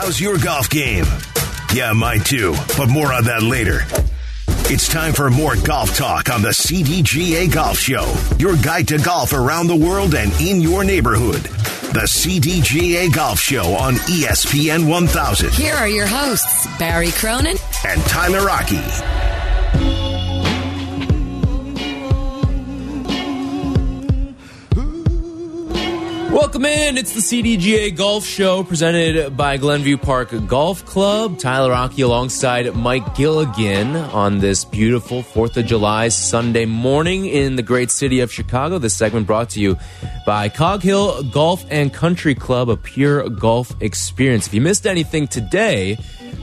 how's 0.00 0.18
your 0.18 0.38
golf 0.38 0.70
game? 0.70 1.04
Yeah, 1.74 1.92
mine 1.92 2.20
too, 2.20 2.54
but 2.78 2.88
more 2.88 3.12
on 3.12 3.24
that 3.24 3.42
later. 3.42 3.80
It's 4.72 4.88
time 4.88 5.12
for 5.12 5.28
more 5.28 5.56
golf 5.56 5.94
talk 5.94 6.30
on 6.30 6.40
the 6.40 6.50
CDGA 6.50 7.52
Golf 7.52 7.76
Show, 7.76 8.10
your 8.38 8.56
guide 8.56 8.88
to 8.88 8.98
golf 8.98 9.34
around 9.34 9.66
the 9.66 9.76
world 9.76 10.14
and 10.14 10.32
in 10.40 10.62
your 10.62 10.84
neighborhood. 10.84 11.42
The 11.92 12.06
CDGA 12.08 13.12
Golf 13.12 13.40
Show 13.40 13.74
on 13.74 13.94
ESPN 13.94 14.88
1000. 14.88 15.50
Here 15.52 15.74
are 15.74 15.88
your 15.88 16.06
hosts, 16.06 16.66
Barry 16.78 17.10
Cronin 17.10 17.58
and 17.86 18.00
Tyler 18.04 18.46
Rocky. 18.46 18.80
Welcome 26.30 26.64
in. 26.64 26.96
It's 26.96 27.12
the 27.12 27.20
CDGA 27.20 27.96
Golf 27.96 28.24
Show 28.24 28.62
presented 28.62 29.36
by 29.36 29.56
Glenview 29.56 29.96
Park 29.96 30.32
Golf 30.46 30.86
Club. 30.86 31.40
Tyler 31.40 31.70
Rocky 31.70 32.02
alongside 32.02 32.72
Mike 32.76 33.16
Gilligan 33.16 33.96
on 33.96 34.38
this 34.38 34.64
beautiful 34.64 35.24
4th 35.24 35.56
of 35.56 35.66
July 35.66 36.06
Sunday 36.06 36.66
morning 36.66 37.26
in 37.26 37.56
the 37.56 37.64
great 37.64 37.90
city 37.90 38.20
of 38.20 38.32
Chicago. 38.32 38.78
This 38.78 38.96
segment 38.96 39.26
brought 39.26 39.50
to 39.50 39.60
you 39.60 39.76
by 40.24 40.48
Cog 40.48 40.82
Hill 40.82 41.24
Golf 41.24 41.64
and 41.68 41.92
Country 41.92 42.36
Club, 42.36 42.70
a 42.70 42.76
pure 42.76 43.28
golf 43.28 43.74
experience. 43.82 44.46
If 44.46 44.54
you 44.54 44.60
missed 44.60 44.86
anything 44.86 45.26
today, 45.26 45.98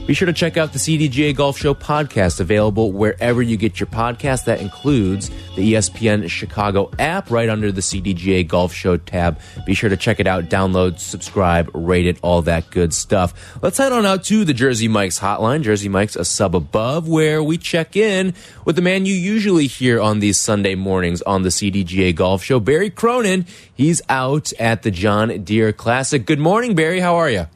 be 0.08 0.14
sure 0.14 0.24
to 0.24 0.32
check 0.32 0.56
out 0.56 0.72
the 0.72 0.78
CDGA 0.78 1.36
Golf 1.36 1.58
Show 1.58 1.74
podcast, 1.74 2.40
available 2.40 2.92
wherever 2.92 3.42
you 3.42 3.58
get 3.58 3.78
your 3.78 3.88
podcast. 3.88 4.46
That 4.46 4.58
includes 4.58 5.28
the 5.54 5.74
ESPN 5.74 6.30
Chicago 6.30 6.90
app 6.98 7.30
right 7.30 7.50
under 7.50 7.70
the 7.70 7.82
CDGA 7.82 8.48
Golf 8.48 8.72
Show 8.72 8.96
tab. 8.96 9.38
Be 9.66 9.74
sure 9.78 9.88
to 9.88 9.96
check 9.96 10.20
it 10.20 10.26
out, 10.26 10.44
download, 10.46 10.98
subscribe, 10.98 11.70
rate 11.72 12.06
it, 12.06 12.18
all 12.20 12.42
that 12.42 12.70
good 12.70 12.92
stuff. 12.92 13.56
Let's 13.62 13.78
head 13.78 13.92
on 13.92 14.04
out 14.04 14.24
to 14.24 14.44
the 14.44 14.52
Jersey 14.52 14.88
Mike's 14.88 15.20
hotline. 15.20 15.62
Jersey 15.62 15.88
Mike's 15.88 16.16
a 16.16 16.24
sub 16.24 16.54
above, 16.54 17.08
where 17.08 17.42
we 17.42 17.56
check 17.56 17.96
in 17.96 18.34
with 18.64 18.76
the 18.76 18.82
man 18.82 19.06
you 19.06 19.14
usually 19.14 19.68
hear 19.68 20.00
on 20.00 20.18
these 20.18 20.36
Sunday 20.36 20.74
mornings 20.74 21.22
on 21.22 21.42
the 21.42 21.48
CDGA 21.48 22.14
Golf 22.14 22.42
Show, 22.42 22.60
Barry 22.60 22.90
Cronin. 22.90 23.46
He's 23.72 24.02
out 24.08 24.52
at 24.58 24.82
the 24.82 24.90
John 24.90 25.44
Deere 25.44 25.72
Classic. 25.72 26.26
Good 26.26 26.40
morning, 26.40 26.74
Barry. 26.74 27.00
How 27.00 27.14
are 27.14 27.30
you? 27.30 27.46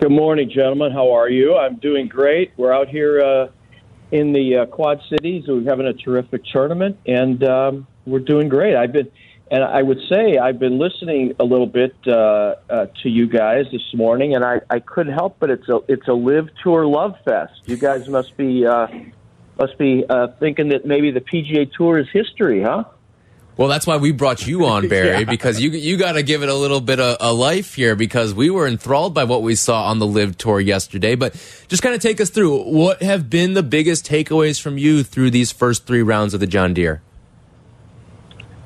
Good 0.00 0.12
morning, 0.12 0.48
gentlemen. 0.48 0.92
How 0.92 1.12
are 1.12 1.28
you? 1.28 1.56
I'm 1.56 1.76
doing 1.76 2.06
great. 2.06 2.52
We're 2.56 2.72
out 2.72 2.88
here 2.88 3.20
uh, 3.20 3.48
in 4.12 4.32
the 4.32 4.58
uh, 4.58 4.66
Quad 4.66 5.00
Cities. 5.08 5.44
We're 5.48 5.64
having 5.64 5.86
a 5.86 5.92
terrific 5.92 6.44
tournament, 6.44 6.98
and 7.06 7.42
um, 7.42 7.86
we're 8.06 8.20
doing 8.20 8.48
great. 8.48 8.76
I've 8.76 8.92
been, 8.92 9.10
and 9.50 9.64
I 9.64 9.82
would 9.82 10.00
say 10.08 10.38
I've 10.38 10.58
been 10.58 10.78
listening 10.78 11.34
a 11.38 11.44
little 11.44 11.66
bit 11.66 11.94
uh, 12.06 12.54
uh, 12.68 12.86
to 13.02 13.08
you 13.08 13.26
guys 13.26 13.66
this 13.72 13.94
morning, 13.94 14.34
and 14.34 14.44
I, 14.44 14.60
I 14.70 14.80
couldn't 14.80 15.14
help 15.14 15.36
but 15.40 15.50
it's 15.50 15.68
a 15.68 15.80
it's 15.88 16.08
a 16.08 16.14
LIV 16.14 16.50
tour 16.62 16.86
love 16.86 17.16
fest. 17.24 17.60
You 17.66 17.76
guys 17.76 18.08
must 18.08 18.36
be 18.36 18.66
uh, 18.66 18.86
must 19.58 19.78
be 19.78 20.04
uh, 20.08 20.28
thinking 20.38 20.68
that 20.68 20.86
maybe 20.86 21.10
the 21.10 21.20
PGA 21.20 21.70
Tour 21.72 21.98
is 21.98 22.08
history, 22.12 22.62
huh? 22.62 22.84
Well, 23.56 23.66
that's 23.66 23.88
why 23.88 23.96
we 23.96 24.12
brought 24.12 24.46
you 24.46 24.66
on, 24.66 24.86
Barry, 24.88 25.20
yeah. 25.20 25.24
because 25.24 25.60
you 25.60 25.70
you 25.70 25.96
got 25.96 26.12
to 26.12 26.22
give 26.22 26.42
it 26.42 26.48
a 26.48 26.54
little 26.54 26.80
bit 26.80 27.00
of 27.00 27.16
a 27.20 27.32
life 27.32 27.74
here 27.74 27.96
because 27.96 28.32
we 28.32 28.50
were 28.50 28.68
enthralled 28.68 29.14
by 29.14 29.24
what 29.24 29.42
we 29.42 29.56
saw 29.56 29.86
on 29.86 29.98
the 29.98 30.06
LIV 30.06 30.38
Tour 30.38 30.60
yesterday. 30.60 31.16
But 31.16 31.34
just 31.66 31.82
kind 31.82 31.94
of 31.94 32.00
take 32.00 32.20
us 32.20 32.30
through 32.30 32.62
what 32.64 33.02
have 33.02 33.28
been 33.28 33.54
the 33.54 33.64
biggest 33.64 34.06
takeaways 34.06 34.60
from 34.60 34.78
you 34.78 35.02
through 35.02 35.30
these 35.30 35.50
first 35.50 35.86
three 35.86 36.02
rounds 36.02 36.34
of 36.34 36.40
the 36.40 36.46
John 36.46 36.72
Deere. 36.72 37.02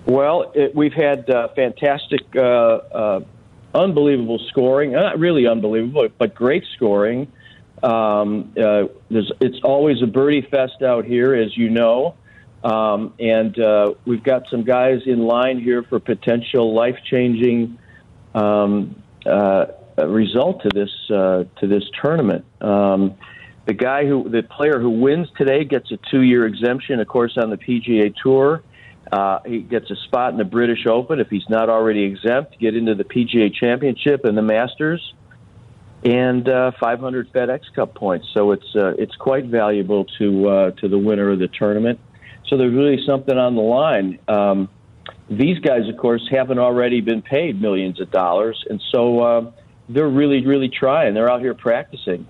Well, 0.07 0.53
it, 0.55 0.75
we've 0.75 0.93
had 0.93 1.31
uh, 1.31 1.49
fantastic, 1.55 2.23
uh, 2.35 2.41
uh, 2.41 3.21
unbelievable 3.75 4.41
scoring. 4.49 4.93
Not 4.93 5.19
really 5.19 5.47
unbelievable, 5.47 6.09
but 6.19 6.35
great 6.35 6.65
scoring. 6.75 7.31
Um, 7.83 8.53
uh, 8.57 8.85
it's 9.11 9.61
always 9.65 10.03
a 10.03 10.07
birdie 10.07 10.43
fest 10.43 10.83
out 10.83 11.05
here, 11.05 11.35
as 11.35 11.57
you 11.57 11.71
know. 11.71 12.15
Um, 12.63 13.15
and 13.19 13.59
uh, 13.59 13.95
we've 14.05 14.23
got 14.23 14.45
some 14.51 14.63
guys 14.63 15.01
in 15.07 15.21
line 15.21 15.61
here 15.61 15.83
for 15.83 15.99
potential 15.99 16.75
life 16.75 16.97
changing 17.05 17.79
um, 18.35 19.03
uh, 19.27 19.67
result 19.99 20.63
to 20.63 20.69
this 20.73 20.91
uh, 21.11 21.45
to 21.61 21.67
this 21.67 21.83
tournament. 22.01 22.45
Um, 22.61 23.15
the 23.67 23.75
guy 23.75 24.07
who 24.07 24.29
the 24.29 24.43
player 24.43 24.81
who 24.81 24.91
wins 24.91 25.29
today 25.37 25.65
gets 25.65 25.91
a 25.91 25.99
two 26.11 26.23
year 26.23 26.47
exemption, 26.47 27.01
of 27.01 27.09
course, 27.09 27.37
on 27.37 27.51
the 27.51 27.57
PGA 27.57 28.15
Tour. 28.23 28.63
Uh, 29.13 29.41
he 29.45 29.61
gets 29.61 29.91
a 29.91 29.97
spot 29.97 30.33
in 30.33 30.39
the 30.39 30.45
British 30.45 30.87
Open 30.87 31.21
if 31.21 31.29
he's 31.29 31.49
not 31.51 31.69
already 31.69 32.05
exempt. 32.05 32.59
Get 32.59 32.75
into 32.75 32.95
the 32.95 33.05
PGA 33.05 33.53
Championship 33.53 34.25
and 34.25 34.37
the 34.37 34.43
Masters, 34.43 35.13
and 36.03 36.49
uh, 36.49 36.73
500 36.81 37.31
FedEx 37.31 37.61
Cup 37.75 37.95
points. 37.95 38.27
So 38.33 38.53
it's 38.53 38.75
uh, 38.75 38.95
it's 38.99 39.15
quite 39.17 39.45
valuable 39.45 40.07
to 40.19 40.49
uh, 40.49 40.71
to 40.73 40.89
the 40.89 40.99
winner 40.99 41.31
of 41.31 41.39
the 41.39 41.49
tournament. 41.49 42.01
So 42.49 42.57
there's 42.57 42.73
really 42.73 43.05
something 43.07 43.37
on 43.37 43.55
the 43.55 43.61
line. 43.61 44.19
Um, 44.29 44.71
these 45.29 45.59
guys, 45.59 45.89
of 45.89 45.99
course, 45.99 46.27
haven't 46.31 46.59
already 46.59 47.03
been 47.03 47.21
paid 47.21 47.61
millions 47.61 48.01
of 48.01 48.11
dollars, 48.11 48.65
and 48.69 48.83
so 48.91 49.21
uh, 49.21 49.51
they're 49.91 50.09
really, 50.09 50.45
really 50.47 50.69
trying. 50.69 51.13
They're 51.15 51.31
out 51.31 51.41
here 51.41 51.55
practicing. 51.55 52.27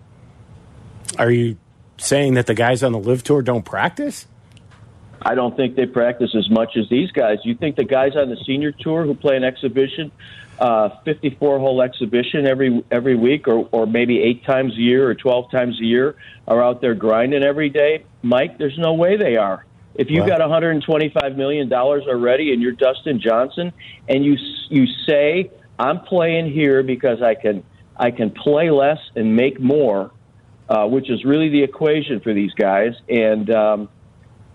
Are 1.19 1.31
you 1.31 1.59
saying 1.99 2.35
that 2.35 2.47
the 2.47 2.55
guys 2.55 2.83
on 2.83 2.93
the 2.93 2.99
LIV 2.99 3.23
tour 3.23 3.43
don't 3.43 3.65
practice? 3.65 4.27
I 5.25 5.35
don't 5.35 5.57
think 5.57 5.77
they 5.77 5.87
practice 5.87 6.35
as 6.37 6.51
much 6.51 6.77
as 6.77 6.89
these 6.89 7.11
guys. 7.13 7.39
You 7.45 7.55
think 7.55 7.77
the 7.77 7.85
guys 7.85 8.17
on 8.17 8.29
the 8.29 8.37
senior 8.45 8.73
tour 8.73 9.05
who 9.05 9.15
play 9.15 9.37
an 9.37 9.45
exhibition, 9.45 10.11
uh, 10.59 10.91
54 11.05 11.59
hole 11.59 11.83
exhibition 11.83 12.47
every 12.47 12.85
every 12.91 13.15
week, 13.15 13.47
or 13.47 13.69
or 13.73 13.87
maybe 13.87 14.21
eight 14.21 14.45
times 14.45 14.75
a 14.75 14.81
year 14.81 15.09
or 15.09 15.15
12 15.15 15.51
times 15.51 15.81
a 15.81 15.85
year, 15.85 16.17
are 16.49 16.63
out 16.63 16.81
there 16.81 16.95
grinding 16.95 17.45
every 17.45 17.71
day? 17.71 18.05
Mike, 18.23 18.59
there's 18.59 18.79
no 18.79 18.95
way 18.95 19.17
they 19.17 19.37
are. 19.37 19.65
If 19.95 20.11
you 20.11 20.23
wow. 20.23 20.29
got 20.29 20.41
125 20.41 21.37
million 21.37 21.69
dollars 21.69 22.05
already, 22.09 22.53
and 22.53 22.63
you're 22.63 22.73
Dustin 22.73 23.21
Johnson, 23.21 23.73
and 24.09 24.25
you 24.25 24.37
you 24.71 24.87
say 25.07 25.51
I'm 25.79 26.01
playing 26.01 26.51
here 26.51 26.83
because 26.83 27.23
I 27.23 27.35
can 27.35 27.63
I 27.97 28.11
can 28.11 28.31
play 28.31 28.71
less 28.71 28.99
and 29.15 29.37
make 29.37 29.61
more, 29.61 30.11
uh, 30.69 30.87
which 30.87 31.11
is 31.11 31.25
really 31.25 31.51
the 31.51 31.63
equation 31.63 32.21
for 32.21 32.33
these 32.33 32.53
guys, 32.55 32.95
and 33.09 33.51
um, 33.51 33.89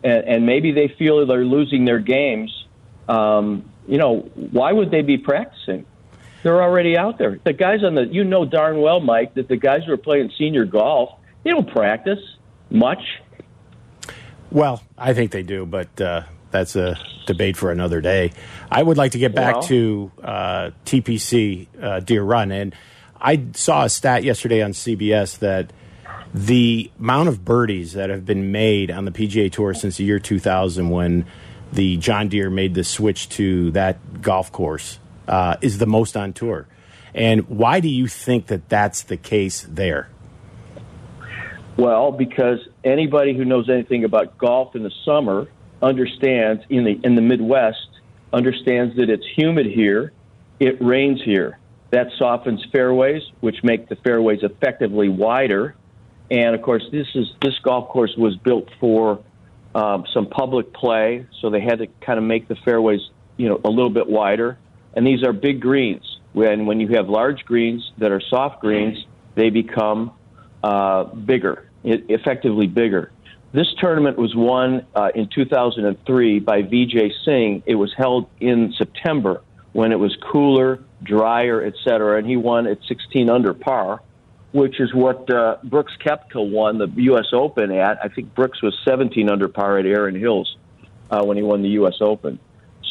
and, 0.04 0.24
and 0.26 0.46
maybe 0.46 0.72
they 0.72 0.88
feel 0.88 1.26
they're 1.26 1.46
losing 1.46 1.86
their 1.86 2.00
games. 2.00 2.66
Um, 3.08 3.70
you 3.88 3.98
know, 3.98 4.20
why 4.36 4.72
would 4.72 4.92
they 4.92 5.02
be 5.02 5.18
practicing? 5.18 5.86
They're 6.44 6.62
already 6.62 6.98
out 6.98 7.18
there. 7.18 7.40
The 7.44 7.54
guys 7.54 7.84
on 7.84 7.96
the 7.96 8.06
you 8.06 8.24
know 8.24 8.46
darn 8.46 8.82
well, 8.82 9.00
Mike, 9.00 9.34
that 9.36 9.48
the 9.48 9.58
guys 9.58 9.84
who 9.86 9.94
are 9.94 9.98
playing 9.98 10.32
senior 10.38 10.66
golf, 10.66 11.10
they 11.44 11.50
don't 11.50 11.70
practice 11.70 12.20
much 12.70 13.02
well, 14.52 14.82
I 14.98 15.14
think 15.14 15.32
they 15.32 15.44
do, 15.44 15.66
but 15.66 16.00
uh, 16.00 16.24
that's 16.52 16.76
a 16.76 16.98
debate 17.26 17.58
for 17.58 17.72
another 17.72 18.02
day. 18.02 18.32
I 18.72 18.82
would 18.82 18.98
like 18.98 19.12
to 19.12 19.18
get 19.18 19.36
back 19.36 19.56
well. 19.56 19.64
to 19.64 20.12
uh, 20.24 20.72
TPC 20.86 21.68
uh, 21.82 22.00
Deere 22.00 22.24
Run, 22.24 22.52
and 22.52 22.74
I 23.20 23.46
saw 23.54 23.84
a 23.84 23.90
stat 23.90 24.24
yesterday 24.24 24.62
on 24.62 24.72
CBS 24.72 25.40
that 25.40 25.72
the 26.38 26.92
amount 27.00 27.30
of 27.30 27.44
birdies 27.44 27.94
that 27.94 28.10
have 28.10 28.26
been 28.26 28.52
made 28.52 28.92
on 28.92 29.06
the 29.06 29.12
PGA 29.12 29.52
Tour 29.52 29.74
since 29.74 29.98
the 29.98 30.04
year 30.04 30.20
2000, 30.20 30.90
when 30.90 31.26
the 31.74 31.98
John 31.98 32.30
Deere 32.30 32.50
made 32.50 32.76
the 32.76 32.84
switch 32.84 33.28
to 33.30 33.72
that 33.72 34.22
golf 34.22 34.52
course, 34.52 35.00
uh, 35.28 35.58
is 35.62 35.80
the 35.80 35.88
most 35.88 36.16
on 36.16 36.34
tour. 36.34 36.68
And 37.16 37.50
why 37.50 37.80
do 37.80 37.90
you 37.90 38.08
think 38.08 38.48
that 38.48 38.70
that's 38.70 39.04
the 39.04 39.18
case 39.18 39.66
there? 39.68 40.10
Well, 41.76 42.12
because 42.12 42.60
anybody 42.84 43.36
who 43.36 43.44
knows 43.44 43.70
anything 43.70 44.04
about 44.04 44.38
golf 44.38 44.76
in 44.76 44.84
the 44.84 44.92
summer 45.06 45.48
understands 45.82 46.64
in 46.70 46.84
the 46.84 47.00
in 47.04 47.16
the 47.16 47.22
Midwest 47.22 47.88
understands 48.32 48.96
that 48.98 49.10
it's 49.10 49.26
humid 49.36 49.66
here, 49.66 50.12
it 50.60 50.82
rains 50.82 51.22
here. 51.24 51.58
That 51.92 52.08
softens 52.18 52.64
fairways, 52.72 53.24
which 53.40 53.64
make 53.64 53.90
the 53.90 53.96
fairways 53.96 54.44
effectively 54.44 55.10
wider. 55.10 55.76
And 56.30 56.56
of 56.56 56.62
course, 56.62 56.84
this 56.92 57.08
is 57.16 57.28
this 57.42 57.58
golf 57.60 57.90
course 57.90 58.14
was 58.18 58.36
built 58.36 58.70
for 58.80 59.24
um, 59.74 60.06
some 60.14 60.28
public 60.28 60.74
play, 60.74 61.26
so 61.40 61.50
they 61.50 61.62
had 61.62 61.80
to 61.80 61.88
kind 62.02 62.18
of 62.18 62.26
make 62.26 62.48
the 62.48 62.56
fairways, 62.56 63.02
you 63.38 63.48
know, 63.48 63.62
a 63.64 63.70
little 63.70 63.90
bit 63.90 64.08
wider. 64.08 64.58
And 64.94 65.06
these 65.06 65.24
are 65.24 65.32
big 65.32 65.62
greens. 65.62 66.20
When 66.34 66.66
when 66.66 66.80
you 66.80 66.90
have 66.96 67.08
large 67.08 67.46
greens 67.46 67.92
that 67.98 68.12
are 68.12 68.22
soft 68.22 68.62
greens, 68.62 69.06
they 69.36 69.50
become 69.50 70.12
uh, 70.64 71.06
bigger 71.06 71.68
effectively 71.84 72.68
bigger. 72.68 73.12
This 73.54 73.68
tournament 73.80 74.18
was 74.18 74.36
won 74.36 74.86
uh, 74.94 75.10
in 75.16 75.30
2003 75.34 76.40
by 76.40 76.64
Vijay 76.64 77.12
Singh. 77.24 77.64
It 77.66 77.76
was 77.76 77.94
held 77.96 78.30
in 78.40 78.74
September 78.78 79.42
when 79.74 79.92
it 79.92 80.00
was 80.00 80.16
cooler, 80.32 80.84
drier, 81.04 81.64
etc., 81.64 82.18
and 82.18 82.28
he 82.28 82.36
won 82.36 82.68
at 82.68 82.80
16 82.88 83.30
under 83.30 83.54
par, 83.54 84.02
which 84.58 84.80
is 84.80 84.92
what 84.92 85.32
uh, 85.32 85.58
Brooks 85.64 85.94
Koepka 86.04 86.38
won 86.38 86.80
the 86.80 86.88
U.S. 87.12 87.28
Open 87.32 87.72
at. 87.72 88.00
I 88.04 88.08
think 88.08 88.34
Brooks 88.34 88.60
was 88.64 88.76
17 88.86 89.30
under 89.30 89.48
par 89.48 89.78
at 89.78 89.86
Erin 89.86 90.16
Hills 90.16 90.58
uh, 91.12 91.24
when 91.24 91.38
he 91.38 91.44
won 91.44 91.62
the 91.62 91.70
U.S. 91.82 91.94
Open. 92.02 92.40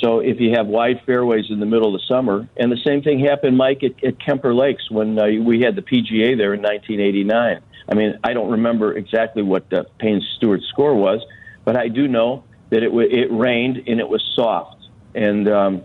So 0.01 0.21
if 0.21 0.39
you 0.39 0.53
have 0.55 0.69
wide 0.69 1.01
fairways 1.05 1.47
in 1.51 1.59
the 1.59 1.67
middle 1.67 1.93
of 1.93 2.01
the 2.01 2.07
summer, 2.07 2.49
and 2.57 2.71
the 2.71 2.79
same 2.87 3.03
thing 3.03 3.19
happened, 3.19 3.57
Mike, 3.57 3.83
at, 3.83 4.05
at 4.05 4.25
Kemper 4.25 4.55
Lakes 4.55 4.89
when 4.93 5.19
uh, 5.19 5.27
we 5.43 5.61
had 5.61 5.75
the 5.75 5.83
PGA 5.83 6.37
there 6.37 6.55
in 6.55 6.63
1989. 6.63 7.61
I 7.89 7.95
mean, 7.97 8.17
I 8.23 8.33
don't 8.33 8.53
remember 8.53 8.97
exactly 8.97 9.43
what 9.43 9.73
uh, 9.73 9.83
Payne 9.99 10.23
Stewart's 10.37 10.69
score 10.69 10.95
was, 10.95 11.21
but 11.65 11.77
I 11.77 11.89
do 11.89 12.07
know 12.07 12.45
that 12.71 12.85
it 12.85 12.91
w- 12.91 13.11
it 13.11 13.27
rained 13.33 13.89
and 13.89 13.99
it 13.99 14.09
was 14.09 14.23
soft, 14.37 14.87
and 15.17 15.49
um, 15.49 15.83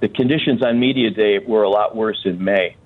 the 0.00 0.08
conditions 0.08 0.62
on 0.62 0.78
media 0.78 1.10
day 1.10 1.38
were 1.38 1.62
a 1.62 1.70
lot 1.70 1.96
worse 1.96 2.20
in 2.26 2.44
May. 2.44 2.76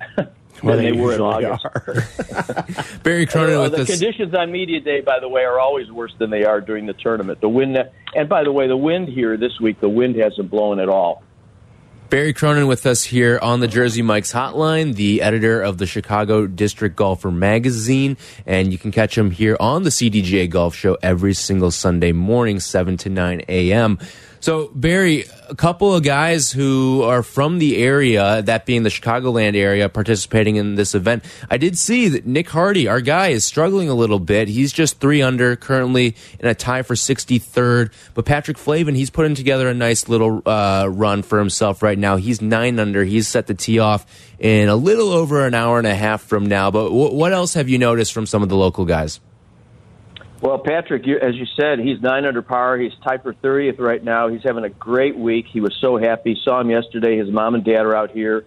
Well, 0.63 0.77
than 0.77 0.85
they, 0.85 0.91
they 0.93 1.01
were 1.01 1.15
in 1.15 1.21
August. 1.21 3.03
Barry 3.03 3.27
Cronin 3.27 3.61
with 3.61 3.73
the 3.73 3.83
us. 3.83 3.89
conditions 3.89 4.35
on 4.35 4.51
media 4.53 4.81
day, 4.81 5.01
by 5.01 5.21
the 5.21 5.29
way, 5.29 5.43
are 5.43 5.59
always 5.59 5.91
worse 5.91 6.15
than 6.19 6.31
they 6.31 6.45
are 6.45 6.61
during 6.61 6.87
the 6.87 6.95
tournament. 6.95 7.41
The 7.41 7.49
wind, 7.49 7.79
and 8.15 8.29
by 8.29 8.45
the 8.45 8.53
way, 8.53 8.69
the 8.69 8.77
wind 8.77 9.09
here 9.09 9.37
this 9.37 9.61
week, 9.61 9.81
the 9.81 9.89
wind 9.89 10.17
hasn't 10.17 10.51
blown 10.51 10.81
at 10.81 10.89
all. 10.89 11.23
Barry 12.09 12.33
Cronin 12.33 12.69
with 12.69 12.87
us 12.87 13.03
here 13.03 13.37
on 13.43 13.59
the 13.59 13.67
Jersey 13.67 14.01
Mike's 14.01 14.33
Hotline, 14.33 14.95
the 14.95 15.23
editor 15.23 15.61
of 15.61 15.79
the 15.79 15.87
Chicago 15.87 16.47
District 16.47 16.95
Golfer 16.95 17.33
magazine. 17.33 18.17
And 18.47 18.71
you 18.71 18.79
can 18.79 18.93
catch 18.93 19.19
him 19.19 19.33
here 19.33 19.57
on 19.59 19.83
the 19.83 19.91
CDGA 19.91 20.49
Golf 20.49 20.77
Show 20.77 20.97
every 21.03 21.35
single 21.35 21.73
Sunday 21.73 22.13
morning, 22.13 22.61
7 22.61 22.97
to 22.99 23.09
9 23.09 23.43
a.m. 23.49 23.99
So, 24.47 24.71
Barry, 24.73 25.25
a 25.49 25.57
couple 25.57 25.93
of 25.93 26.05
guys 26.05 26.53
who 26.53 27.03
are 27.03 27.25
from 27.25 27.59
the 27.59 27.79
area, 27.79 28.43
that 28.43 28.65
being 28.65 28.85
the 28.85 28.91
Chicagoland 28.91 29.57
area, 29.57 29.89
participating 29.89 30.55
in 30.55 30.77
this 30.77 30.95
event. 30.95 31.25
I 31.51 31.57
did 31.57 31.77
see 31.77 32.07
that 32.11 32.27
Nick 32.27 32.49
Hardy, 32.51 32.87
our 32.87 33.01
guy, 33.01 33.31
is 33.31 33.45
struggling 33.45 33.89
a 33.89 33.95
little 33.95 34.21
bit. 34.21 34.47
He's 34.47 34.73
just 34.73 35.01
three 35.01 35.21
under, 35.21 35.57
currently 35.57 36.15
in 36.39 36.47
a 36.47 36.55
tie 36.55 36.83
for 36.83 36.95
63rd. 36.95 37.91
But 38.15 38.25
Patrick 38.25 38.57
Flavin, 38.57 38.95
he's 38.95 39.11
putting 39.11 39.35
together 39.35 39.69
a 39.69 39.75
nice 39.75 40.09
little 40.09 40.43
uh, 40.47 40.87
run 40.93 41.25
for 41.25 41.41
himself 41.41 41.83
right 41.83 41.99
now. 41.99 42.15
He's 42.15 42.41
nine 42.41 42.79
under. 42.79 43.03
He's 43.03 43.27
set 43.27 43.49
to 43.49 43.55
tee 43.55 43.81
off 43.81 44.07
in 44.39 44.69
a 44.69 44.77
little 44.77 45.09
over 45.09 45.45
an 45.45 45.55
hour 45.55 45.79
and 45.79 45.89
a 45.89 45.95
half 45.97 46.23
from 46.23 46.47
now. 46.47 46.71
But 46.71 46.93
what 46.93 47.33
else 47.33 47.55
have 47.55 47.69
you 47.69 47.79
noticed 47.79 48.13
from 48.13 48.27
some 48.27 48.45
of 48.45 48.49
the 48.49 48.57
local 48.57 48.85
guys? 48.85 49.19
Well, 50.41 50.59
Patrick, 50.59 51.07
you, 51.07 51.19
as 51.19 51.35
you 51.35 51.47
said, 51.59 51.79
he's 51.79 52.01
nine 52.01 52.27
under 52.27 52.43
par. 52.43 52.77
He's 52.77 52.93
tied 53.03 53.23
for 53.23 53.33
30th 53.33 53.79
right 53.81 54.03
now. 54.03 54.29
He's 54.29 54.43
having 54.43 54.65
a 54.65 54.69
great 54.69 55.17
week. 55.17 55.47
He 55.51 55.61
was 55.61 55.75
so 55.81 55.97
happy. 55.97 56.39
Saw 56.45 56.61
him 56.61 56.71
yesterday. 56.71 57.17
His 57.17 57.31
mom 57.31 57.55
and 57.55 57.65
dad 57.65 57.87
are 57.87 57.97
out 57.97 58.11
here, 58.11 58.45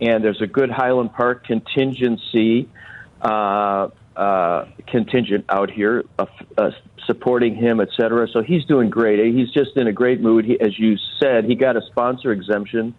and 0.00 0.24
there's 0.24 0.40
a 0.40 0.46
good 0.46 0.70
Highland 0.70 1.12
Park 1.12 1.44
contingency 1.46 2.68
uh, 3.20 3.88
uh, 4.16 4.64
contingent 4.86 5.44
out 5.50 5.70
here 5.70 6.04
uh, 6.18 6.24
uh, 6.56 6.70
supporting 7.06 7.54
him, 7.54 7.80
et 7.80 7.88
cetera. 7.94 8.26
So 8.28 8.42
he's 8.42 8.64
doing 8.64 8.88
great. 8.88 9.18
He's 9.34 9.50
just 9.50 9.76
in 9.76 9.86
a 9.86 9.92
great 9.92 10.22
mood. 10.22 10.46
He, 10.46 10.58
as 10.58 10.78
you 10.78 10.96
said, 11.20 11.44
he 11.44 11.54
got 11.54 11.76
a 11.76 11.82
sponsor 11.82 12.32
exemption 12.32 12.94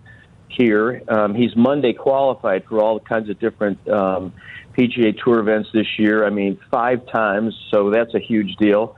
here. 0.48 1.02
Um, 1.08 1.34
he's 1.34 1.56
Monday 1.56 1.94
qualified 1.94 2.66
for 2.66 2.80
all 2.82 3.00
kinds 3.00 3.30
of 3.30 3.40
different 3.40 3.88
um, 3.90 4.34
PGA 4.78 5.18
Tour 5.24 5.40
events 5.40 5.70
this 5.74 5.88
year. 5.98 6.26
I 6.26 6.30
mean, 6.30 6.60
five 6.70 7.06
times, 7.08 7.56
so 7.72 7.90
that's 7.90 8.14
a 8.14 8.20
huge 8.20 8.56
deal. 8.58 8.96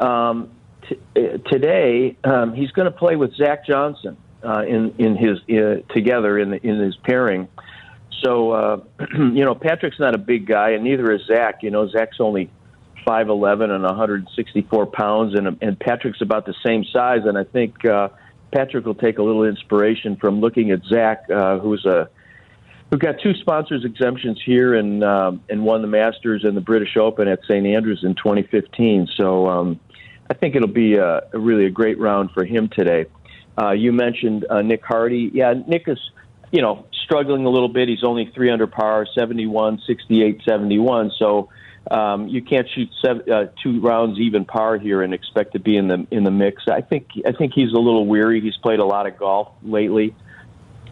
Um, 0.00 0.50
t- 0.88 0.98
uh, 1.16 1.38
today, 1.48 2.16
um, 2.24 2.54
he's 2.54 2.70
going 2.72 2.86
to 2.86 2.96
play 2.96 3.16
with 3.16 3.34
Zach 3.36 3.66
Johnson 3.66 4.16
uh, 4.42 4.64
in 4.66 4.94
in 4.98 5.16
his 5.16 5.38
uh, 5.48 5.82
together 5.92 6.38
in 6.38 6.50
the, 6.50 6.66
in 6.66 6.80
his 6.80 6.96
pairing. 6.96 7.48
So 8.24 8.50
uh, 8.50 8.80
you 9.14 9.44
know, 9.44 9.54
Patrick's 9.54 10.00
not 10.00 10.14
a 10.14 10.18
big 10.18 10.46
guy, 10.46 10.70
and 10.70 10.84
neither 10.84 11.12
is 11.12 11.22
Zach. 11.26 11.62
You 11.62 11.70
know, 11.70 11.88
Zach's 11.88 12.20
only 12.20 12.50
five 13.04 13.28
eleven 13.28 13.70
and 13.70 13.84
164 13.84 14.86
pounds, 14.86 15.34
and 15.34 15.56
and 15.62 15.78
Patrick's 15.78 16.20
about 16.20 16.46
the 16.46 16.54
same 16.64 16.84
size. 16.84 17.20
And 17.24 17.38
I 17.38 17.44
think 17.44 17.84
uh, 17.84 18.08
Patrick 18.52 18.84
will 18.84 18.94
take 18.94 19.18
a 19.18 19.22
little 19.22 19.44
inspiration 19.44 20.16
from 20.16 20.40
looking 20.40 20.70
at 20.70 20.82
Zach, 20.84 21.30
uh, 21.30 21.58
who's 21.58 21.84
a 21.86 22.08
who 22.90 22.98
got 22.98 23.16
two 23.22 23.34
sponsors 23.34 23.84
exemptions 23.84 24.40
here 24.44 24.74
and 24.74 25.04
um, 25.04 25.42
and 25.48 25.64
won 25.64 25.80
the 25.80 25.88
Masters 25.88 26.44
and 26.44 26.56
the 26.56 26.60
British 26.60 26.96
Open 26.96 27.28
at 27.28 27.40
St 27.44 27.66
Andrews 27.66 28.00
in 28.02 28.14
2015. 28.14 29.08
So 29.16 29.46
um, 29.46 29.80
I 30.28 30.34
think 30.34 30.56
it'll 30.56 30.68
be 30.68 30.94
a, 30.96 31.22
a 31.32 31.38
really 31.38 31.66
a 31.66 31.70
great 31.70 31.98
round 31.98 32.30
for 32.32 32.44
him 32.44 32.68
today. 32.68 33.06
Uh, 33.60 33.70
you 33.72 33.92
mentioned 33.92 34.44
uh, 34.48 34.62
Nick 34.62 34.84
Hardy. 34.84 35.30
Yeah, 35.32 35.54
Nick 35.66 35.84
is 35.86 35.98
you 36.50 36.62
know 36.62 36.86
struggling 37.04 37.46
a 37.46 37.50
little 37.50 37.68
bit. 37.68 37.88
He's 37.88 38.04
only 38.04 38.30
three 38.34 38.50
under 38.50 38.66
par, 38.66 39.06
71, 39.14 39.82
68, 39.86 40.42
71. 40.44 41.12
So 41.18 41.48
um, 41.90 42.28
you 42.28 42.42
can't 42.42 42.68
shoot 42.74 42.88
seven, 43.04 43.30
uh, 43.32 43.46
two 43.62 43.80
rounds 43.80 44.18
even 44.18 44.44
par 44.44 44.78
here 44.78 45.02
and 45.02 45.14
expect 45.14 45.52
to 45.52 45.60
be 45.60 45.76
in 45.76 45.86
the 45.86 46.06
in 46.10 46.24
the 46.24 46.30
mix. 46.30 46.64
I 46.68 46.80
think 46.80 47.08
I 47.24 47.32
think 47.32 47.52
he's 47.54 47.72
a 47.72 47.78
little 47.78 48.06
weary. 48.06 48.40
He's 48.40 48.56
played 48.56 48.80
a 48.80 48.84
lot 48.84 49.06
of 49.06 49.16
golf 49.16 49.48
lately, 49.62 50.14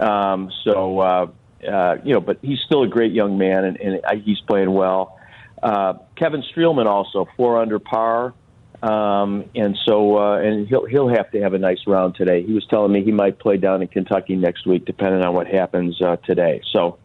um, 0.00 0.50
so 0.64 0.98
uh, 1.00 1.26
uh, 1.66 1.96
you 2.04 2.14
know. 2.14 2.20
But 2.20 2.38
he's 2.42 2.58
still 2.60 2.82
a 2.82 2.88
great 2.88 3.12
young 3.12 3.38
man, 3.38 3.64
and, 3.64 3.76
and 3.76 4.22
he's 4.22 4.40
playing 4.40 4.72
well. 4.72 5.18
Uh, 5.62 5.94
Kevin 6.16 6.42
Streelman 6.54 6.86
also 6.86 7.26
four 7.36 7.60
under 7.60 7.78
par, 7.78 8.34
um, 8.82 9.44
and 9.54 9.76
so 9.86 10.18
uh, 10.18 10.38
and 10.38 10.68
he'll 10.68 10.86
he'll 10.86 11.08
have 11.08 11.30
to 11.32 11.40
have 11.40 11.54
a 11.54 11.58
nice 11.58 11.80
round 11.86 12.14
today. 12.14 12.42
He 12.42 12.52
was 12.52 12.66
telling 12.66 12.92
me 12.92 13.02
he 13.02 13.12
might 13.12 13.38
play 13.38 13.56
down 13.56 13.82
in 13.82 13.88
Kentucky 13.88 14.36
next 14.36 14.66
week, 14.66 14.84
depending 14.84 15.22
on 15.22 15.34
what 15.34 15.46
happens 15.46 16.00
uh, 16.00 16.16
today. 16.16 16.62
So 16.72 16.98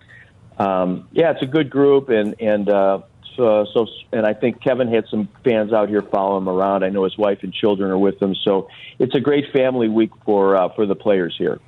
um, 0.59 1.07
yeah, 1.11 1.31
it's 1.31 1.41
a 1.41 1.47
good 1.47 1.69
group, 1.69 2.09
and 2.09 2.35
and. 2.39 2.69
Uh, 2.69 3.01
so, 3.35 3.65
so, 3.73 3.87
and 4.11 4.27
I 4.27 4.33
think 4.35 4.61
Kevin 4.61 4.87
had 4.87 5.05
some 5.09 5.27
fans 5.43 5.73
out 5.73 5.89
here 5.89 6.03
following 6.03 6.43
him 6.43 6.49
around. 6.49 6.83
I 6.83 6.89
know 6.89 7.03
his 7.03 7.17
wife 7.17 7.39
and 7.41 7.51
children 7.51 7.89
are 7.89 7.97
with 7.97 8.21
him, 8.21 8.35
so 8.35 8.69
it's 8.99 9.15
a 9.15 9.19
great 9.19 9.51
family 9.51 9.89
week 9.89 10.11
for 10.23 10.55
uh, 10.55 10.69
for 10.75 10.85
the 10.85 10.93
players 10.93 11.35
here. 11.35 11.59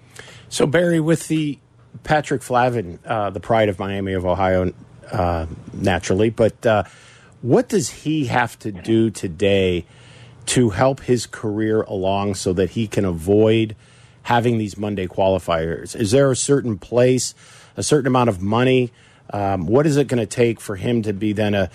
So 0.48 0.68
Barry, 0.68 1.00
with 1.00 1.28
the 1.28 1.58
Patrick 2.03 2.42
Flavin, 2.42 3.00
uh, 3.06 3.30
the 3.30 3.39
pride 3.39 3.69
of 3.69 3.80
Miami 3.80 4.13
of 4.13 4.25
Ohio, 4.25 4.74
uh, 5.12 5.45
naturally, 5.74 6.30
but 6.30 6.65
uh, 6.65 6.83
what 7.42 7.69
does 7.69 7.89
he 7.89 8.25
have 8.25 8.57
to 8.59 8.71
do 8.71 9.09
today 9.09 9.86
to 10.47 10.71
help 10.71 11.01
his 11.01 11.25
career 11.25 11.81
along 11.83 12.36
so 12.36 12.53
that 12.53 12.71
he 12.71 12.88
can 12.88 13.06
avoid 13.06 13.75
having 14.24 14.57
these 14.57 14.77
Monday 14.77 15.07
qualifiers? 15.07 15.95
Is 15.95 16.12
there 16.12 16.31
a 16.31 16.36
certain 16.36 16.77
place, 16.77 17.36
a 17.77 17.83
certain 17.83 18.07
amount 18.07 18.30
of 18.30 18.42
money? 18.42 18.92
Um, 19.31 19.68
what 19.68 19.86
is 19.86 19.97
it 19.97 20.07
going 20.07 20.19
to 20.19 20.25
take 20.25 20.59
for 20.59 20.75
him 20.75 21.01
to 21.03 21.13
be 21.13 21.33
then 21.33 21.53
a, 21.53 21.69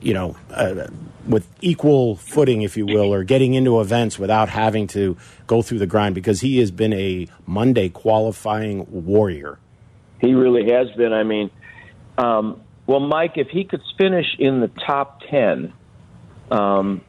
you 0.00 0.14
know, 0.14 0.36
uh, 0.50 0.86
with 1.26 1.46
equal 1.60 2.16
footing, 2.16 2.62
if 2.62 2.76
you 2.76 2.86
will, 2.86 3.12
or 3.12 3.24
getting 3.24 3.54
into 3.54 3.80
events 3.80 4.18
without 4.18 4.48
having 4.48 4.86
to 4.88 5.16
go 5.46 5.62
through 5.62 5.78
the 5.78 5.86
grind? 5.86 6.14
Because 6.14 6.40
he 6.40 6.58
has 6.58 6.70
been 6.70 6.92
a 6.92 7.28
Monday 7.46 7.88
qualifying 7.88 8.86
warrior. 9.06 9.58
He 10.20 10.34
really 10.34 10.72
has 10.72 10.90
been. 10.92 11.12
I 11.12 11.24
mean, 11.24 11.50
um, 12.18 12.60
well, 12.86 13.00
Mike, 13.00 13.36
if 13.36 13.48
he 13.48 13.64
could 13.64 13.82
finish 13.98 14.26
in 14.38 14.60
the 14.60 14.68
top 14.68 15.20
ten, 15.30 15.72
um, 16.50 17.02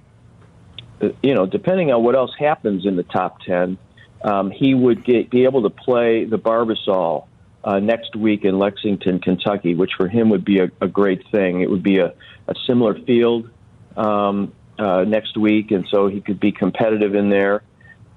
you 1.21 1.33
know, 1.33 1.45
depending 1.45 1.91
on 1.91 2.03
what 2.03 2.15
else 2.15 2.31
happens 2.37 2.85
in 2.85 2.95
the 2.95 3.03
top 3.03 3.41
ten, 3.41 3.77
um, 4.23 4.51
he 4.51 4.73
would 4.73 5.03
get, 5.03 5.29
be 5.29 5.43
able 5.43 5.63
to 5.63 5.69
play 5.69 6.25
the 6.25 6.39
Barbasol 6.39 7.27
uh, 7.63 7.79
next 7.79 8.15
week 8.15 8.43
in 8.43 8.59
Lexington, 8.59 9.19
Kentucky, 9.19 9.75
which 9.75 9.91
for 9.95 10.07
him 10.07 10.29
would 10.29 10.45
be 10.45 10.59
a, 10.59 10.69
a 10.81 10.87
great 10.87 11.23
thing. 11.31 11.61
It 11.61 11.69
would 11.69 11.83
be 11.83 11.99
a, 11.99 12.13
a 12.47 12.53
similar 12.67 12.99
field 13.01 13.49
um, 13.95 14.53
uh, 14.77 15.03
next 15.03 15.37
week, 15.37 15.71
and 15.71 15.87
so 15.89 16.07
he 16.07 16.21
could 16.21 16.39
be 16.39 16.51
competitive 16.51 17.15
in 17.15 17.29
there. 17.29 17.63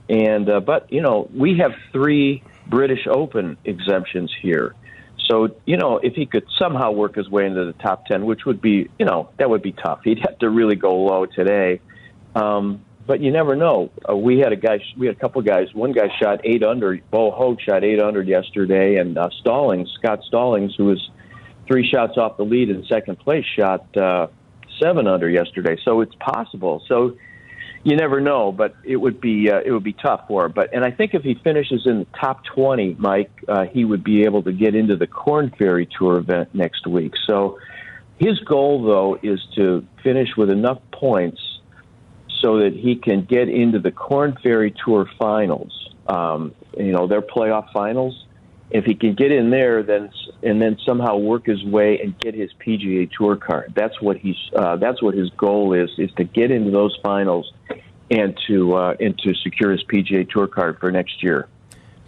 And 0.08 0.48
uh, 0.48 0.60
but 0.60 0.92
you 0.92 1.02
know, 1.02 1.28
we 1.34 1.58
have 1.58 1.72
three 1.92 2.42
British 2.66 3.06
Open 3.06 3.56
exemptions 3.64 4.32
here. 4.40 4.74
So, 5.28 5.56
you 5.64 5.76
know, 5.76 5.98
if 5.98 6.14
he 6.14 6.26
could 6.26 6.46
somehow 6.58 6.92
work 6.92 7.16
his 7.16 7.28
way 7.28 7.46
into 7.46 7.64
the 7.64 7.72
top 7.72 8.06
10, 8.06 8.26
which 8.26 8.44
would 8.44 8.60
be, 8.60 8.88
you 8.98 9.04
know, 9.04 9.28
that 9.38 9.50
would 9.50 9.62
be 9.62 9.72
tough. 9.72 10.00
He'd 10.04 10.20
have 10.20 10.38
to 10.38 10.50
really 10.50 10.76
go 10.76 10.96
low 10.96 11.26
today. 11.26 11.80
Um, 12.34 12.84
but 13.06 13.20
you 13.20 13.30
never 13.30 13.54
know. 13.54 13.90
Uh, 14.08 14.16
we 14.16 14.38
had 14.38 14.52
a 14.52 14.56
guy, 14.56 14.80
we 14.96 15.06
had 15.06 15.16
a 15.16 15.18
couple 15.18 15.40
guys. 15.42 15.72
One 15.72 15.92
guy 15.92 16.08
shot 16.20 16.40
eight 16.44 16.62
under. 16.62 16.98
Bo 17.10 17.30
Hoag 17.30 17.60
shot 17.60 17.84
eight 17.84 18.00
under 18.00 18.22
yesterday, 18.22 18.96
and 18.96 19.16
uh, 19.16 19.28
Stallings, 19.40 19.88
Scott 19.98 20.20
Stallings, 20.26 20.75
who 20.76 20.86
was 20.86 21.10
three 21.66 21.88
shots 21.88 22.16
off 22.16 22.36
the 22.36 22.44
lead 22.44 22.70
in 22.70 22.84
second 22.86 23.18
place, 23.18 23.44
shot 23.44 23.96
uh, 23.96 24.28
seven 24.82 25.06
under 25.06 25.28
yesterday. 25.28 25.76
So 25.84 26.00
it's 26.00 26.14
possible. 26.16 26.82
So 26.88 27.16
you 27.84 27.96
never 27.96 28.20
know, 28.20 28.50
but 28.50 28.75
it 28.84 28.96
would 28.96 29.20
be 29.20 29.50
uh, 29.50 29.60
it 29.64 29.70
would 29.70 29.84
be 29.84 29.92
tough 29.92 30.25
for 30.26 30.46
him. 30.46 30.52
But 30.52 30.75
and 30.75 30.84
I 30.84 30.90
think 30.90 31.14
if 31.14 31.22
he 31.22 31.34
finishes 31.34 31.82
in 31.86 32.00
the 32.00 32.06
top 32.18 32.44
twenty, 32.44 32.96
Mike, 32.98 33.30
uh, 33.46 33.66
he 33.66 33.84
would 33.84 34.02
be 34.02 34.25
able 34.25 34.42
to 34.42 34.52
get 34.52 34.75
into 34.75 34.96
the 34.96 35.06
Corn 35.06 35.52
Ferry 35.56 35.88
Tour 35.98 36.18
event 36.18 36.54
next 36.54 36.86
week. 36.86 37.12
So 37.26 37.58
his 38.18 38.40
goal, 38.40 38.82
though, 38.82 39.18
is 39.22 39.40
to 39.56 39.86
finish 40.02 40.30
with 40.36 40.50
enough 40.50 40.80
points 40.90 41.40
so 42.40 42.58
that 42.58 42.74
he 42.74 42.96
can 42.96 43.24
get 43.24 43.48
into 43.48 43.78
the 43.78 43.90
Corn 43.90 44.36
Ferry 44.42 44.74
Tour 44.84 45.08
finals. 45.18 45.90
Um, 46.06 46.54
you 46.76 46.92
know, 46.92 47.06
their 47.06 47.22
playoff 47.22 47.72
finals. 47.72 48.24
If 48.70 48.84
he 48.84 48.94
can 48.94 49.14
get 49.14 49.30
in 49.30 49.50
there, 49.50 49.82
then 49.82 50.10
and 50.42 50.60
then 50.60 50.76
somehow 50.84 51.16
work 51.16 51.46
his 51.46 51.62
way 51.64 52.00
and 52.02 52.18
get 52.18 52.34
his 52.34 52.50
PGA 52.64 53.10
Tour 53.10 53.36
card. 53.36 53.72
That's 53.76 54.00
what 54.00 54.16
he's. 54.16 54.36
Uh, 54.54 54.76
that's 54.76 55.00
what 55.02 55.14
his 55.14 55.30
goal 55.30 55.72
is: 55.72 55.90
is 55.98 56.10
to 56.16 56.24
get 56.24 56.50
into 56.50 56.70
those 56.70 56.96
finals 57.02 57.52
and 58.10 58.38
to 58.48 58.74
uh, 58.74 58.96
and 58.98 59.16
to 59.18 59.34
secure 59.34 59.70
his 59.70 59.84
PGA 59.84 60.28
Tour 60.28 60.46
card 60.46 60.78
for 60.78 60.90
next 60.90 61.22
year. 61.22 61.48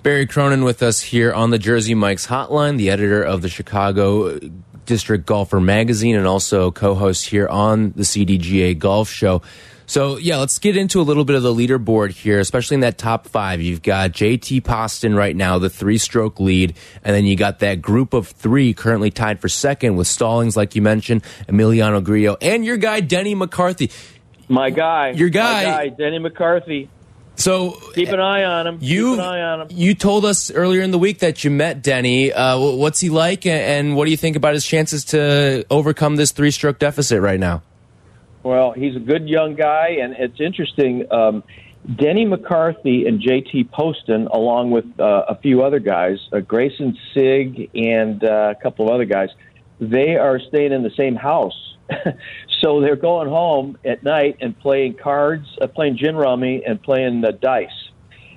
Barry 0.03 0.27
Cronin 0.27 0.65
with 0.65 0.83
us 0.83 1.01
here 1.01 1.33
on 1.33 1.51
the 1.51 1.59
Jersey 1.59 1.95
Mike's 1.95 2.27
Hotline, 2.27 2.77
the 2.77 2.91
editor 2.91 3.23
of 3.23 3.43
the 3.43 3.49
Chicago 3.49 4.39
District 4.87 5.27
Golfer 5.27 5.61
magazine, 5.61 6.17
and 6.17 6.27
also 6.27 6.71
co 6.71 6.95
host 6.95 7.27
here 7.29 7.49
on 7.49 7.93
the 7.93 8.05
CDGA 8.05 8.79
Golf 8.79 9.11
Show. 9.11 9.43
So, 9.89 10.19
yeah, 10.19 10.37
let's 10.37 10.59
get 10.59 10.77
into 10.77 11.01
a 11.01 11.03
little 11.03 11.25
bit 11.25 11.35
of 11.35 11.43
the 11.43 11.55
leaderboard 11.55 12.11
here, 12.11 12.41
especially 12.41 12.75
in 12.75 12.81
that 12.81 12.99
top 12.99 13.27
five. 13.27 13.63
You've 13.63 13.81
got 13.81 14.13
JT 14.13 14.63
Poston 14.63 15.15
right 15.15 15.35
now, 15.35 15.59
the 15.59 15.71
three 15.71 15.97
stroke 15.97 16.39
lead, 16.39 16.77
and 17.03 17.17
then 17.17 17.25
you 17.25 17.37
got 17.37 17.61
that 17.61 17.81
group 17.81 18.13
of 18.13 18.29
three 18.29 18.75
currently 18.75 19.11
tied 19.11 19.41
for 19.41 19.49
second 19.49 19.97
with 19.97 20.07
Stallings, 20.07 20.59
like 20.59 20.77
you 20.77 20.83
mentioned, 20.83 21.25
Emiliano 21.49 22.05
Grillo, 22.05 22.37
and 22.43 22.67
your 22.67 22.77
guy, 22.77 23.01
Denny 23.01 23.35
McCarthy. 23.35 23.91
My 24.47 24.69
guy. 24.69 25.13
Your 25.13 25.31
guy. 25.31 25.65
guy 25.65 25.89
Denny 25.89 26.19
McCarthy. 26.19 26.91
So 27.37 27.79
keep 27.95 28.11
an 28.11 28.21
eye 28.21 28.45
on 28.45 28.67
him. 28.67 28.79
You, 28.83 29.13
keep 29.13 29.21
an 29.21 29.25
eye 29.25 29.41
on 29.41 29.61
him. 29.63 29.69
You 29.71 29.95
told 29.95 30.27
us 30.27 30.51
earlier 30.51 30.83
in 30.83 30.91
the 30.91 30.99
week 30.99 31.21
that 31.21 31.45
you 31.45 31.51
met 31.51 31.83
Denny. 31.83 32.31
Uh, 32.31 32.59
what's 32.59 33.01
he 33.01 33.09
like, 33.09 33.47
and 33.47 33.97
what 33.97 34.05
do 34.05 34.11
you 34.11 34.19
think 34.19 34.37
about 34.37 34.53
his 34.53 34.67
chances 34.67 35.07
to 35.07 35.65
overcome 35.71 36.17
this 36.17 36.33
three-stroke 36.33 36.79
deficit 36.79 37.23
right 37.23 37.41
now? 37.41 37.63
Well, 38.49 38.73
he's 38.73 38.97
a 38.97 39.01
good 39.01 39.29
young 39.29 39.57
guy, 39.57 39.99
and 40.01 40.15
it's 40.19 40.41
interesting. 40.41 41.05
Um, 41.13 41.45
Denny 41.97 42.25
McCarthy 42.25 43.07
and 43.07 43.21
JT 43.21 43.71
Poston, 43.71 44.27
along 44.29 44.71
with 44.71 44.87
uh, 44.99 45.27
a 45.29 45.39
few 45.39 45.63
other 45.63 45.79
guys, 45.81 46.17
uh, 46.33 46.37
Greyson 46.37 46.97
Sigg 47.13 47.69
and 47.75 48.25
uh, 48.25 48.55
a 48.57 48.63
couple 48.63 48.87
of 48.89 48.95
other 48.95 49.05
guys, 49.05 49.29
they 49.81 50.17
are 50.17 50.41
staying 50.41 50.73
in 50.73 50.83
the 50.83 50.95
same 50.97 51.15
house 51.15 51.77
so 52.63 52.81
they're 52.81 52.97
going 52.97 53.29
home 53.29 53.77
at 53.85 54.03
night 54.03 54.39
and 54.41 54.59
playing 54.59 54.95
cards, 54.95 55.47
uh, 55.61 55.67
playing 55.67 55.99
gin 55.99 56.17
rummy, 56.17 56.63
and 56.67 56.83
playing 56.83 57.21
the 57.21 57.33
dice. 57.33 57.69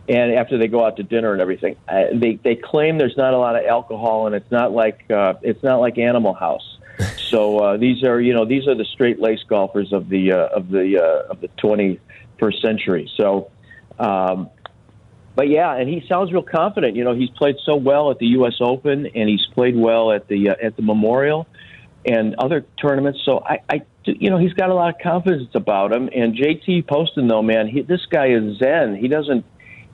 And 0.10 0.34
after 0.34 0.58
they 0.58 0.68
go 0.68 0.86
out 0.86 0.98
to 0.98 1.04
dinner 1.04 1.32
and 1.32 1.42
everything, 1.42 1.78
uh, 1.88 2.08
they 2.14 2.38
they 2.44 2.56
claim 2.56 2.98
there's 2.98 3.16
not 3.16 3.34
a 3.34 3.38
lot 3.38 3.56
of 3.56 3.66
alcohol, 3.66 4.28
and 4.28 4.36
it's 4.36 4.52
not 4.52 4.74
like 4.74 5.10
uh, 5.10 5.36
it's 5.42 5.64
not 5.64 5.80
like 5.80 5.98
Animal 5.98 6.34
House. 6.34 6.71
So 7.32 7.60
uh, 7.60 7.78
these 7.78 8.04
are 8.04 8.22
you 8.22 8.34
know 8.34 8.46
these 8.46 8.68
are 8.68 8.76
the 8.76 8.86
straight 8.86 9.20
laced 9.20 9.48
golfers 9.48 9.92
of 9.92 10.10
the 10.10 10.34
uh, 10.34 10.48
of 10.48 10.70
the 10.70 11.02
uh, 11.02 11.32
of 11.32 11.42
the 11.42 11.48
21st 11.64 12.62
century. 12.62 13.12
So. 13.18 13.52
Um, 14.00 14.50
but 15.34 15.48
yeah, 15.48 15.74
and 15.76 15.88
he 15.88 16.04
sounds 16.10 16.34
real 16.34 16.44
confident. 16.44 16.98
You 16.98 17.06
know, 17.06 17.14
he's 17.14 17.30
played 17.30 17.56
so 17.66 17.78
well 17.78 18.12
at 18.12 18.20
the 18.20 18.28
U.S. 18.28 18.56
Open, 18.60 19.06
and 19.06 19.30
he's 19.30 19.46
played 19.54 19.78
well 19.78 20.12
at 20.12 20.28
the 20.28 20.50
uh, 20.50 20.56
at 20.62 20.76
the 20.76 20.82
Memorial 20.82 21.48
and 22.06 22.36
other 22.36 22.66
tournaments. 22.82 23.20
So 23.24 23.44
I, 23.46 23.60
I, 23.70 23.82
you 24.06 24.30
know, 24.30 24.38
he's 24.38 24.54
got 24.54 24.70
a 24.70 24.74
lot 24.74 24.94
of 24.94 25.02
confidence 25.02 25.50
about 25.54 25.94
him. 25.94 26.10
And 26.14 26.36
JT 26.36 26.88
Poston, 26.88 27.28
though, 27.28 27.42
man, 27.42 27.68
he, 27.68 27.82
this 27.82 28.06
guy 28.10 28.28
is 28.28 28.58
zen. 28.58 28.96
He 28.96 29.08
doesn't. 29.08 29.46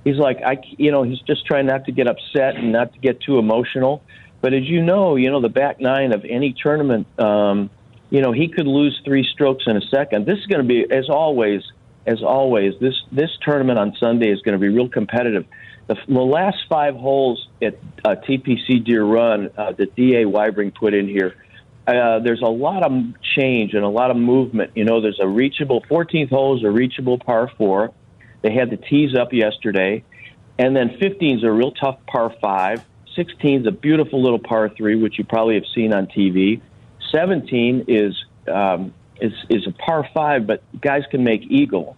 He's 0.03 0.17
like 0.17 0.38
I, 0.46 0.58
you 0.77 0.91
know, 0.91 1.03
he's 1.03 1.20
just 1.20 1.46
trying 1.46 1.65
not 1.65 1.86
to 1.86 1.91
get 1.91 2.08
upset 2.08 2.56
and 2.56 2.72
not 2.72 2.94
to 2.94 3.00
get 3.00 3.20
too 3.22 3.39
emotional. 3.39 4.03
But 4.47 4.53
as 4.53 4.63
you 4.63 4.81
know, 4.81 5.17
you 5.17 5.29
know 5.29 5.41
the 5.41 5.49
back 5.49 5.81
nine 5.81 6.13
of 6.13 6.23
any 6.23 6.53
tournament, 6.53 7.05
um, 7.19 7.69
you 8.09 8.21
know, 8.21 8.31
he 8.31 8.47
could 8.47 8.65
lose 8.65 8.97
three 9.03 9.27
strokes 9.29 9.65
in 9.67 9.75
a 9.75 9.81
second. 9.81 10.25
This 10.25 10.39
is 10.39 10.45
going 10.45 10.61
to 10.61 10.65
be, 10.65 10.89
as 10.89 11.09
always, 11.09 11.63
as 12.05 12.23
always, 12.23 12.73
this 12.79 12.95
this 13.11 13.29
tournament 13.41 13.77
on 13.77 13.93
Sunday 13.99 14.31
is 14.31 14.41
going 14.43 14.53
to 14.53 14.57
be 14.57 14.69
real 14.69 14.87
competitive. 14.87 15.45
The, 15.87 15.97
the 16.07 16.21
last 16.21 16.59
five 16.69 16.95
holes 16.95 17.45
at 17.61 17.77
uh, 18.05 18.15
TPC 18.25 18.85
Deere 18.85 19.03
Run 19.03 19.49
uh, 19.57 19.73
that 19.73 19.93
D.A. 19.97 20.23
Weibring 20.23 20.73
put 20.73 20.93
in 20.93 21.09
here 21.09 21.35
uh, 21.85 22.19
there's 22.19 22.41
a 22.41 22.45
lot 22.45 22.83
of 22.83 22.93
change 23.35 23.73
and 23.73 23.83
a 23.83 23.89
lot 23.89 24.11
of 24.11 24.15
movement. 24.15 24.71
You 24.75 24.85
know, 24.85 25.01
there's 25.01 25.19
a 25.19 25.27
reachable 25.27 25.81
14th 25.91 26.29
hole 26.29 26.55
is 26.55 26.63
a 26.63 26.71
reachable 26.71 27.19
par 27.19 27.51
four. 27.57 27.91
They 28.43 28.53
had 28.53 28.69
the 28.69 28.77
tees 28.77 29.13
up 29.13 29.33
yesterday, 29.33 30.05
and 30.57 30.73
then 30.73 30.95
15 31.01 31.39
is 31.39 31.43
a 31.43 31.51
real 31.51 31.71
tough 31.71 31.99
par 32.07 32.33
five. 32.41 32.85
16 33.17 33.62
is 33.62 33.67
a 33.67 33.71
beautiful 33.71 34.24
little 34.24 34.39
par 34.39 34.69
three, 34.69 34.95
which 34.95 35.17
you 35.17 35.25
probably 35.25 35.55
have 35.55 35.65
seen 35.75 35.93
on 35.93 36.07
TV. 36.07 36.62
17 37.12 37.86
is 37.89 38.15
um, 38.47 38.93
is 39.19 39.33
is 39.50 39.67
a 39.67 39.71
par 39.71 40.07
five, 40.13 40.47
but 40.47 40.63
guys 40.79 41.03
can 41.12 41.25
make 41.25 41.41
eagle. 41.50 41.97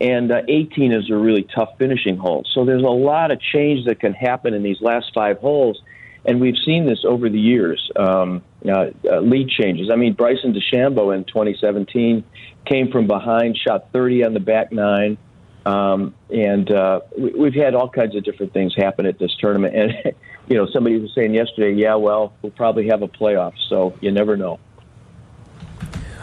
And 0.00 0.30
uh, 0.30 0.42
18 0.46 0.92
is 0.92 1.10
a 1.10 1.16
really 1.16 1.48
tough 1.54 1.70
finishing 1.78 2.18
hole. 2.18 2.44
So 2.52 2.64
there's 2.66 2.84
a 2.84 2.86
lot 2.86 3.30
of 3.30 3.40
change 3.40 3.86
that 3.86 3.98
can 3.98 4.12
happen 4.12 4.52
in 4.52 4.62
these 4.62 4.80
last 4.80 5.10
five 5.14 5.38
holes 5.38 5.80
and 6.28 6.40
we've 6.40 6.56
seen 6.64 6.86
this 6.86 7.04
over 7.04 7.28
the 7.28 7.40
years. 7.40 7.90
Um, 7.96 8.42
uh, 8.68 8.90
uh, 9.10 9.20
lead 9.20 9.48
changes. 9.48 9.88
I 9.90 9.96
mean, 9.96 10.12
Bryson 10.12 10.52
DeChambeau 10.52 11.16
in 11.16 11.24
2017 11.24 12.24
came 12.66 12.90
from 12.90 13.06
behind, 13.06 13.56
shot 13.56 13.88
30 13.92 14.24
on 14.24 14.34
the 14.34 14.40
back 14.40 14.70
nine, 14.70 15.16
um, 15.64 16.14
and 16.28 16.70
uh, 16.70 17.00
we, 17.16 17.44
have 17.44 17.54
had 17.54 17.74
all 17.74 17.88
kinds 17.88 18.14
of 18.14 18.24
different 18.24 18.52
things 18.52 18.74
happen 18.76 19.06
at 19.06 19.18
this 19.18 19.34
tournament. 19.40 19.74
And 20.04 20.14
you 20.48 20.56
know, 20.56 20.66
somebody 20.72 20.98
was 20.98 21.14
saying 21.14 21.34
yesterday, 21.34 21.74
yeah, 21.74 21.94
well, 21.94 22.32
we'll 22.42 22.52
probably 22.52 22.88
have 22.88 23.02
a 23.02 23.08
playoff, 23.08 23.54
so 23.68 23.94
you 24.00 24.10
never 24.10 24.36
know. 24.36 24.58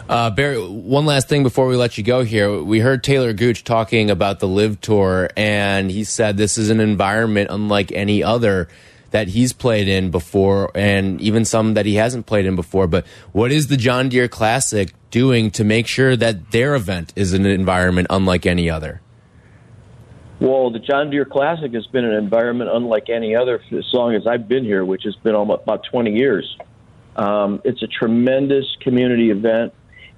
Uh, 0.08 0.30
Barry, 0.30 0.58
one 0.58 1.04
last 1.04 1.28
thing 1.28 1.42
before 1.42 1.66
we 1.66 1.76
let 1.76 1.98
you 1.98 2.04
go 2.04 2.22
here. 2.22 2.62
We 2.62 2.78
heard 2.78 3.02
Taylor 3.02 3.32
Gooch 3.32 3.64
talking 3.64 4.08
about 4.08 4.38
the 4.38 4.46
LIV 4.46 4.80
Tour, 4.80 5.30
and 5.36 5.90
he 5.90 6.04
said 6.04 6.36
this 6.36 6.58
is 6.58 6.70
an 6.70 6.78
environment 6.78 7.50
unlike 7.50 7.90
any 7.90 8.22
other 8.22 8.68
that 9.10 9.28
he's 9.28 9.52
played 9.52 9.88
in 9.88 10.10
before 10.10 10.70
and 10.74 11.20
even 11.20 11.44
some 11.44 11.74
that 11.74 11.86
he 11.86 11.94
hasn't 11.94 12.26
played 12.26 12.46
in 12.46 12.54
before. 12.54 12.86
But 12.86 13.06
what 13.32 13.50
is 13.50 13.66
the 13.66 13.76
John 13.76 14.08
Deere 14.08 14.28
Classic 14.28 14.92
doing 15.10 15.50
to 15.52 15.64
make 15.64 15.86
sure 15.86 16.16
that 16.16 16.50
their 16.50 16.74
event 16.74 17.12
is 17.16 17.32
an 17.32 17.46
environment 17.46 18.08
unlike 18.10 18.46
any 18.46 18.70
other? 18.70 19.00
Well, 20.38 20.70
the 20.70 20.78
John 20.78 21.10
Deere 21.10 21.24
Classic 21.24 21.72
has 21.72 21.86
been 21.86 22.04
an 22.04 22.12
environment 22.12 22.70
unlike 22.72 23.08
any 23.08 23.34
other 23.34 23.60
for 23.70 23.78
as 23.78 23.86
long 23.92 24.14
as 24.14 24.26
I've 24.26 24.48
been 24.48 24.64
here, 24.64 24.84
which 24.84 25.04
has 25.04 25.16
been 25.16 25.34
almost 25.34 25.62
about 25.62 25.84
20 25.90 26.12
years. 26.12 26.56
Um, 27.16 27.62
it's 27.64 27.82
a 27.82 27.86
tremendous 27.86 28.66
community 28.82 29.30
event. 29.30 29.72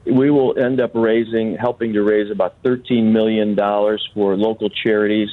We 0.04 0.30
will 0.30 0.58
end 0.58 0.80
up 0.80 0.92
raising, 0.94 1.56
helping 1.56 1.92
to 1.92 2.02
raise 2.02 2.30
about 2.32 2.60
$13 2.64 3.12
million 3.12 3.54
for 4.14 4.36
local 4.36 4.70
charities. 4.70 5.28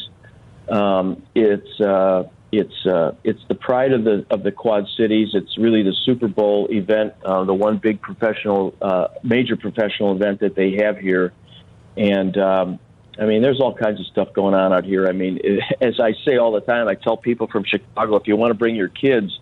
Um, 0.69 1.23
it's 1.33 1.79
uh, 1.79 2.23
it's 2.51 2.85
uh, 2.85 3.15
it's 3.23 3.39
the 3.47 3.55
pride 3.55 3.91
of 3.91 4.03
the 4.03 4.25
of 4.29 4.43
the 4.43 4.51
Quad 4.51 4.85
Cities. 4.97 5.29
It's 5.33 5.57
really 5.57 5.83
the 5.83 5.95
Super 6.05 6.27
Bowl 6.27 6.67
event, 6.71 7.13
uh, 7.23 7.43
the 7.43 7.53
one 7.53 7.77
big 7.77 8.01
professional, 8.01 8.75
uh, 8.81 9.07
major 9.23 9.55
professional 9.55 10.15
event 10.15 10.39
that 10.41 10.55
they 10.55 10.77
have 10.83 10.97
here. 10.97 11.33
And 11.97 12.37
um, 12.37 12.79
I 13.19 13.25
mean, 13.25 13.41
there's 13.41 13.61
all 13.61 13.73
kinds 13.73 13.99
of 13.99 14.05
stuff 14.07 14.33
going 14.33 14.53
on 14.53 14.73
out 14.73 14.83
here. 14.85 15.07
I 15.07 15.11
mean, 15.11 15.39
as 15.81 15.99
I 15.99 16.13
say 16.25 16.37
all 16.37 16.51
the 16.51 16.61
time, 16.61 16.87
I 16.87 16.95
tell 16.95 17.17
people 17.17 17.47
from 17.47 17.63
Chicago, 17.63 18.15
if 18.15 18.27
you 18.27 18.35
want 18.35 18.51
to 18.51 18.55
bring 18.55 18.75
your 18.75 18.89
kids 18.89 19.37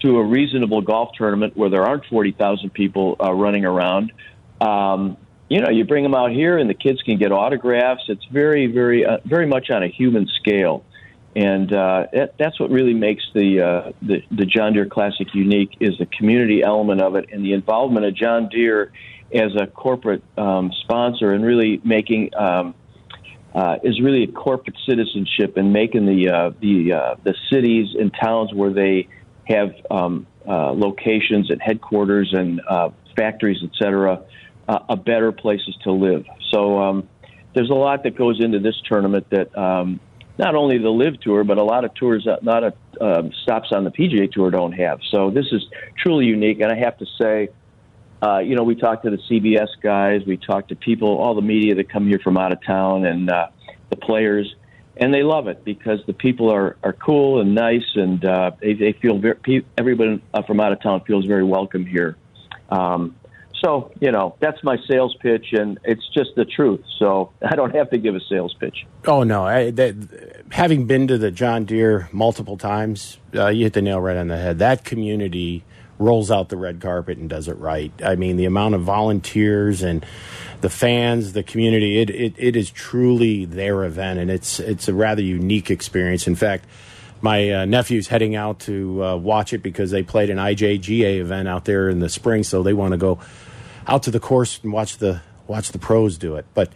to 0.00 0.18
a 0.18 0.24
reasonable 0.24 0.82
golf 0.82 1.10
tournament 1.16 1.56
where 1.56 1.70
there 1.70 1.82
aren't 1.82 2.04
forty 2.06 2.32
thousand 2.32 2.70
people 2.70 3.16
uh, 3.22 3.32
running 3.32 3.64
around. 3.64 4.12
Um, 4.60 5.16
you 5.48 5.60
know, 5.60 5.70
you 5.70 5.84
bring 5.84 6.02
them 6.02 6.14
out 6.14 6.30
here, 6.30 6.58
and 6.58 6.68
the 6.68 6.74
kids 6.74 7.02
can 7.02 7.18
get 7.18 7.30
autographs. 7.30 8.02
It's 8.08 8.24
very, 8.32 8.66
very, 8.66 9.04
uh, 9.04 9.18
very 9.24 9.46
much 9.46 9.70
on 9.70 9.82
a 9.82 9.88
human 9.88 10.26
scale 10.26 10.84
and 11.36 11.72
uh, 11.72 12.06
it, 12.12 12.34
that's 12.38 12.60
what 12.60 12.70
really 12.70 12.94
makes 12.94 13.24
the, 13.34 13.60
uh, 13.60 13.92
the 14.02 14.22
the 14.30 14.46
John 14.46 14.72
Deere 14.72 14.86
Classic 14.86 15.26
unique 15.34 15.76
is 15.80 15.98
the 15.98 16.06
community 16.06 16.62
element 16.62 17.00
of 17.00 17.16
it 17.16 17.26
and 17.32 17.44
the 17.44 17.52
involvement 17.52 18.06
of 18.06 18.14
John 18.14 18.48
Deere 18.48 18.92
as 19.32 19.50
a 19.60 19.66
corporate 19.66 20.22
um, 20.38 20.70
sponsor 20.82 21.32
and 21.32 21.44
really 21.44 21.80
making 21.82 22.30
um, 22.36 22.74
uh, 23.54 23.76
is 23.82 24.00
really 24.00 24.24
a 24.24 24.32
corporate 24.32 24.76
citizenship 24.88 25.56
and 25.56 25.72
making 25.72 26.06
the 26.06 26.30
uh, 26.30 26.50
the 26.60 26.92
uh, 26.92 27.14
the 27.22 27.34
cities 27.52 27.88
and 27.98 28.12
towns 28.20 28.52
where 28.52 28.72
they 28.72 29.08
have 29.44 29.74
um, 29.90 30.26
uh, 30.46 30.72
locations 30.72 31.50
and 31.50 31.60
headquarters 31.62 32.32
and 32.32 32.60
factories, 33.16 33.58
et 33.62 33.70
cetera, 33.80 34.22
a 34.68 34.96
better 34.96 35.30
places 35.30 35.76
to 35.84 35.92
live. 35.92 36.24
So 36.50 36.80
um, 36.80 37.08
there's 37.54 37.70
a 37.70 37.74
lot 37.74 38.02
that 38.04 38.16
goes 38.16 38.42
into 38.42 38.58
this 38.58 38.74
tournament 38.88 39.26
that 39.30 39.56
um, 39.56 40.00
not 40.38 40.54
only 40.54 40.78
the 40.78 40.90
LIV 40.90 41.20
tour, 41.20 41.44
but 41.44 41.58
a 41.58 41.62
lot 41.62 41.84
of 41.84 41.94
tours, 41.94 42.26
not 42.42 42.64
a 42.64 42.74
um, 43.00 43.32
stops 43.42 43.68
on 43.72 43.84
the 43.84 43.90
PGA 43.90 44.30
tour 44.30 44.50
don't 44.50 44.72
have. 44.72 45.00
So 45.10 45.30
this 45.30 45.46
is 45.52 45.62
truly 46.02 46.26
unique, 46.26 46.60
and 46.60 46.72
I 46.72 46.76
have 46.76 46.98
to 46.98 47.06
say, 47.20 47.48
uh, 48.24 48.38
you 48.38 48.56
know, 48.56 48.62
we 48.62 48.74
talked 48.74 49.04
to 49.04 49.10
the 49.10 49.18
CBS 49.30 49.68
guys, 49.82 50.22
we 50.26 50.36
talked 50.36 50.68
to 50.70 50.76
people, 50.76 51.18
all 51.18 51.34
the 51.34 51.42
media 51.42 51.74
that 51.74 51.90
come 51.90 52.06
here 52.06 52.20
from 52.22 52.36
out 52.36 52.52
of 52.52 52.64
town, 52.64 53.04
and 53.04 53.30
uh, 53.30 53.48
the 53.90 53.96
players, 53.96 54.54
and 54.96 55.12
they 55.12 55.22
love 55.22 55.48
it 55.48 55.64
because 55.64 56.00
the 56.06 56.12
people 56.12 56.52
are 56.52 56.76
are 56.82 56.92
cool 56.92 57.40
and 57.40 57.54
nice, 57.54 57.96
and 57.96 58.24
uh, 58.24 58.52
they, 58.60 58.74
they 58.74 58.92
feel 58.92 59.18
very, 59.18 59.64
everybody 59.76 60.22
uh, 60.32 60.42
from 60.42 60.60
out 60.60 60.72
of 60.72 60.80
town 60.82 61.02
feels 61.06 61.26
very 61.26 61.44
welcome 61.44 61.84
here. 61.84 62.16
Um, 62.70 63.14
so, 63.62 63.90
you 63.98 64.12
know, 64.12 64.36
that's 64.40 64.62
my 64.62 64.76
sales 64.88 65.16
pitch, 65.20 65.46
and 65.52 65.78
it's 65.84 66.06
just 66.14 66.30
the 66.36 66.44
truth. 66.44 66.82
So 66.98 67.32
I 67.42 67.56
don't 67.56 67.74
have 67.74 67.90
to 67.90 67.98
give 67.98 68.14
a 68.14 68.20
sales 68.28 68.54
pitch. 68.60 68.86
Oh, 69.06 69.22
no. 69.22 69.44
I, 69.44 69.70
that, 69.70 70.44
having 70.50 70.86
been 70.86 71.08
to 71.08 71.16
the 71.16 71.30
John 71.30 71.64
Deere 71.64 72.08
multiple 72.12 72.58
times, 72.58 73.18
uh, 73.34 73.48
you 73.48 73.64
hit 73.64 73.72
the 73.72 73.82
nail 73.82 74.00
right 74.00 74.16
on 74.16 74.28
the 74.28 74.36
head. 74.36 74.58
That 74.58 74.84
community 74.84 75.64
rolls 75.98 76.30
out 76.30 76.48
the 76.48 76.56
red 76.56 76.80
carpet 76.80 77.18
and 77.18 77.28
does 77.28 77.48
it 77.48 77.56
right. 77.58 77.92
I 78.02 78.16
mean, 78.16 78.36
the 78.36 78.44
amount 78.44 78.74
of 78.74 78.82
volunteers 78.82 79.82
and 79.82 80.04
the 80.60 80.70
fans, 80.70 81.32
the 81.32 81.42
community, 81.42 82.00
it, 82.00 82.10
it, 82.10 82.34
it 82.36 82.56
is 82.56 82.70
truly 82.70 83.44
their 83.44 83.84
event, 83.84 84.18
and 84.18 84.30
it's, 84.30 84.58
it's 84.60 84.88
a 84.88 84.94
rather 84.94 85.22
unique 85.22 85.70
experience. 85.70 86.26
In 86.26 86.34
fact, 86.34 86.66
my 87.20 87.50
uh, 87.50 87.64
nephew's 87.64 88.08
heading 88.08 88.36
out 88.36 88.60
to 88.60 89.02
uh, 89.02 89.16
watch 89.16 89.52
it 89.52 89.62
because 89.62 89.90
they 89.90 90.02
played 90.02 90.30
an 90.30 90.36
IJGA 90.36 91.20
event 91.20 91.48
out 91.48 91.64
there 91.64 91.88
in 91.88 92.00
the 92.00 92.08
spring, 92.08 92.42
so 92.42 92.62
they 92.62 92.74
want 92.74 92.92
to 92.92 92.98
go 92.98 93.18
out 93.86 94.02
to 94.04 94.10
the 94.10 94.20
course 94.20 94.60
and 94.62 94.72
watch 94.72 94.98
the 94.98 95.22
watch 95.46 95.72
the 95.72 95.78
pros 95.78 96.18
do 96.18 96.36
it. 96.36 96.44
But 96.54 96.72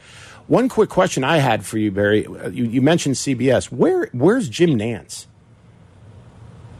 one 0.46 0.68
quick 0.70 0.88
question 0.88 1.24
I 1.24 1.38
had 1.38 1.64
for 1.64 1.76
you, 1.76 1.90
Barry, 1.90 2.26
you, 2.50 2.64
you 2.64 2.80
mentioned 2.80 3.16
CBS. 3.16 3.70
Where 3.70 4.08
where's 4.12 4.48
Jim 4.48 4.70
Nantz? 4.70 5.26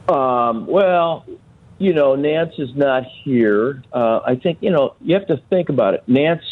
Um, 0.09 0.67
well, 0.67 1.27
you 1.79 1.93
know, 1.93 2.17
Nantz 2.17 2.59
is 2.59 2.75
not 2.75 3.05
here. 3.05 3.83
Uh, 3.93 4.21
I 4.25 4.37
think 4.37 4.59
you 4.61 4.71
know 4.71 4.95
you 5.01 5.15
have 5.15 5.27
to 5.29 5.41
think 5.49 5.69
about 5.69 5.95
it. 5.95 6.05
Nantz, 6.09 6.43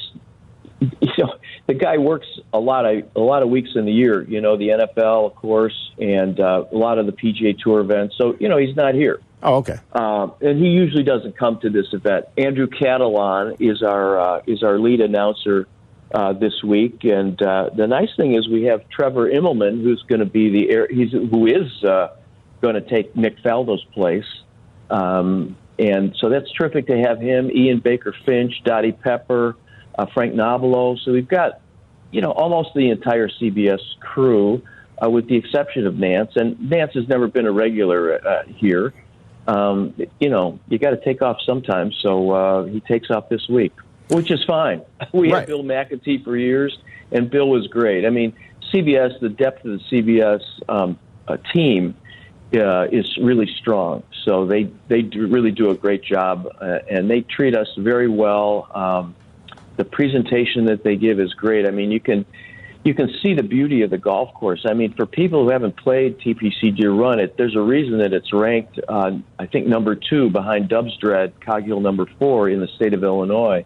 you 0.81 1.13
know, 1.19 1.35
the 1.67 1.75
guy 1.75 1.99
works 1.99 2.29
a 2.53 2.61
lot 2.61 2.87
of 2.87 3.05
a 3.17 3.21
lot 3.21 3.43
of 3.43 3.49
weeks 3.49 3.71
in 3.75 3.85
the 3.85 3.93
year. 3.93 4.23
You 4.23 4.41
know, 4.41 4.57
the 4.57 4.69
NFL, 4.69 5.27
of 5.27 5.35
course, 5.35 5.93
and 5.99 6.39
uh, 6.39 6.65
a 6.71 6.77
lot 6.77 6.99
of 6.99 7.07
the 7.07 7.13
PGA 7.13 7.59
Tour 7.59 7.81
events. 7.81 8.17
So 8.17 8.37
you 8.39 8.49
know, 8.49 8.57
he's 8.57 8.77
not 8.77 8.95
here. 8.95 9.21
Oh, 9.43 9.57
okay. 9.57 9.79
Um, 9.93 10.33
and 10.41 10.59
he 10.59 10.71
usually 10.71 11.03
doesn't 11.03 11.37
come 11.37 11.61
to 11.61 11.71
this 11.71 11.93
event. 11.93 12.27
Andrew 12.39 12.67
Catalon 12.67 13.57
is 13.61 13.83
our 13.83 14.19
uh, 14.19 14.43
is 14.47 14.63
our 14.63 14.79
lead 14.79 15.01
announcer 15.01 15.67
uh, 16.15 16.33
this 16.33 16.63
week, 16.63 17.05
and 17.05 17.41
uh, 17.43 17.71
the 17.77 17.87
nice 17.87 18.15
thing 18.17 18.35
is 18.35 18.49
we 18.49 18.65
have 18.65 18.89
Trevor 18.89 19.29
Immelman, 19.29 19.83
who's 19.83 20.03
going 20.03 20.21
to 20.21 20.27
be 20.27 20.51
the 20.51 20.71
air, 20.71 20.89
he's 20.89 21.13
who 21.13 21.47
is 21.47 21.85
uh, 21.85 22.17
going 22.63 22.75
to 22.75 22.81
take 22.81 23.15
Nick 23.17 23.39
Faldo's 23.43 23.85
place. 23.93 24.25
Um, 24.91 25.57
and 25.79 26.15
so 26.19 26.29
that's 26.29 26.51
terrific 26.53 26.87
to 26.87 26.99
have 26.99 27.21
him, 27.21 27.51
Ian 27.51 27.81
Baker 27.81 28.15
Finch, 28.25 28.63
Dottie 28.65 28.93
Pepper, 28.93 29.57
uh, 29.99 30.07
Frank 30.15 30.35
Nobilo. 30.35 30.99
So 31.05 31.13
we've 31.13 31.29
got, 31.29 31.61
you 32.13 32.21
know, 32.21 32.31
almost 32.31 32.71
the 32.75 32.91
entire 32.91 33.29
CBS 33.29 33.81
crew, 34.01 34.63
uh, 35.05 35.11
with 35.11 35.29
the 35.29 35.37
exception 35.37 35.87
of 35.87 35.95
Nantz. 35.95 36.37
And 36.37 36.57
Nantz 36.57 36.95
has 36.95 37.07
never 37.09 37.29
been 37.29 37.47
a 37.47 37.53
regular 37.53 38.27
uh, 38.27 38.45
here. 38.47 38.95
Um, 39.47 39.95
you 40.19 40.29
know, 40.31 40.59
you 40.69 40.79
got 40.79 40.91
to 40.91 41.05
take 41.05 41.23
off 41.23 41.39
sometimes. 41.45 41.97
So 42.03 42.31
uh, 42.31 42.65
he 42.65 42.81
takes 42.81 43.11
off 43.11 43.29
this 43.29 43.47
week, 43.49 43.73
which 44.09 44.31
is 44.31 44.43
fine. 44.45 44.83
We 45.13 45.31
Right. 45.31 45.41
had 45.41 45.47
Bill 45.49 45.63
Macatee 45.63 46.25
for 46.25 46.37
years, 46.37 46.77
and 47.13 47.31
Bill 47.31 47.49
was 47.49 47.67
great. 47.69 48.05
I 48.07 48.11
mean, 48.11 48.33
CBS, 48.73 49.21
the 49.21 49.29
depth 49.29 49.65
of 49.65 49.79
the 49.79 49.85
CBS 49.91 50.41
um, 50.69 50.99
uh, 51.29 51.37
team 51.55 51.95
uh, 52.57 52.87
is 52.91 53.17
really 53.19 53.47
strong. 53.61 54.03
So 54.25 54.47
they 54.47 54.71
they 54.89 55.03
do, 55.03 55.27
really 55.27 55.51
do 55.51 55.71
a 55.71 55.75
great 55.75 56.03
job, 56.03 56.49
uh, 56.61 56.79
and 56.91 57.11
they 57.11 57.21
treat 57.23 57.57
us 57.57 57.69
very 57.79 58.09
well. 58.09 58.69
Um, 58.75 59.15
the 59.77 59.85
presentation 59.85 60.67
that 60.67 60.83
they 60.83 60.97
give 60.97 61.21
is 61.21 61.33
great. 61.35 61.67
I 61.67 61.71
mean, 61.71 61.91
you 61.91 62.01
can 62.01 62.25
you 62.85 62.95
can 62.95 63.13
see 63.23 63.35
the 63.35 63.43
beauty 63.43 63.83
of 63.83 63.91
the 63.91 63.99
golf 63.99 64.33
course. 64.35 64.65
I 64.65 64.73
mean, 64.73 64.95
for 64.95 65.07
people 65.07 65.45
who 65.45 65.51
haven't 65.51 65.77
played 65.77 66.19
TPC 66.19 66.77
Deere 66.77 66.93
Run, 66.93 67.19
it 67.19 67.37
there's 67.37 67.57
a 67.57 67.61
reason 67.61 67.99
that 67.99 68.13
it's 68.13 68.33
ranked, 68.33 68.79
uh, 68.89 69.13
I 69.39 69.47
think, 69.47 69.67
number 69.67 69.97
two 69.97 70.31
behind 70.31 70.69
Dubsdread, 70.69 71.33
Coghill 71.41 71.81
number 71.81 72.07
four 72.19 72.49
in 72.49 72.61
the 72.61 72.69
state 72.69 72.95
of 72.95 73.03
Illinois 73.03 73.65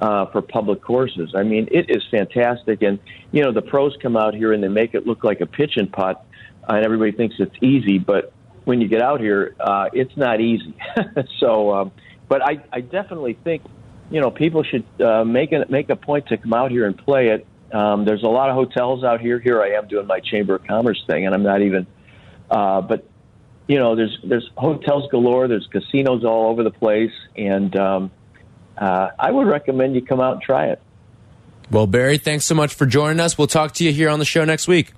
uh, 0.00 0.26
for 0.26 0.42
public 0.42 0.82
courses. 0.82 1.32
I 1.34 1.42
mean, 1.42 1.68
it 1.70 1.86
is 1.88 2.02
fantastic, 2.10 2.82
and 2.82 2.98
you 3.30 3.42
know 3.42 3.52
the 3.52 3.62
pros 3.62 3.96
come 4.02 4.16
out 4.16 4.34
here 4.34 4.52
and 4.52 4.62
they 4.62 4.68
make 4.68 4.94
it 4.94 5.06
look 5.06 5.24
like 5.24 5.40
a 5.40 5.46
pitch 5.46 5.76
and 5.76 5.90
putt, 5.90 6.24
and 6.68 6.84
everybody 6.84 7.12
thinks 7.12 7.36
it's 7.38 7.56
easy, 7.60 7.98
but 7.98 8.32
when 8.64 8.80
you 8.80 8.88
get 8.88 9.02
out 9.02 9.20
here, 9.20 9.56
uh, 9.58 9.88
it's 9.92 10.16
not 10.16 10.40
easy. 10.40 10.76
so, 11.38 11.74
um, 11.74 11.92
but 12.28 12.42
I, 12.42 12.62
I 12.72 12.80
definitely 12.80 13.34
think 13.44 13.62
you 14.10 14.20
know 14.20 14.30
people 14.30 14.62
should 14.62 14.84
uh, 15.00 15.24
make 15.24 15.52
a 15.52 15.66
make 15.68 15.90
a 15.90 15.96
point 15.96 16.28
to 16.28 16.36
come 16.36 16.52
out 16.52 16.70
here 16.70 16.86
and 16.86 16.96
play 16.96 17.28
it. 17.28 17.46
Um, 17.72 18.04
there's 18.04 18.22
a 18.22 18.28
lot 18.28 18.50
of 18.50 18.54
hotels 18.54 19.02
out 19.02 19.20
here. 19.20 19.38
Here 19.38 19.62
I 19.62 19.70
am 19.70 19.88
doing 19.88 20.06
my 20.06 20.20
Chamber 20.20 20.56
of 20.56 20.66
Commerce 20.66 21.02
thing, 21.06 21.26
and 21.26 21.34
I'm 21.34 21.42
not 21.42 21.62
even. 21.62 21.86
Uh, 22.50 22.82
but 22.82 23.06
you 23.66 23.78
know, 23.78 23.96
there's 23.96 24.18
there's 24.22 24.48
hotels 24.56 25.10
galore. 25.10 25.48
There's 25.48 25.66
casinos 25.66 26.24
all 26.24 26.50
over 26.50 26.62
the 26.62 26.70
place, 26.70 27.12
and 27.36 27.74
um, 27.76 28.10
uh, 28.76 29.10
I 29.18 29.30
would 29.30 29.46
recommend 29.46 29.94
you 29.94 30.02
come 30.02 30.20
out 30.20 30.34
and 30.34 30.42
try 30.42 30.66
it. 30.66 30.80
Well, 31.70 31.86
Barry, 31.86 32.18
thanks 32.18 32.44
so 32.44 32.54
much 32.54 32.74
for 32.74 32.84
joining 32.84 33.20
us. 33.20 33.38
We'll 33.38 33.46
talk 33.46 33.72
to 33.74 33.84
you 33.84 33.92
here 33.92 34.10
on 34.10 34.18
the 34.18 34.26
show 34.26 34.44
next 34.44 34.68
week. 34.68 34.92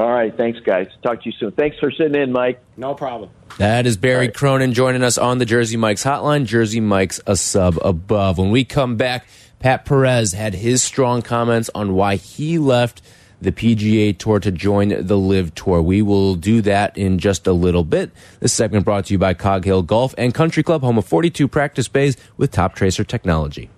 All 0.00 0.10
right, 0.10 0.34
thanks, 0.34 0.58
guys. 0.60 0.88
Talk 1.02 1.22
to 1.22 1.28
you 1.28 1.32
soon. 1.38 1.52
Thanks 1.52 1.78
for 1.78 1.90
sitting 1.90 2.14
in, 2.14 2.32
Mike. 2.32 2.58
No 2.78 2.94
problem. 2.94 3.28
That 3.58 3.86
is 3.86 3.98
Barry 3.98 4.28
right. 4.28 4.34
Cronin 4.34 4.72
joining 4.72 5.02
us 5.02 5.18
on 5.18 5.36
the 5.36 5.44
Jersey 5.44 5.76
Mike's 5.76 6.02
hotline. 6.02 6.46
Jersey 6.46 6.80
Mike's 6.80 7.20
a 7.26 7.36
sub 7.36 7.78
above. 7.84 8.38
When 8.38 8.50
we 8.50 8.64
come 8.64 8.96
back, 8.96 9.26
Pat 9.58 9.84
Perez 9.84 10.32
had 10.32 10.54
his 10.54 10.82
strong 10.82 11.20
comments 11.20 11.68
on 11.74 11.92
why 11.92 12.16
he 12.16 12.58
left 12.58 13.02
the 13.42 13.52
PGA 13.52 14.16
Tour 14.16 14.40
to 14.40 14.50
join 14.50 14.88
the 14.88 15.18
LIV 15.18 15.54
Tour. 15.54 15.82
We 15.82 16.00
will 16.00 16.34
do 16.34 16.62
that 16.62 16.96
in 16.96 17.18
just 17.18 17.46
a 17.46 17.52
little 17.52 17.84
bit. 17.84 18.10
This 18.40 18.54
segment 18.54 18.86
brought 18.86 19.04
to 19.06 19.12
you 19.12 19.18
by 19.18 19.34
Cog 19.34 19.66
Hill 19.66 19.82
Golf 19.82 20.14
and 20.16 20.32
Country 20.32 20.62
Club, 20.62 20.80
home 20.80 20.96
of 20.96 21.04
42 21.04 21.46
practice 21.46 21.88
bays 21.88 22.16
with 22.38 22.52
Toptracer 22.52 23.06
technology. 23.06 23.68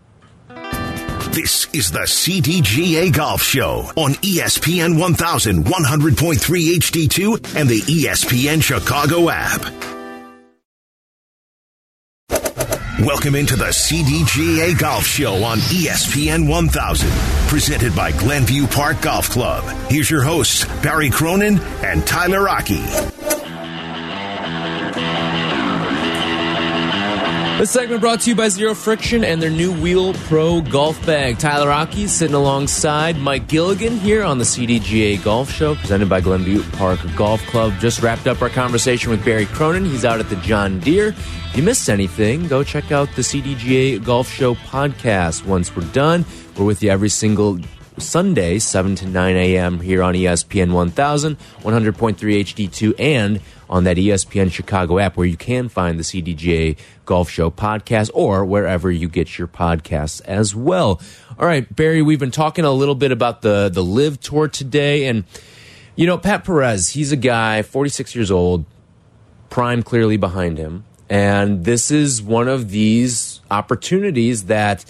This 1.33 1.66
is 1.73 1.90
the 1.90 2.01
CDGA 2.01 3.11
Golf 3.11 3.42
Show 3.42 3.90
on 3.97 4.12
ESPN 4.16 4.99
1100.3 4.99 6.37
HD2 6.77 7.57
and 7.59 7.66
the 7.71 7.81
ESPN 7.81 8.62
Chicago 8.62 9.31
app. 9.31 9.62
Welcome 13.01 13.35
into 13.35 13.57
the 13.57 13.68
CDGA 13.68 14.79
Golf 14.79 15.07
Show 15.07 15.42
on 15.42 15.57
ESPN 15.59 16.47
1000, 16.47 17.11
presented 17.49 17.97
by 17.97 18.12
Glenview 18.12 18.66
Park 18.66 19.01
Golf 19.01 19.31
Club. 19.31 19.64
Here's 19.90 20.11
your 20.11 20.23
hosts, 20.23 20.66
Barry 20.83 21.09
Cronin 21.09 21.59
and 21.83 22.07
Tyler 22.07 22.45
Rocky. 22.45 22.85
This 27.62 27.70
segment 27.70 28.01
brought 28.01 28.18
to 28.22 28.31
you 28.31 28.35
by 28.35 28.48
Zero 28.48 28.75
Friction 28.75 29.22
and 29.22 29.40
their 29.40 29.48
new 29.48 29.72
Wheel 29.72 30.14
Pro 30.14 30.62
golf 30.62 31.07
bag. 31.07 31.38
Tyler 31.38 31.68
Rocky 31.68 32.09
sitting 32.09 32.35
alongside 32.35 33.16
Mike 33.18 33.46
Gilligan 33.46 33.98
here 33.98 34.25
on 34.25 34.38
the 34.38 34.44
CDGA 34.44 35.22
Golf 35.22 35.48
Show, 35.48 35.77
presented 35.77 36.09
by 36.09 36.20
Glenview 36.20 36.64
Park 36.72 36.98
Golf 37.14 37.40
Club. 37.46 37.72
Just 37.79 38.03
wrapped 38.03 38.27
up 38.27 38.42
our 38.42 38.48
conversation 38.48 39.12
with 39.12 39.25
Barry 39.25 39.46
Cronin. 39.46 39.85
He's 39.85 40.05
out 40.05 40.18
at 40.18 40.29
the 40.29 40.35
John 40.38 40.81
Deere. 40.81 41.11
If 41.11 41.57
you 41.57 41.62
missed 41.62 41.88
anything, 41.88 42.48
go 42.48 42.64
check 42.64 42.90
out 42.90 43.09
the 43.14 43.22
CDGA 43.22 44.05
Golf 44.05 44.29
Show 44.29 44.57
podcast. 44.57 45.46
Once 45.46 45.77
we're 45.77 45.85
done, 45.92 46.25
we're 46.59 46.64
with 46.64 46.83
you 46.83 46.90
every 46.90 47.11
single 47.11 47.61
Sunday, 47.96 48.59
7 48.59 48.96
to 48.96 49.07
9 49.07 49.37
a.m. 49.37 49.79
here 49.79 50.03
on 50.03 50.14
ESPN 50.14 50.72
1000, 50.72 51.38
100.3 51.38 52.16
HD2, 52.16 52.94
and 52.98 53.40
on 53.73 53.85
that 53.85 53.97
ESPN 53.97 54.53
Chicago 54.53 54.99
app 54.99 55.17
where 55.17 55.27
you 55.27 55.39
can 55.39 55.67
find 55.67 55.99
the 55.99 56.03
CDGA 56.03 56.77
Golf 57.07 57.31
Show 57.31 57.51
podcast 57.51 58.11
or 58.13 58.45
wherever 58.45 58.91
you 58.91 59.09
get 59.09 59.39
your 59.39 59.49
podcasts 59.49 60.21
as 60.27 60.55
well. 60.55 61.01
All 61.39 61.47
right, 61.47 61.75
Barry, 61.75 62.03
we've 62.03 62.19
been 62.19 62.31
talking 62.31 62.67
a 62.67 62.71
little 62.71 62.95
bit 62.95 63.13
about 63.13 63.41
the, 63.41 63.71
the 63.73 63.83
LIV 63.83 64.21
Tour 64.21 64.49
today. 64.49 65.07
And, 65.07 65.25
you 65.97 66.07
know, 66.07 66.19
Pat 66.19 66.45
Perez, 66.45 66.91
he's 66.91 67.13
a 67.13 67.17
guy, 67.17 67.63
46 67.63 68.15
years 68.15 68.31
old, 68.31 68.67
prime 69.49 69.83
clearly 69.83 70.19
behind 70.19 70.59
him. 70.59 70.85
And 71.09 71.65
this 71.65 71.91
is 71.91 72.21
one 72.21 72.49
of 72.49 72.69
these 72.69 73.41
opportunities 73.51 74.45
that 74.45 74.85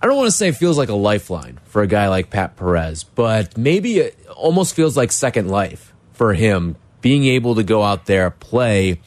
I 0.00 0.06
don't 0.06 0.16
want 0.16 0.28
to 0.28 0.36
say 0.36 0.52
feels 0.52 0.78
like 0.78 0.88
a 0.88 0.94
lifeline 0.94 1.60
for 1.66 1.82
a 1.82 1.86
guy 1.86 2.08
like 2.08 2.30
Pat 2.30 2.56
Perez, 2.56 3.04
but 3.04 3.58
maybe 3.58 3.98
it 3.98 4.18
almost 4.34 4.74
feels 4.74 4.96
like 4.96 5.12
second 5.12 5.48
life 5.48 5.92
for 6.14 6.32
him 6.32 6.76
being 7.00 7.24
able 7.24 7.54
to 7.54 7.62
go 7.62 7.82
out 7.82 8.06
there, 8.06 8.30
play 8.30 9.00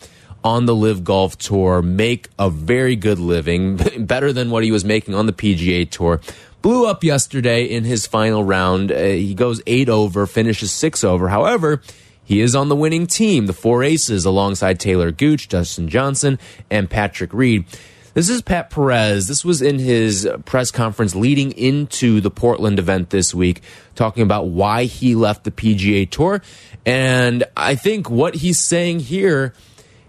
on 0.43 0.65
the 0.65 0.75
LIV 0.75 1.03
Golf 1.03 1.37
Tour, 1.37 1.81
make 1.81 2.29
a 2.39 2.49
very 2.49 2.95
good 2.95 3.19
living, 3.19 3.77
better 3.99 4.33
than 4.33 4.49
what 4.49 4.63
he 4.63 4.71
was 4.71 4.83
making 4.83 5.13
on 5.13 5.25
the 5.25 5.33
PGA 5.33 5.89
Tour. 5.89 6.19
Blew 6.61 6.85
up 6.85 7.03
yesterday 7.03 7.63
in 7.65 7.83
his 7.83 8.05
final 8.05 8.43
round. 8.43 8.91
Uh, 8.91 8.99
he 8.99 9.33
goes 9.33 9.61
eight 9.65 9.89
over, 9.89 10.27
finishes 10.27 10.71
six 10.71 11.03
over. 11.03 11.29
However, 11.29 11.81
he 12.23 12.39
is 12.39 12.55
on 12.55 12.69
the 12.69 12.75
winning 12.75 13.07
team, 13.07 13.47
the 13.47 13.53
four 13.53 13.83
aces, 13.83 14.25
alongside 14.25 14.79
Taylor 14.79 15.11
Gooch, 15.11 15.47
Dustin 15.47 15.89
Johnson, 15.89 16.39
and 16.69 16.89
Patrick 16.89 17.33
Reed. 17.33 17.65
This 18.13 18.27
is 18.27 18.41
Pat 18.41 18.69
Perez. 18.69 19.29
This 19.29 19.45
was 19.45 19.61
in 19.61 19.79
his 19.79 20.27
press 20.43 20.69
conference 20.69 21.15
leading 21.15 21.53
into 21.53 22.19
the 22.19 22.29
Portland 22.29 22.77
event 22.77 23.09
this 23.09 23.33
week, 23.33 23.61
talking 23.95 24.21
about 24.21 24.47
why 24.47 24.83
he 24.83 25.15
left 25.15 25.45
the 25.45 25.51
PGA 25.51 26.09
Tour. 26.09 26.41
And 26.85 27.45
I 27.55 27.75
think 27.75 28.09
what 28.09 28.35
he's 28.35 28.59
saying 28.59 28.99
here 28.99 29.53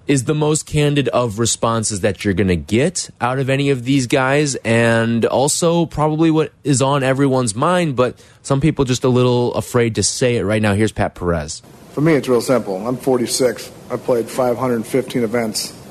is 0.09 0.25
the 0.25 0.35
most 0.35 0.67
candid 0.67 1.07
of 1.11 1.39
responses 1.39 2.01
that 2.01 2.25
you're 2.25 2.35
going 2.35 2.49
to 2.49 2.57
get 2.57 3.09
out 3.21 3.39
of 3.39 3.49
any 3.49 3.71
of 3.71 3.85
these 3.85 4.09
guys, 4.09 4.57
and 4.57 5.25
also 5.25 5.87
probably 5.87 6.33
what 6.33 6.53
is 6.65 6.83
on 6.83 7.05
everyone's 7.05 7.55
mind, 7.55 7.95
but 7.95 8.21
some 8.43 8.61
people 8.61 8.85
just 8.85 9.05
a 9.05 9.09
little 9.09 9.55
afraid 9.55 9.95
to 9.95 10.03
say 10.03 10.39
it 10.39 10.43
right 10.43 10.61
now. 10.61 10.75
Here's 10.75 10.91
Pat 10.91 11.15
Perez. 11.15 11.63
For 11.93 12.01
me, 12.01 12.15
it's 12.15 12.27
real 12.27 12.41
simple. 12.41 12.85
I'm 12.85 12.97
46. 12.97 13.71
I've 13.91 14.03
played 14.03 14.29
515 14.29 15.23
events. 15.23 15.82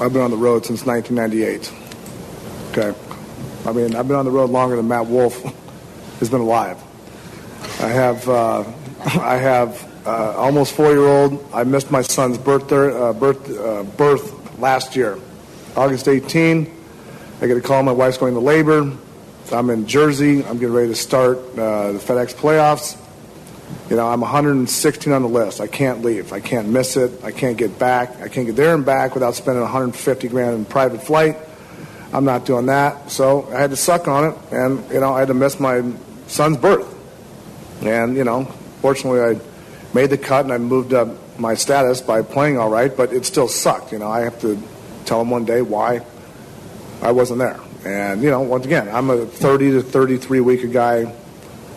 I've 0.00 0.12
been 0.12 0.22
on 0.22 0.32
the 0.32 0.36
road 0.36 0.66
since 0.66 0.84
1998. 0.84 1.72
Okay. 2.72 2.98
I 3.64 3.72
mean, 3.72 3.94
I've 3.94 4.08
been 4.08 4.16
on 4.16 4.24
the 4.24 4.30
road 4.30 4.50
longer 4.50 4.74
than 4.74 4.88
Matt 4.88 5.06
Wolff 5.06 5.40
has 6.18 6.28
been 6.28 6.40
alive. 6.40 6.82
I 7.80 7.88
have, 7.88 8.28
uh, 8.28 8.64
I 9.20 9.36
have 9.36 10.06
uh, 10.06 10.36
almost 10.36 10.74
four 10.74 10.90
year 10.90 11.06
old. 11.06 11.48
I 11.54 11.62
missed 11.62 11.92
my 11.92 12.02
son's 12.02 12.38
birth, 12.38 12.72
uh, 12.72 13.12
birth, 13.12 13.56
uh, 13.56 13.84
birth 13.84 14.58
last 14.58 14.96
year, 14.96 15.18
August 15.76 16.08
18. 16.08 16.70
I 17.40 17.46
get 17.46 17.56
a 17.56 17.60
call. 17.60 17.82
My 17.84 17.92
wife's 17.92 18.18
going 18.18 18.34
to 18.34 18.40
labor. 18.40 18.90
I'm 19.52 19.70
in 19.70 19.86
Jersey. 19.86 20.44
I'm 20.44 20.58
getting 20.58 20.74
ready 20.74 20.88
to 20.88 20.96
start 20.96 21.38
uh, 21.38 21.92
the 21.92 21.98
FedEx 22.00 22.34
playoffs. 22.34 23.00
You 23.90 23.96
know, 23.96 24.08
I'm 24.08 24.22
116 24.22 25.12
on 25.12 25.22
the 25.22 25.28
list. 25.28 25.60
I 25.60 25.66
can't 25.66 26.02
leave. 26.02 26.32
I 26.32 26.40
can't 26.40 26.68
miss 26.68 26.96
it. 26.96 27.22
I 27.22 27.32
can't 27.32 27.58
get 27.58 27.78
back. 27.78 28.20
I 28.20 28.28
can't 28.28 28.46
get 28.46 28.56
there 28.56 28.74
and 28.74 28.84
back 28.84 29.14
without 29.14 29.34
spending 29.34 29.62
150 29.62 30.28
grand 30.28 30.54
in 30.56 30.64
private 30.64 31.02
flight. 31.02 31.36
I'm 32.12 32.24
not 32.24 32.46
doing 32.46 32.66
that. 32.66 33.10
So 33.10 33.46
I 33.52 33.60
had 33.60 33.70
to 33.70 33.76
suck 33.76 34.08
on 34.08 34.30
it, 34.30 34.36
and 34.52 34.90
you 34.90 35.00
know, 35.00 35.12
I 35.12 35.18
had 35.18 35.28
to 35.28 35.34
miss 35.34 35.60
my 35.60 35.82
son's 36.28 36.56
birth. 36.56 36.90
And 37.82 38.16
you 38.16 38.24
know, 38.24 38.44
fortunately, 38.80 39.20
I 39.20 39.40
made 39.94 40.10
the 40.10 40.18
cut 40.18 40.44
and 40.44 40.52
I 40.52 40.58
moved 40.58 40.94
up 40.94 41.08
my 41.38 41.54
status 41.54 42.00
by 42.00 42.22
playing 42.22 42.58
all 42.58 42.70
right, 42.70 42.96
but 42.96 43.12
it 43.12 43.26
still 43.26 43.48
sucked. 43.48 43.92
You 43.92 43.98
know, 43.98 44.08
I 44.08 44.20
have 44.20 44.40
to 44.40 44.60
tell 45.04 45.20
him 45.20 45.30
one 45.30 45.44
day 45.44 45.60
why 45.60 46.06
I 47.02 47.12
wasn't 47.12 47.40
there. 47.40 47.60
And 47.84 48.22
you 48.22 48.30
know, 48.30 48.40
once 48.40 48.64
again, 48.64 48.88
I'm 48.88 49.10
a 49.10 49.26
30 49.26 49.72
to 49.72 49.82
33 49.82 50.40
week 50.40 50.72
guy 50.72 51.12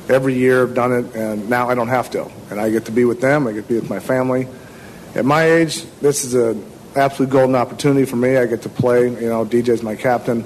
every 0.09 0.35
year. 0.35 0.63
I've 0.63 0.73
done 0.73 0.91
it, 0.93 1.15
and 1.15 1.49
now 1.49 1.69
I 1.69 1.75
don't 1.75 1.87
have 1.87 2.09
to, 2.11 2.29
and 2.49 2.59
I 2.59 2.69
get 2.69 2.85
to 2.85 2.91
be 2.91 3.05
with 3.05 3.21
them. 3.21 3.47
I 3.47 3.53
get 3.53 3.63
to 3.63 3.69
be 3.69 3.75
with 3.75 3.89
my 3.89 3.99
family. 3.99 4.47
At 5.15 5.25
my 5.25 5.43
age, 5.43 5.83
this 6.01 6.23
is 6.23 6.33
an 6.33 6.63
absolute 6.95 7.29
golden 7.29 7.55
opportunity 7.55 8.05
for 8.05 8.15
me. 8.15 8.37
I 8.37 8.45
get 8.45 8.63
to 8.63 8.69
play. 8.69 9.09
You 9.09 9.29
know, 9.29 9.45
DJ's 9.45 9.83
my 9.83 9.95
captain. 9.95 10.45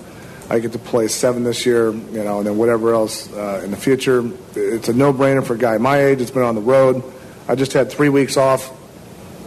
I 0.50 0.60
get 0.60 0.74
to 0.74 0.80
play 0.80 1.08
seven 1.08 1.44
this 1.44 1.66
year. 1.66 1.92
You 1.92 2.24
know, 2.24 2.40
and 2.40 2.48
then 2.48 2.58
whatever 2.58 2.94
else 2.94 3.32
uh, 3.34 3.62
in 3.64 3.72
the 3.72 3.78
future. 3.78 4.30
It's 4.56 4.90
a 4.90 4.94
no-brainer 4.94 5.46
for 5.46 5.56
a 5.56 5.58
guy 5.58 5.78
my 5.78 6.04
age. 6.04 6.22
It's 6.22 6.32
been 6.32 6.44
on 6.44 6.56
the 6.56 6.62
road. 6.62 7.04
I 7.48 7.56
just 7.56 7.74
had 7.74 7.92
three 7.92 8.10
weeks 8.10 8.38
off. 8.38 8.72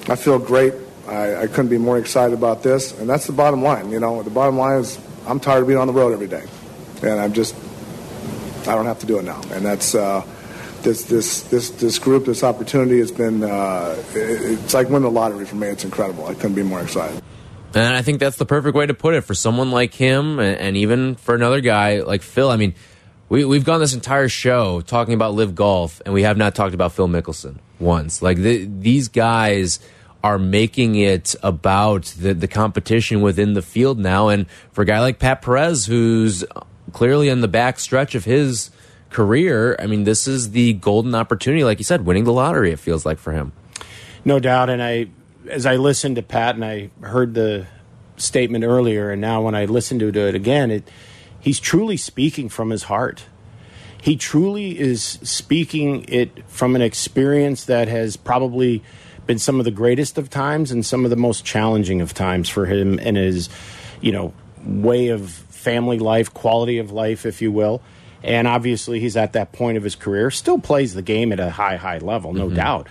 I 0.08 0.16
feel 0.16 0.38
great. 0.38 0.74
I, 1.08 1.42
I 1.42 1.46
couldn't 1.46 1.68
be 1.68 1.78
more 1.78 1.98
excited 1.98 2.34
about 2.36 2.62
this, 2.62 2.98
and 2.98 3.08
that's 3.08 3.26
the 3.26 3.32
bottom 3.32 3.62
line. 3.62 3.90
You 3.90 4.00
know, 4.00 4.22
the 4.22 4.30
bottom 4.30 4.58
line 4.58 4.80
is 4.80 4.98
I'm 5.26 5.40
tired 5.40 5.62
of 5.62 5.68
being 5.68 5.78
on 5.78 5.86
the 5.86 5.92
road 5.92 6.12
every 6.12 6.26
day, 6.26 6.44
and 7.02 7.20
I'm 7.20 7.32
just 7.32 7.54
I 8.68 8.74
don't 8.74 8.86
have 8.86 8.98
to 9.00 9.06
do 9.06 9.18
it 9.18 9.24
now, 9.24 9.40
and 9.50 9.64
that's 9.64 9.94
uh, 9.94 10.26
this 10.82 11.04
this 11.04 11.42
this 11.42 11.70
this 11.70 11.98
group, 11.98 12.26
this 12.26 12.44
opportunity 12.44 12.98
has 12.98 13.10
been 13.10 13.42
uh, 13.42 13.96
it's 14.14 14.74
like 14.74 14.88
winning 14.88 15.02
the 15.02 15.10
lottery 15.10 15.44
for 15.44 15.56
me. 15.56 15.68
It's 15.68 15.84
incredible. 15.84 16.26
I 16.26 16.34
couldn't 16.34 16.54
be 16.54 16.62
more 16.62 16.80
excited. 16.80 17.22
And 17.74 17.96
I 17.96 18.02
think 18.02 18.20
that's 18.20 18.36
the 18.36 18.46
perfect 18.46 18.76
way 18.76 18.86
to 18.86 18.94
put 18.94 19.14
it 19.14 19.22
for 19.22 19.34
someone 19.34 19.70
like 19.70 19.94
him, 19.94 20.38
and 20.38 20.76
even 20.76 21.16
for 21.16 21.34
another 21.34 21.60
guy 21.60 22.00
like 22.00 22.22
Phil. 22.22 22.50
I 22.50 22.56
mean, 22.56 22.74
we 23.28 23.44
we've 23.44 23.64
gone 23.64 23.80
this 23.80 23.94
entire 23.94 24.28
show 24.28 24.80
talking 24.80 25.14
about 25.14 25.34
LIV 25.34 25.54
golf, 25.54 26.02
and 26.04 26.14
we 26.14 26.22
have 26.22 26.36
not 26.36 26.54
talked 26.54 26.74
about 26.74 26.92
Phil 26.92 27.08
Mickelson 27.08 27.58
once. 27.80 28.22
Like 28.22 28.38
the, 28.38 28.64
these 28.64 29.08
guys 29.08 29.80
are 30.22 30.38
making 30.38 30.94
it 30.94 31.34
about 31.42 32.04
the, 32.18 32.32
the 32.32 32.48
competition 32.48 33.20
within 33.20 33.52
the 33.52 33.60
field 33.60 33.98
now. 33.98 34.28
And 34.28 34.46
for 34.72 34.80
a 34.80 34.86
guy 34.86 35.00
like 35.00 35.18
Pat 35.18 35.42
Perez, 35.42 35.84
who's 35.84 36.44
clearly 36.92 37.28
in 37.28 37.40
the 37.40 37.48
back 37.48 37.78
stretch 37.78 38.14
of 38.14 38.24
his 38.24 38.70
career, 39.10 39.76
I 39.78 39.86
mean, 39.86 40.04
this 40.04 40.26
is 40.26 40.50
the 40.50 40.74
golden 40.74 41.14
opportunity, 41.14 41.64
like 41.64 41.78
you 41.78 41.84
said, 41.84 42.04
winning 42.04 42.24
the 42.24 42.32
lottery, 42.32 42.72
it 42.72 42.78
feels 42.78 43.06
like 43.06 43.18
for 43.18 43.32
him. 43.32 43.52
No 44.24 44.38
doubt. 44.38 44.70
And 44.70 44.82
I, 44.82 45.08
as 45.48 45.66
I 45.66 45.76
listened 45.76 46.16
to 46.16 46.22
Pat 46.22 46.54
and 46.54 46.64
I 46.64 46.90
heard 47.00 47.34
the 47.34 47.66
statement 48.16 48.64
earlier, 48.64 49.10
and 49.10 49.20
now 49.20 49.42
when 49.42 49.54
I 49.54 49.66
listened 49.66 50.00
to 50.00 50.08
it 50.08 50.34
again, 50.34 50.70
it, 50.70 50.90
he's 51.40 51.60
truly 51.60 51.96
speaking 51.96 52.48
from 52.48 52.70
his 52.70 52.84
heart. 52.84 53.26
He 54.00 54.16
truly 54.16 54.78
is 54.78 55.02
speaking 55.22 56.04
it 56.08 56.46
from 56.48 56.76
an 56.76 56.82
experience 56.82 57.64
that 57.64 57.88
has 57.88 58.16
probably 58.16 58.82
been 59.26 59.38
some 59.38 59.58
of 59.58 59.64
the 59.64 59.70
greatest 59.70 60.18
of 60.18 60.28
times 60.28 60.70
and 60.70 60.84
some 60.84 61.04
of 61.04 61.10
the 61.10 61.16
most 61.16 61.44
challenging 61.44 62.00
of 62.00 62.12
times 62.12 62.48
for 62.48 62.66
him 62.66 62.98
and 62.98 63.16
his, 63.16 63.48
you 64.02 64.12
know, 64.12 64.34
way 64.62 65.08
of 65.08 65.44
family 65.64 65.98
life, 65.98 66.32
quality 66.32 66.78
of 66.78 66.92
life, 66.92 67.26
if 67.26 67.42
you 67.42 67.50
will. 67.50 67.82
And 68.22 68.46
obviously, 68.46 69.00
he's 69.00 69.16
at 69.16 69.32
that 69.32 69.52
point 69.52 69.76
of 69.76 69.82
his 69.82 69.96
career, 69.96 70.30
still 70.30 70.58
plays 70.58 70.94
the 70.94 71.02
game 71.02 71.32
at 71.32 71.40
a 71.40 71.50
high, 71.50 71.76
high 71.76 71.98
level, 71.98 72.32
no 72.32 72.46
mm 72.46 72.52
-hmm. 72.52 72.56
doubt. 72.56 72.88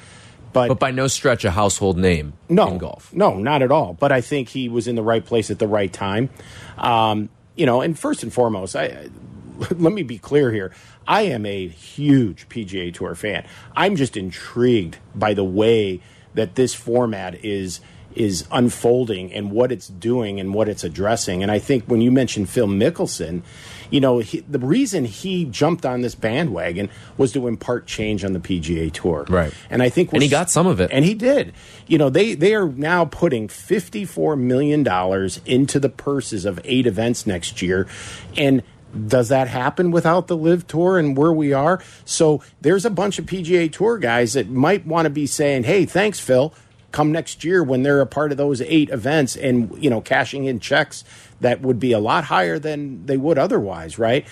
But, 0.54 0.68
but 0.68 0.80
by 0.80 0.92
no 0.92 1.08
stretch 1.08 1.44
a 1.46 1.52
household 1.52 1.98
name 1.98 2.34
no, 2.48 2.68
in 2.68 2.78
golf. 2.78 3.12
No, 3.12 3.40
not 3.40 3.62
at 3.64 3.72
all. 3.72 3.98
But 4.00 4.12
I 4.12 4.22
think 4.22 4.50
he 4.50 4.70
was 4.70 4.88
in 4.88 4.96
the 4.96 5.02
right 5.02 5.26
place 5.26 5.54
at 5.54 5.58
the 5.58 5.68
right 5.68 5.92
time. 5.92 6.30
Um, 6.78 7.30
you 7.56 7.66
know, 7.66 7.82
and 7.82 7.98
first 7.98 8.24
and 8.24 8.32
foremost, 8.32 8.76
I, 8.76 9.10
let 9.72 9.94
me 9.94 10.04
be 10.04 10.20
clear 10.20 10.52
here. 10.52 10.72
I 11.08 11.24
am 11.24 11.46
a 11.46 11.68
huge 11.68 12.48
PGA 12.50 12.94
Tour 12.94 13.16
fan. 13.16 13.46
I'm 13.76 13.96
just 13.96 14.16
intrigued 14.16 14.98
by 15.16 15.34
the 15.34 15.44
way 15.44 16.02
that 16.36 16.56
this 16.56 16.74
format 16.74 17.44
is 17.44 17.82
is 18.16 18.46
unfolding 18.52 19.34
and 19.34 19.52
what 19.52 19.72
it's 19.72 19.88
doing 19.88 20.40
and 20.40 20.54
what 20.54 20.70
it's 20.70 20.84
addressing. 20.84 21.42
And 21.42 21.52
I 21.52 21.60
think 21.60 21.86
when 21.86 22.02
you 22.02 22.12
mentioned 22.12 22.50
Phil 22.50 22.68
Mickelson, 22.68 23.42
you 23.90 24.00
know, 24.00 24.20
he, 24.20 24.40
the 24.42 24.60
reason 24.60 25.06
he 25.06 25.46
jumped 25.46 25.86
on 25.86 26.02
this 26.02 26.16
bandwagon 26.16 26.90
was 27.18 27.32
to 27.34 27.48
impart 27.48 27.86
change 27.86 28.26
on 28.26 28.34
the 28.34 28.40
PGA 28.40 28.92
Tour. 28.92 29.26
Right. 29.30 29.54
And 29.70 29.84
I 29.84 29.90
think 29.90 30.14
and 30.14 30.24
he 30.24 30.30
got 30.30 30.50
some 30.50 30.66
of 30.66 30.80
it. 30.80 30.90
And 30.92 31.06
he 31.06 31.14
did. 31.14 31.54
You 31.88 31.98
know, 31.98 32.10
they 32.10 32.34
they 32.34 32.56
are 32.56 32.68
now 32.68 33.06
putting 33.06 33.48
54 33.48 34.36
million 34.36 34.84
dollars 34.84 35.42
into 35.46 35.80
the 35.80 35.90
purses 35.90 36.46
of 36.46 36.60
eight 36.64 36.88
events 36.88 37.28
next 37.28 37.62
year 37.62 37.88
and 38.36 38.64
does 39.08 39.30
that 39.30 39.48
happen 39.48 39.92
without 39.92 40.28
the 40.28 40.38
LIV 40.38 40.68
tour 40.68 41.00
and 41.00 41.18
where 41.18 41.34
we 41.34 41.54
are? 41.54 41.82
So 42.06 42.44
there's 42.62 42.86
a 42.86 42.90
bunch 42.90 43.20
of 43.20 43.26
PGA 43.26 43.72
tour 43.72 43.98
guys 43.98 44.34
that 44.34 44.50
might 44.50 44.86
want 44.86 45.06
to 45.06 45.10
be 45.10 45.26
saying, 45.26 45.64
"Hey, 45.64 45.86
thanks, 45.86 46.20
Phil." 46.20 46.54
Come 46.94 47.12
next 47.12 47.44
year 47.44 47.62
when 47.62 47.84
they're 47.84 48.00
a 48.00 48.06
part 48.06 48.32
of 48.32 48.38
those 48.38 48.62
eight 48.62 48.90
events 48.90 49.36
and 49.36 49.76
you 49.84 49.90
know 49.90 50.00
cashing 50.00 50.46
in 50.46 50.62
checks 50.62 51.04
that 51.42 51.60
would 51.60 51.80
be 51.80 51.92
a 51.92 52.00
lot 52.00 52.24
higher 52.24 52.58
than 52.58 53.06
they 53.06 53.18
would 53.18 53.38
otherwise, 53.38 54.00
right? 54.00 54.26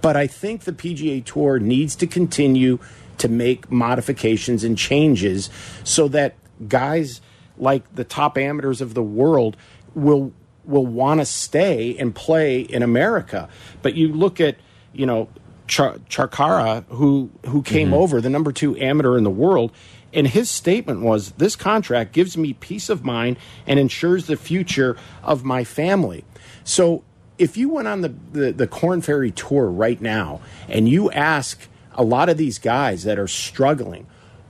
But 0.00 0.16
I 0.16 0.26
think 0.26 0.62
the 0.62 0.72
PGA 0.72 1.22
Tour 1.24 1.58
needs 1.58 1.94
to 1.96 2.06
continue 2.06 2.78
to 3.18 3.28
make 3.28 3.70
modifications 3.70 4.64
and 4.64 4.78
changes 4.78 5.50
so 5.84 6.08
that 6.08 6.36
guys 6.68 7.20
like 7.56 7.94
the 7.94 8.04
top 8.04 8.38
amateurs 8.38 8.80
of 8.80 8.94
the 8.94 9.02
world 9.02 9.56
will 9.94 10.32
will 10.64 10.86
want 10.86 11.20
to 11.20 11.26
stay 11.26 11.96
and 11.98 12.14
play 12.14 12.60
in 12.60 12.82
America. 12.82 13.48
But 13.82 13.94
you 13.94 14.08
look 14.08 14.40
at, 14.40 14.56
you 14.92 15.06
know, 15.06 15.28
Char- 15.66 15.98
Chacarra, 16.08 16.84
who 16.88 17.30
who 17.46 17.62
came 17.62 17.88
mm-hmm. 17.88 17.96
over, 17.96 18.20
the 18.20 18.30
number 18.30 18.52
two 18.52 18.76
amateur 18.76 19.16
in 19.16 19.24
the 19.24 19.30
world, 19.30 19.72
and 20.14 20.26
his 20.28 20.50
statement 20.50 21.00
was, 21.00 21.32
"This 21.32 21.56
contract 21.56 22.12
gives 22.12 22.36
me 22.36 22.52
peace 22.54 22.88
of 22.88 23.04
mind 23.04 23.36
and 23.66 23.78
ensures 23.78 24.26
the 24.26 24.36
future 24.36 24.96
of 25.22 25.44
my 25.44 25.64
family." 25.64 26.24
So, 26.64 27.02
if 27.38 27.56
you 27.56 27.68
went 27.68 27.88
on 27.88 28.00
the 28.00 28.14
the, 28.32 28.52
the 28.52 28.66
Corn 28.66 29.00
Ferry 29.00 29.30
tour 29.30 29.66
right 29.66 30.00
now 30.00 30.40
and 30.68 30.88
you 30.88 31.10
ask 31.10 31.68
a 31.96 32.02
lot 32.02 32.28
of 32.28 32.36
these 32.36 32.58
guys 32.58 33.04
that 33.04 33.18
are 33.18 33.28
struggling, 33.28 34.06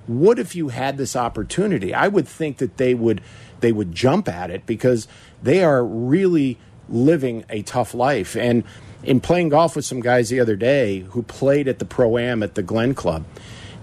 what 0.06 0.38
if 0.38 0.54
you 0.54 0.68
had 0.68 0.96
this 0.96 1.16
opportunity? 1.16 1.94
I 1.94 2.08
would 2.08 2.28
think 2.28 2.58
that 2.58 2.76
they 2.76 2.94
would 2.94 3.20
they 3.60 3.72
would 3.72 3.94
jump 3.94 4.28
at 4.28 4.50
it 4.50 4.66
because 4.66 5.08
they 5.42 5.64
are 5.64 5.84
really 5.84 6.58
living 6.88 7.44
a 7.48 7.62
tough 7.62 7.94
life. 7.94 8.36
And 8.36 8.64
in 9.02 9.20
playing 9.20 9.50
golf 9.50 9.76
with 9.76 9.84
some 9.84 10.00
guys 10.00 10.28
the 10.28 10.40
other 10.40 10.56
day 10.56 11.00
who 11.10 11.22
played 11.22 11.68
at 11.68 11.78
the 11.78 11.84
Pro 11.84 12.18
Am 12.18 12.42
at 12.42 12.54
the 12.54 12.62
Glen 12.62 12.94
Club, 12.94 13.24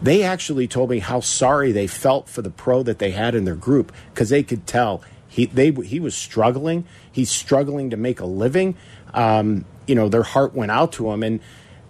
they 0.02 0.24
actually 0.24 0.68
told 0.68 0.90
me 0.90 1.00
how 1.00 1.20
sorry 1.20 1.72
they 1.72 1.88
felt 1.88 2.28
for 2.28 2.42
the 2.42 2.50
pro 2.50 2.84
that 2.84 3.00
they 3.00 3.12
had 3.12 3.36
in 3.36 3.46
their 3.46 3.56
group 3.56 3.92
because 4.14 4.30
they 4.30 4.44
could 4.44 4.66
tell 4.66 5.04
he 5.32 5.46
they 5.46 5.72
he 5.72 6.02
was 6.02 6.14
struggling. 6.14 6.86
He's 7.10 7.30
struggling 7.30 7.90
to 7.92 7.98
make 7.98 8.20
a 8.20 8.26
living. 8.26 8.76
Um, 9.14 9.64
you 9.88 9.96
know, 9.96 10.10
their 10.10 10.24
heart 10.24 10.54
went 10.54 10.72
out 10.72 10.92
to 10.94 11.10
him, 11.10 11.24
and 11.24 11.40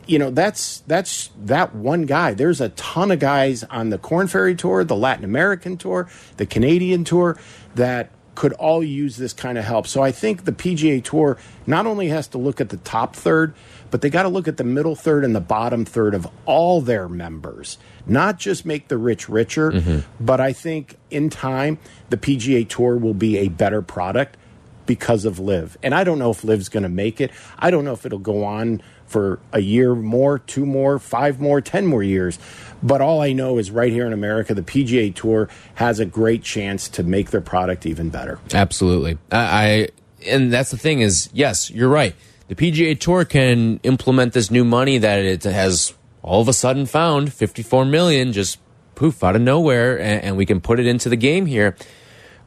you 0.06 0.19
know 0.19 0.30
that's 0.30 0.82
that's 0.82 1.32
that 1.39 1.74
one 1.74 2.04
guy. 2.04 2.36
There's 2.36 2.62
a 2.62 2.69
ton 2.69 3.10
of 3.10 3.17
guys 3.17 3.63
on 3.63 3.89
the 3.89 3.97
Corn 3.97 4.28
Ferry 4.28 4.54
Tour, 4.54 4.84
the 4.84 4.95
Latin 4.95 5.26
American 5.26 5.76
Tour, 5.76 6.08
the 6.38 6.45
Canadian 6.45 7.04
Tour 7.04 7.36
that 7.74 8.12
could 8.36 8.54
all 8.54 8.84
use 8.84 9.17
this 9.17 9.34
kind 9.34 9.58
of 9.58 9.65
help. 9.65 9.88
So 9.88 10.04
I 10.04 10.12
think 10.12 10.45
the 10.45 10.52
PGA 10.52 11.04
Tour 11.04 11.38
not 11.65 11.88
only 11.88 12.10
has 12.10 12.28
to 12.30 12.38
look 12.38 12.62
at 12.62 12.69
the 12.69 12.78
top 12.78 13.15
third, 13.15 13.56
but 13.91 14.01
they 14.01 14.10
got 14.10 14.23
to 14.23 14.30
look 14.30 14.47
at 14.47 14.58
the 14.58 14.63
middle 14.63 14.95
third 14.95 15.23
and 15.23 15.36
the 15.36 15.41
bottom 15.41 15.86
third 15.86 16.15
of 16.15 16.27
all 16.45 16.82
their 16.82 17.08
members, 17.08 17.77
not 18.08 18.39
just 18.39 18.65
make 18.65 18.88
the 18.88 18.97
rich 18.97 19.30
richer. 19.30 19.71
Mm 19.71 19.80
-hmm. 19.80 20.04
But 20.19 20.39
I 20.39 20.54
think 20.54 20.95
in 21.10 21.30
time, 21.30 21.77
the 22.10 22.17
PGA 22.17 22.65
Tour 22.65 22.97
will 22.97 23.13
be 23.13 23.38
a 23.38 23.49
better 23.49 23.82
product 23.82 24.38
because 24.86 25.25
of 25.25 25.39
LIV. 25.39 25.77
And 25.84 25.93
I 25.93 26.04
don't 26.04 26.17
know 26.17 26.32
if 26.32 26.43
LIV's 26.43 26.69
going 26.69 26.84
to 26.84 26.89
make 26.89 27.21
it. 27.21 27.32
I 27.60 27.71
don't 27.71 27.84
know 27.84 27.93
if 27.93 28.06
it'll 28.06 28.19
go 28.19 28.43
on 28.43 28.82
for 29.06 29.39
a 29.51 29.60
year 29.60 29.93
more, 29.95 30.39
two 30.39 30.65
more, 30.65 30.99
five 30.99 31.39
more, 31.39 31.62
ten 31.62 31.86
more 31.86 32.04
years. 32.04 32.39
But 32.82 33.01
all 33.01 33.21
I 33.21 33.34
know 33.34 33.60
is 33.60 33.69
right 33.71 33.91
here 33.91 34.08
in 34.08 34.13
America, 34.13 34.54
the 34.54 34.63
PGA 34.63 35.13
Tour 35.13 35.49
has 35.75 35.99
a 35.99 36.06
great 36.06 36.43
chance 36.43 36.89
to 36.89 37.04
make 37.04 37.32
their 37.32 37.41
product 37.41 37.86
even 37.86 38.10
better. 38.10 38.39
Absolutely. 38.54 39.17
I, 39.32 39.38
I 39.38 39.88
and 40.27 40.51
that's 40.51 40.71
the 40.71 40.77
thing 40.77 41.01
is, 41.01 41.30
yes, 41.34 41.69
you're 41.69 41.89
right. 41.89 42.15
The 42.52 42.70
PGA 42.70 43.00
Tour 43.00 43.24
can 43.24 43.80
implement 43.82 44.34
this 44.34 44.52
new 44.52 44.66
money 44.66 44.98
that 44.98 45.20
it 45.20 45.44
has 45.44 45.94
all 46.22 46.42
of 46.42 46.50
a 46.50 46.54
sudden 46.54 46.86
found 46.86 47.32
54 47.32 47.86
million 47.86 48.34
just 48.34 48.60
poof 48.94 49.24
out 49.24 49.38
of 49.38 49.42
nowhere, 49.42 49.98
and, 49.98 50.22
and 50.22 50.36
we 50.36 50.46
can 50.46 50.60
put 50.60 50.78
it 50.78 50.86
into 50.86 51.08
the 51.08 51.16
game 51.16 51.46
here. 51.46 51.78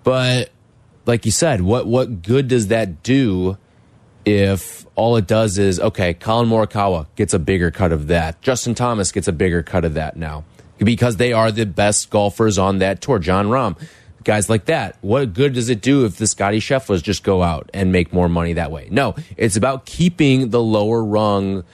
But 0.03 0.51
like 1.07 1.25
you 1.25 1.31
said, 1.31 1.62
what 1.62 1.87
what 1.87 2.21
good 2.21 2.49
does 2.49 2.67
that 2.67 3.03
do 3.03 3.57
if 4.27 4.85
all 4.95 5.17
it 5.17 5.27
does 5.27 5.57
is 5.57 5.81
okay, 5.81 6.12
Collin 6.12 6.51
Morikawa 6.51 7.07
gets 7.17 7.33
a 7.33 7.38
bigger 7.38 7.71
cut 7.71 7.90
of 7.90 8.09
that, 8.09 8.43
Justin 8.43 8.75
Thomas 8.75 9.11
gets 9.11 9.27
a 9.27 9.33
bigger 9.33 9.62
cut 9.62 9.87
of 9.87 9.95
that 9.95 10.19
now 10.19 10.45
because 10.77 11.17
they 11.17 11.33
are 11.33 11.51
the 11.51 11.64
best 11.64 12.11
golfers 12.11 12.59
on 12.59 12.77
that 12.81 13.01
tour. 13.01 13.19
Jon 13.19 13.47
Rahm, 13.47 13.81
guys 14.25 14.49
like 14.49 14.67
that. 14.67 14.97
What 15.01 15.33
good 15.33 15.53
does 15.55 15.69
it 15.69 15.81
do 15.81 16.05
if 16.05 16.17
the 16.17 16.27
Scotty 16.27 16.59
Schefflers 16.59 17.03
just 17.03 17.23
go 17.23 17.43
out 17.43 17.71
and 17.73 17.93
make 17.93 18.13
more 18.13 18.29
money 18.29 18.55
that 18.55 18.71
way? 18.71 18.89
No, 18.91 19.15
it's 19.37 19.57
about 19.57 19.87
keeping 19.87 20.51
the 20.51 20.63
lower 20.63 21.05
rung 21.05 21.65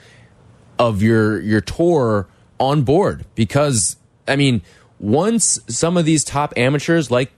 of 0.77 1.01
your 1.01 1.39
your 1.41 1.61
tour 1.61 2.27
on 2.59 2.83
board 2.83 3.25
because 3.35 3.97
I 4.27 4.35
mean, 4.35 4.61
once 4.99 5.59
some 5.67 5.97
of 5.97 6.05
these 6.05 6.23
top 6.23 6.53
amateurs 6.57 7.09
like 7.09 7.31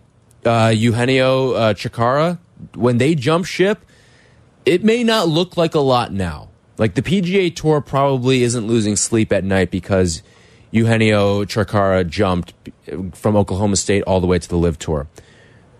uh, 0.45 0.73
Eugenio 0.75 1.53
uh, 1.53 1.73
Chacarra, 1.73 2.39
when 2.75 2.97
they 2.97 3.15
jump 3.15 3.45
ship, 3.45 3.85
it 4.65 4.83
may 4.83 5.03
not 5.03 5.27
look 5.27 5.57
like 5.57 5.75
a 5.75 5.79
lot 5.79 6.11
now. 6.11 6.49
Like 6.77 6.95
the 6.95 7.01
PGA 7.01 7.55
Tour 7.55 7.81
probably 7.81 8.43
isn't 8.43 8.67
losing 8.67 8.95
sleep 8.95 9.31
at 9.31 9.43
night 9.43 9.71
because 9.71 10.23
Eugenio 10.73 11.45
Chacarra 11.45 12.07
jumped 12.07 12.53
from 13.13 13.35
Oklahoma 13.35 13.75
State 13.75 14.01
all 14.03 14.19
the 14.19 14.25
way 14.25 14.39
to 14.39 14.49
the 14.49 14.57
LIV 14.57 14.79
Tour. 14.79 15.07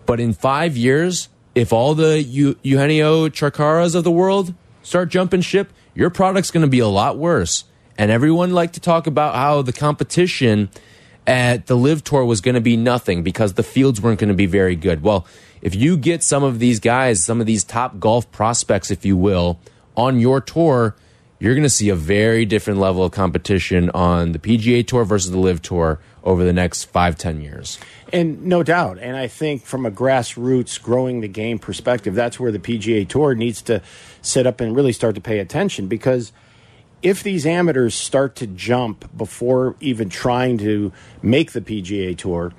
But 0.06 0.20
in 0.20 0.32
five 0.32 0.76
years, 0.76 1.28
if 1.56 1.72
all 1.72 1.96
the 1.96 2.22
Eugenio 2.22 3.28
Chacarras 3.28 3.96
of 3.96 4.04
the 4.04 4.12
world 4.12 4.54
start 4.84 5.08
jumping 5.08 5.40
ship, 5.40 5.72
your 5.96 6.10
product's 6.10 6.52
going 6.52 6.62
to 6.62 6.70
be 6.70 6.78
a 6.78 6.86
lot 6.86 7.18
worse. 7.18 7.64
And 7.98 8.12
everyone 8.12 8.52
liked 8.52 8.74
to 8.74 8.80
talk 8.80 9.08
about 9.08 9.34
how 9.34 9.62
the 9.62 9.72
competition 9.72 10.70
at 11.26 11.66
the 11.66 11.76
LIV 11.76 12.04
Tour 12.04 12.24
was 12.24 12.40
going 12.40 12.54
to 12.54 12.60
be 12.60 12.76
nothing 12.76 13.24
because 13.24 13.54
the 13.54 13.62
fields 13.64 14.00
weren't 14.00 14.20
going 14.20 14.28
to 14.28 14.34
be 14.34 14.46
very 14.46 14.76
good. 14.76 15.02
Well, 15.02 15.26
if 15.60 15.74
you 15.74 15.96
get 15.96 16.22
some 16.22 16.44
of 16.44 16.60
these 16.60 16.78
guys, 16.78 17.24
some 17.24 17.40
of 17.40 17.46
these 17.46 17.64
top 17.64 17.98
golf 17.98 18.30
prospects, 18.30 18.92
if 18.92 19.04
you 19.04 19.16
will, 19.16 19.58
on 19.96 20.20
your 20.20 20.40
tour, 20.40 20.94
you're 21.44 21.54
going 21.54 21.62
to 21.62 21.70
see 21.70 21.88
a 21.88 21.94
very 21.94 22.44
different 22.44 22.80
level 22.80 23.04
of 23.04 23.12
competition 23.12 23.90
on 23.90 24.32
the 24.32 24.38
PGA 24.38 24.86
Tour 24.86 25.04
versus 25.04 25.30
the 25.30 25.38
LIV 25.38 25.62
Tour 25.62 26.00
over 26.22 26.44
the 26.44 26.52
next 26.52 26.84
five, 26.84 27.16
ten 27.16 27.40
years. 27.40 27.78
And 28.12 28.44
no 28.46 28.62
doubt. 28.62 28.98
And 28.98 29.16
I 29.16 29.28
think 29.28 29.64
from 29.64 29.84
a 29.84 29.90
grassroots 29.90 30.80
growing 30.80 31.20
the 31.20 31.28
game 31.28 31.58
perspective, 31.58 32.14
that's 32.14 32.40
where 32.40 32.52
the 32.52 32.58
PGA 32.58 33.06
Tour 33.06 33.34
needs 33.34 33.62
to 33.62 33.82
sit 34.22 34.46
up 34.46 34.60
and 34.60 34.74
really 34.74 34.92
start 34.92 35.14
to 35.14 35.20
pay 35.20 35.38
attention 35.38 35.86
because– 35.86 36.32
if 37.04 37.22
these 37.22 37.44
amateurs 37.44 37.94
start 37.94 38.34
to 38.36 38.46
jump 38.46 39.14
before 39.16 39.76
even 39.78 40.08
trying 40.08 40.56
to 40.56 40.90
make 41.22 41.52
the 41.52 41.60
PGA 41.60 42.16
Tour, 42.16 42.52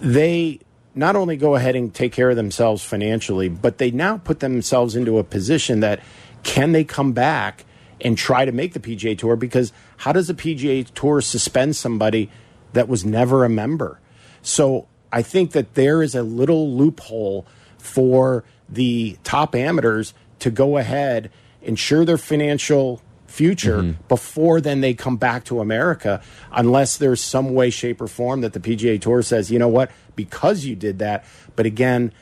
they 0.00 0.58
not 0.94 1.14
only 1.14 1.36
go 1.36 1.54
ahead 1.54 1.76
and 1.76 1.94
take 1.94 2.10
care 2.10 2.30
of 2.30 2.36
themselves 2.36 2.82
financially, 2.82 3.50
but 3.50 3.76
they 3.76 3.90
now 3.90 4.16
put 4.16 4.40
themselves 4.40 4.96
into 4.96 5.18
a 5.18 5.24
position 5.24 5.80
that 5.80 6.00
can 6.42 6.72
they 6.72 6.84
come 6.84 7.12
back 7.12 7.66
and 8.02 8.16
try 8.16 8.44
to 8.44 8.52
make 8.52 8.72
the 8.72 8.80
PGA 8.80 9.16
Tour? 9.16 9.36
Because 9.36 9.72
how 9.98 10.12
does 10.12 10.28
the 10.28 10.34
PGA 10.34 10.86
Tour 10.94 11.20
suspend 11.20 11.76
somebody 11.76 12.30
that 12.72 12.88
was 12.88 13.04
never 13.04 13.44
a 13.44 13.48
member? 13.48 14.00
So 14.42 14.86
I 15.12 15.22
think 15.22 15.52
that 15.52 15.74
there 15.74 16.02
is 16.02 16.14
a 16.14 16.22
little 16.22 16.76
loophole 16.76 17.46
for 17.78 18.44
the 18.68 19.18
top 19.24 19.54
amateurs 19.54 20.14
to 20.40 20.50
go 20.50 20.78
ahead, 20.78 21.30
ensure 21.62 22.04
their 22.04 22.18
financial 22.18 23.02
future 23.26 23.78
mm-hmm. 23.78 24.02
before 24.08 24.60
then 24.60 24.80
they 24.80 24.92
come 24.92 25.16
back 25.16 25.44
to 25.44 25.60
America, 25.60 26.20
unless 26.52 26.96
there's 26.96 27.20
some 27.20 27.54
way, 27.54 27.70
shape, 27.70 28.00
or 28.00 28.08
form 28.08 28.40
that 28.40 28.52
the 28.52 28.60
PGA 28.60 29.00
Tour 29.00 29.22
says, 29.22 29.50
you 29.50 29.58
know 29.58 29.68
what, 29.68 29.90
because 30.16 30.64
you 30.64 30.74
did 30.74 30.98
that. 30.98 31.24
But 31.56 31.66
again, 31.66 32.12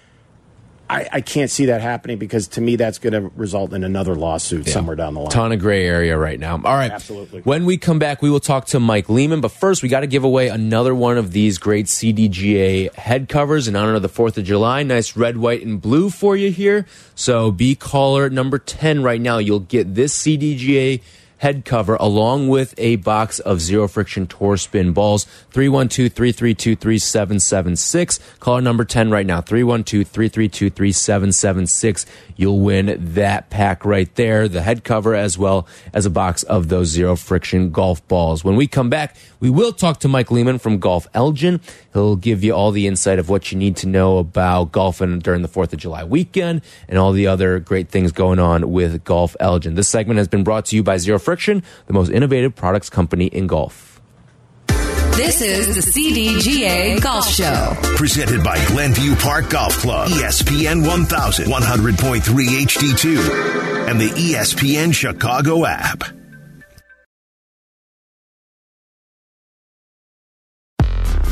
I, 0.90 1.08
I, 1.12 1.20
can't 1.20 1.50
see 1.50 1.66
that 1.66 1.82
happening 1.82 2.18
because 2.18 2.48
to 2.48 2.60
me 2.60 2.76
that's 2.76 2.98
going 2.98 3.12
to 3.12 3.30
result 3.36 3.72
in 3.74 3.84
another 3.84 4.14
lawsuit 4.14 4.66
yeah. 4.66 4.72
somewhere 4.72 4.96
down 4.96 5.14
the 5.14 5.20
line. 5.20 5.30
Ton 5.30 5.52
of 5.52 5.60
gray 5.60 5.84
area 5.84 6.16
right 6.16 6.40
now. 6.40 6.54
All 6.54 6.74
right, 6.74 6.90
absolutely. 6.90 7.42
When 7.42 7.66
we 7.66 7.76
come 7.76 7.98
back, 7.98 8.22
we 8.22 8.30
will 8.30 8.40
talk 8.40 8.66
to 8.66 8.80
Mike 8.80 9.08
Lehman. 9.08 9.40
But 9.40 9.52
first, 9.52 9.82
we 9.82 9.88
got 9.88 10.00
to 10.00 10.06
give 10.06 10.24
away 10.24 10.48
another 10.48 10.94
one 10.94 11.18
of 11.18 11.32
these 11.32 11.58
great 11.58 11.86
CDGA 11.86 12.94
head 12.94 13.28
covers 13.28 13.68
in 13.68 13.76
honor 13.76 13.94
of 13.94 14.02
the 14.02 14.08
Fourth 14.08 14.38
of 14.38 14.44
July. 14.44 14.82
Nice 14.82 15.16
red, 15.16 15.36
white, 15.36 15.64
and 15.64 15.80
blue 15.80 16.08
for 16.08 16.36
you 16.36 16.50
here. 16.50 16.86
So 17.14 17.50
be 17.50 17.74
caller 17.74 18.30
number 18.30 18.58
ten 18.58 19.02
right 19.02 19.20
now. 19.20 19.38
You'll 19.38 19.60
get 19.60 19.94
this 19.94 20.18
CDGA 20.18 21.02
head 21.38 21.64
cover 21.64 21.96
along 21.96 22.48
with 22.48 22.74
a 22.78 22.96
box 22.96 23.38
of 23.40 23.60
zero 23.60 23.88
friction 23.88 24.26
tour 24.26 24.56
spin 24.56 24.92
balls. 24.92 25.24
312 25.50 26.12
332 26.12 26.76
3776. 26.76 28.20
Caller 28.40 28.60
number 28.60 28.84
10 28.84 29.10
right 29.10 29.26
now 29.26 29.40
312 29.40 30.06
332 30.06 30.70
3776. 30.70 32.06
You'll 32.36 32.60
win 32.60 33.14
that 33.14 33.50
pack 33.50 33.84
right 33.84 34.12
there, 34.14 34.48
the 34.48 34.62
head 34.62 34.84
cover, 34.84 35.14
as 35.14 35.36
well 35.36 35.66
as 35.92 36.06
a 36.06 36.10
box 36.10 36.42
of 36.44 36.68
those 36.68 36.88
zero 36.88 37.16
friction 37.16 37.70
golf 37.70 38.06
balls. 38.08 38.44
When 38.44 38.56
we 38.56 38.66
come 38.66 38.88
back, 38.88 39.16
we 39.40 39.50
will 39.50 39.72
talk 39.72 39.98
to 40.00 40.08
Mike 40.08 40.30
Lehman 40.30 40.58
from 40.58 40.78
Golf 40.78 41.06
Elgin. 41.14 41.60
He'll 41.92 42.16
give 42.16 42.44
you 42.44 42.52
all 42.52 42.70
the 42.70 42.86
insight 42.86 43.18
of 43.18 43.28
what 43.28 43.50
you 43.50 43.58
need 43.58 43.76
to 43.78 43.88
know 43.88 44.18
about 44.18 44.72
golfing 44.72 45.18
during 45.18 45.42
the 45.42 45.48
4th 45.48 45.72
of 45.72 45.78
July 45.78 46.04
weekend 46.04 46.62
and 46.88 46.98
all 46.98 47.12
the 47.12 47.26
other 47.26 47.58
great 47.58 47.88
things 47.88 48.12
going 48.12 48.38
on 48.38 48.70
with 48.70 49.04
Golf 49.04 49.34
Elgin. 49.40 49.74
This 49.74 49.88
segment 49.88 50.18
has 50.18 50.28
been 50.28 50.44
brought 50.44 50.66
to 50.66 50.76
you 50.76 50.82
by 50.82 50.98
Zero 50.98 51.18
Friction, 51.18 51.27
the 51.36 51.92
most 51.92 52.10
innovative 52.10 52.54
products 52.54 52.88
company 52.88 53.26
in 53.26 53.46
golf. 53.46 54.00
This 55.18 55.40
is 55.40 55.74
the 55.74 55.80
CDGA 55.80 57.02
Golf 57.02 57.28
Show. 57.28 57.76
Presented 57.96 58.44
by 58.44 58.64
Glenview 58.66 59.16
Park 59.16 59.50
Golf 59.50 59.76
Club, 59.78 60.08
ESPN 60.10 60.86
1000, 60.86 61.46
100.3 61.46 62.20
HD2, 62.20 63.88
and 63.88 64.00
the 64.00 64.10
ESPN 64.10 64.94
Chicago 64.94 65.66
app. 65.66 66.04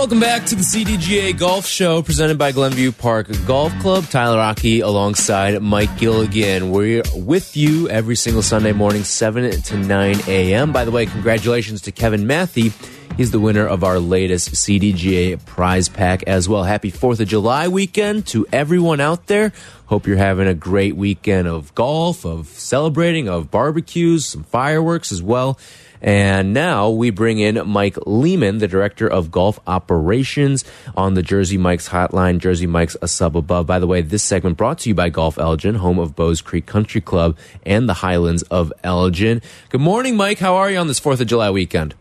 Welcome 0.00 0.18
back 0.20 0.46
to 0.46 0.54
the 0.54 0.62
CDGA 0.62 1.38
Golf 1.38 1.66
Show 1.66 2.00
presented 2.00 2.38
by 2.38 2.52
Glenview 2.52 2.90
Park 2.90 3.28
Golf 3.46 3.70
Club. 3.80 4.06
Tyler 4.06 4.38
Rocky 4.38 4.80
alongside 4.80 5.60
Mike 5.60 5.98
Gilligan. 5.98 6.70
We're 6.70 7.02
with 7.14 7.54
you 7.54 7.86
every 7.90 8.16
single 8.16 8.40
Sunday 8.40 8.72
morning, 8.72 9.04
7 9.04 9.60
to 9.60 9.76
9 9.76 10.16
a.m. 10.26 10.72
By 10.72 10.86
the 10.86 10.90
way, 10.90 11.04
congratulations 11.04 11.82
to 11.82 11.92
Kevin 11.92 12.26
Matthey. 12.26 12.72
He's 13.18 13.30
the 13.30 13.38
winner 13.38 13.66
of 13.66 13.84
our 13.84 13.98
latest 13.98 14.52
CDGA 14.52 15.44
prize 15.44 15.90
pack 15.90 16.22
as 16.22 16.48
well. 16.48 16.64
Happy 16.64 16.90
4th 16.90 17.20
of 17.20 17.28
July 17.28 17.68
weekend 17.68 18.26
to 18.28 18.46
everyone 18.50 19.02
out 19.02 19.26
there. 19.26 19.52
Hope 19.84 20.06
you're 20.06 20.16
having 20.16 20.48
a 20.48 20.54
great 20.54 20.96
weekend 20.96 21.46
of 21.46 21.74
golf, 21.74 22.24
of 22.24 22.46
celebrating, 22.48 23.28
of 23.28 23.50
barbecues, 23.50 24.24
some 24.24 24.44
fireworks 24.44 25.12
as 25.12 25.22
well. 25.22 25.58
And 26.02 26.54
now 26.54 26.90
we 26.90 27.10
bring 27.10 27.38
in 27.38 27.66
Mike 27.68 27.96
Lehman, 28.06 28.58
the 28.58 28.68
director 28.68 29.06
of 29.06 29.30
golf 29.30 29.60
operations 29.66 30.64
on 30.96 31.14
the 31.14 31.22
Jersey 31.22 31.58
Mike's 31.58 31.88
hotline. 31.88 32.38
Jersey 32.38 32.66
Mike's 32.66 32.96
a 33.02 33.08
sub 33.08 33.36
above. 33.36 33.66
By 33.66 33.78
the 33.78 33.86
way, 33.86 34.00
this 34.00 34.22
segment 34.22 34.56
brought 34.56 34.78
to 34.80 34.88
you 34.88 34.94
by 34.94 35.10
Golf 35.10 35.38
Elgin, 35.38 35.76
home 35.76 35.98
of 35.98 36.16
Bowes 36.16 36.40
Creek 36.40 36.66
Country 36.66 37.00
Club 37.00 37.36
and 37.66 37.88
the 37.88 37.94
Highlands 37.94 38.42
of 38.44 38.72
Elgin. 38.82 39.42
Good 39.68 39.80
morning, 39.80 40.16
Mike. 40.16 40.38
How 40.38 40.56
are 40.56 40.70
you 40.70 40.78
on 40.78 40.86
this 40.86 41.00
4th 41.00 41.20
of 41.20 41.26
July 41.26 41.50
weekend? 41.50 41.94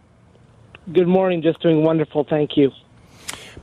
Good 0.91 1.07
morning. 1.07 1.41
Just 1.41 1.61
doing 1.61 1.83
wonderful. 1.83 2.23
Thank 2.23 2.55
you. 2.55 2.71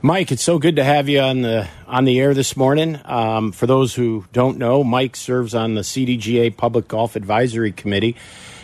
Mike, 0.01 0.31
it's 0.31 0.43
so 0.43 0.59
good 0.59 0.75
to 0.75 0.83
have 0.83 1.09
you 1.09 1.19
on 1.19 1.41
the 1.41 1.67
on 1.87 2.05
the 2.05 2.19
air 2.19 2.35
this 2.35 2.55
morning. 2.55 2.99
Um, 3.03 3.51
for 3.51 3.65
those 3.65 3.95
who 3.95 4.25
don't 4.31 4.59
know, 4.59 4.83
Mike 4.83 5.15
serves 5.15 5.55
on 5.55 5.73
the 5.73 5.81
CDGA 5.81 6.55
Public 6.55 6.87
Golf 6.87 7.15
Advisory 7.15 7.71
Committee 7.71 8.15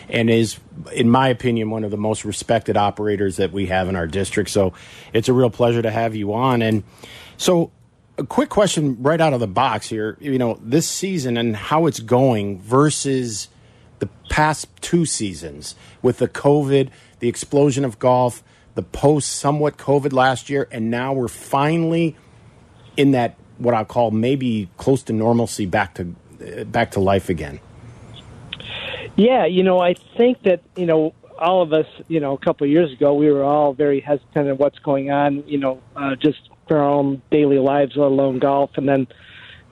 and 0.10 0.30
is, 0.30 0.60
in 0.94 1.10
my 1.10 1.30
opinion, 1.30 1.70
one 1.70 1.84
of 1.84 1.92
the 1.92 1.98
most 1.98 2.26
respected 2.26 2.78
operators 2.78 3.38
that 3.38 3.52
we 3.52 3.68
have 3.68 3.88
in 3.88 3.96
our 3.96 4.08
district. 4.08 4.50
So 4.50 4.74
it's 5.13 5.30
a 5.30 5.34
real 5.34 5.50
pleasure 5.50 5.82
to 5.82 5.92
have 5.92 6.16
you 6.16 6.34
on. 6.34 6.62
And 6.62 6.84
so, 7.38 7.72
a 8.18 8.24
quick 8.24 8.50
question 8.50 9.02
right 9.02 9.20
out 9.20 9.34
of 9.34 9.39
the 9.39 9.48
box 9.48 9.89
here. 9.89 10.18
You 10.20 10.38
know, 10.38 10.60
this 10.62 10.88
season 10.88 11.36
and 11.36 11.56
how 11.56 11.88
it's 11.88 12.00
going 12.00 12.60
versus 12.62 13.48
the 14.00 14.08
past 14.30 14.68
two 14.82 15.06
seasons 15.06 15.76
with 16.02 16.18
the 16.20 16.28
COVID, 16.28 16.89
the 17.20 17.28
explosion 17.28 17.86
of 17.86 18.00
golf, 18.00 18.44
the 18.76 18.84
post 18.84 19.32
somewhat 19.32 19.78
COVID 19.78 20.13
last 20.13 20.50
year, 20.50 20.68
and 20.72 20.92
now 20.92 21.13
we're 21.13 21.28
finally 21.28 22.16
in 22.98 23.12
that 23.12 23.36
what 23.58 23.74
I 23.74 23.84
call 23.84 24.12
maybe 24.12 24.70
close 24.78 25.04
to 25.04 25.13
normalcy 25.13 25.66
back 25.66 25.96
to 25.96 26.04
back 26.66 26.92
to 26.92 27.00
life 27.00 27.30
again. 27.30 27.60
Yeah, 29.15 29.45
you 29.45 29.63
know, 29.63 29.80
I 29.80 29.93
think 30.17 30.43
that 30.43 30.62
you 30.76 30.86
know 30.86 31.13
all 31.38 31.62
of 31.62 31.73
us, 31.73 31.86
you 32.08 32.19
know, 32.19 32.34
a 32.34 32.38
couple 32.38 32.65
of 32.65 32.71
years 32.71 32.91
ago, 32.91 33.13
we 33.13 33.32
were 33.32 33.43
all 33.43 33.73
very 33.73 33.99
hesitant 33.99 34.49
of 34.49 34.60
what's 34.60 34.80
going 34.80 35.12
on, 35.12 35.43
you 35.47 35.58
know, 35.58 35.82
uh, 35.95 36.15
just 36.15 36.49
for 36.67 36.78
our 36.78 36.89
own 36.89 37.21
daily 37.32 37.60
lives, 37.60 37.93
let 37.95 38.06
alone 38.06 38.39
golf. 38.39 38.71
And 38.76 38.88
then, 38.88 39.08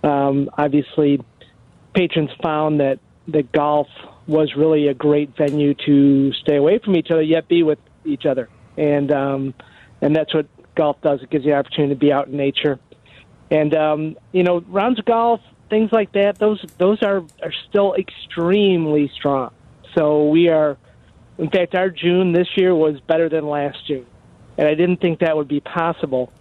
um, 0.04 0.49
obviously, 0.58 1.21
patrons 1.93 2.32
found 2.41 2.80
that 2.80 2.99
that 3.30 3.51
golf 3.51 3.88
was 4.27 4.56
really 4.56 4.88
a 4.88 4.93
great 4.93 5.36
venue 5.38 5.73
to 5.86 6.34
stay 6.34 6.58
away 6.58 6.80
from 6.80 6.95
each 6.95 7.12
other, 7.12 7.21
yet 7.21 7.47
be 7.47 7.63
with 7.63 7.80
each 8.06 8.25
other. 8.25 8.49
And 8.77 9.12
um, 9.12 9.54
and 10.01 10.15
that's 10.15 10.34
what 10.34 10.47
golf 10.75 11.01
does. 11.01 11.21
It 11.21 11.30
gives 11.30 11.45
you 11.45 11.51
the 11.51 11.58
opportunity 11.58 11.93
to 11.93 11.99
be 11.99 12.12
out 12.12 12.27
in 12.27 12.38
nature. 12.38 12.80
And 13.49 13.75
um, 13.75 14.17
you 14.32 14.43
know, 14.43 14.62
rounds 14.67 14.99
of 14.99 15.06
golf, 15.06 15.41
things 15.72 15.92
like 15.92 16.12
that. 16.12 16.38
Those 16.38 16.64
those 16.78 17.02
are 17.02 17.24
are 17.42 17.54
still 17.68 17.96
extremely 17.96 19.12
strong. 19.16 19.52
So 19.96 20.30
we 20.30 20.50
are 20.50 20.78
in 21.42 21.50
fact, 21.50 21.74
our 21.74 21.90
June 21.90 22.34
this 22.34 22.48
year 22.56 22.76
was 22.76 23.00
better 23.02 23.28
than 23.28 23.48
last 23.48 23.80
June, 23.88 24.06
and 24.60 24.68
I 24.68 24.76
didn't 24.76 24.98
think 24.98 25.22
that 25.22 25.36
would 25.36 25.48
be 25.48 25.60
possible. 25.60 26.32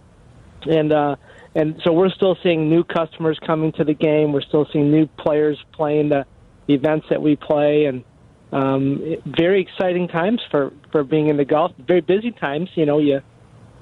And 0.69 0.93
uh, 0.93 1.15
and 1.55 1.81
so 1.83 1.91
we're 1.91 2.11
still 2.11 2.37
seeing 2.43 2.69
new 2.69 2.83
customers 2.83 3.39
coming 3.45 3.71
to 3.73 3.83
the 3.83 3.95
game. 3.95 4.31
We're 4.31 4.43
still 4.43 4.67
seeing 4.71 4.91
new 4.91 5.07
players 5.07 5.57
playing 5.71 6.09
the 6.09 6.27
events 6.67 7.07
that 7.09 7.19
we 7.19 7.35
play, 7.35 7.85
and 7.85 8.03
um, 8.51 9.17
very 9.25 9.61
exciting 9.61 10.07
times 10.07 10.39
for 10.51 10.71
for 10.91 11.03
being 11.03 11.29
in 11.29 11.37
the 11.37 11.45
golf. 11.45 11.71
Very 11.79 12.01
busy 12.01 12.29
times. 12.31 12.69
You 12.75 12.85
know, 12.85 12.99
you 12.99 13.21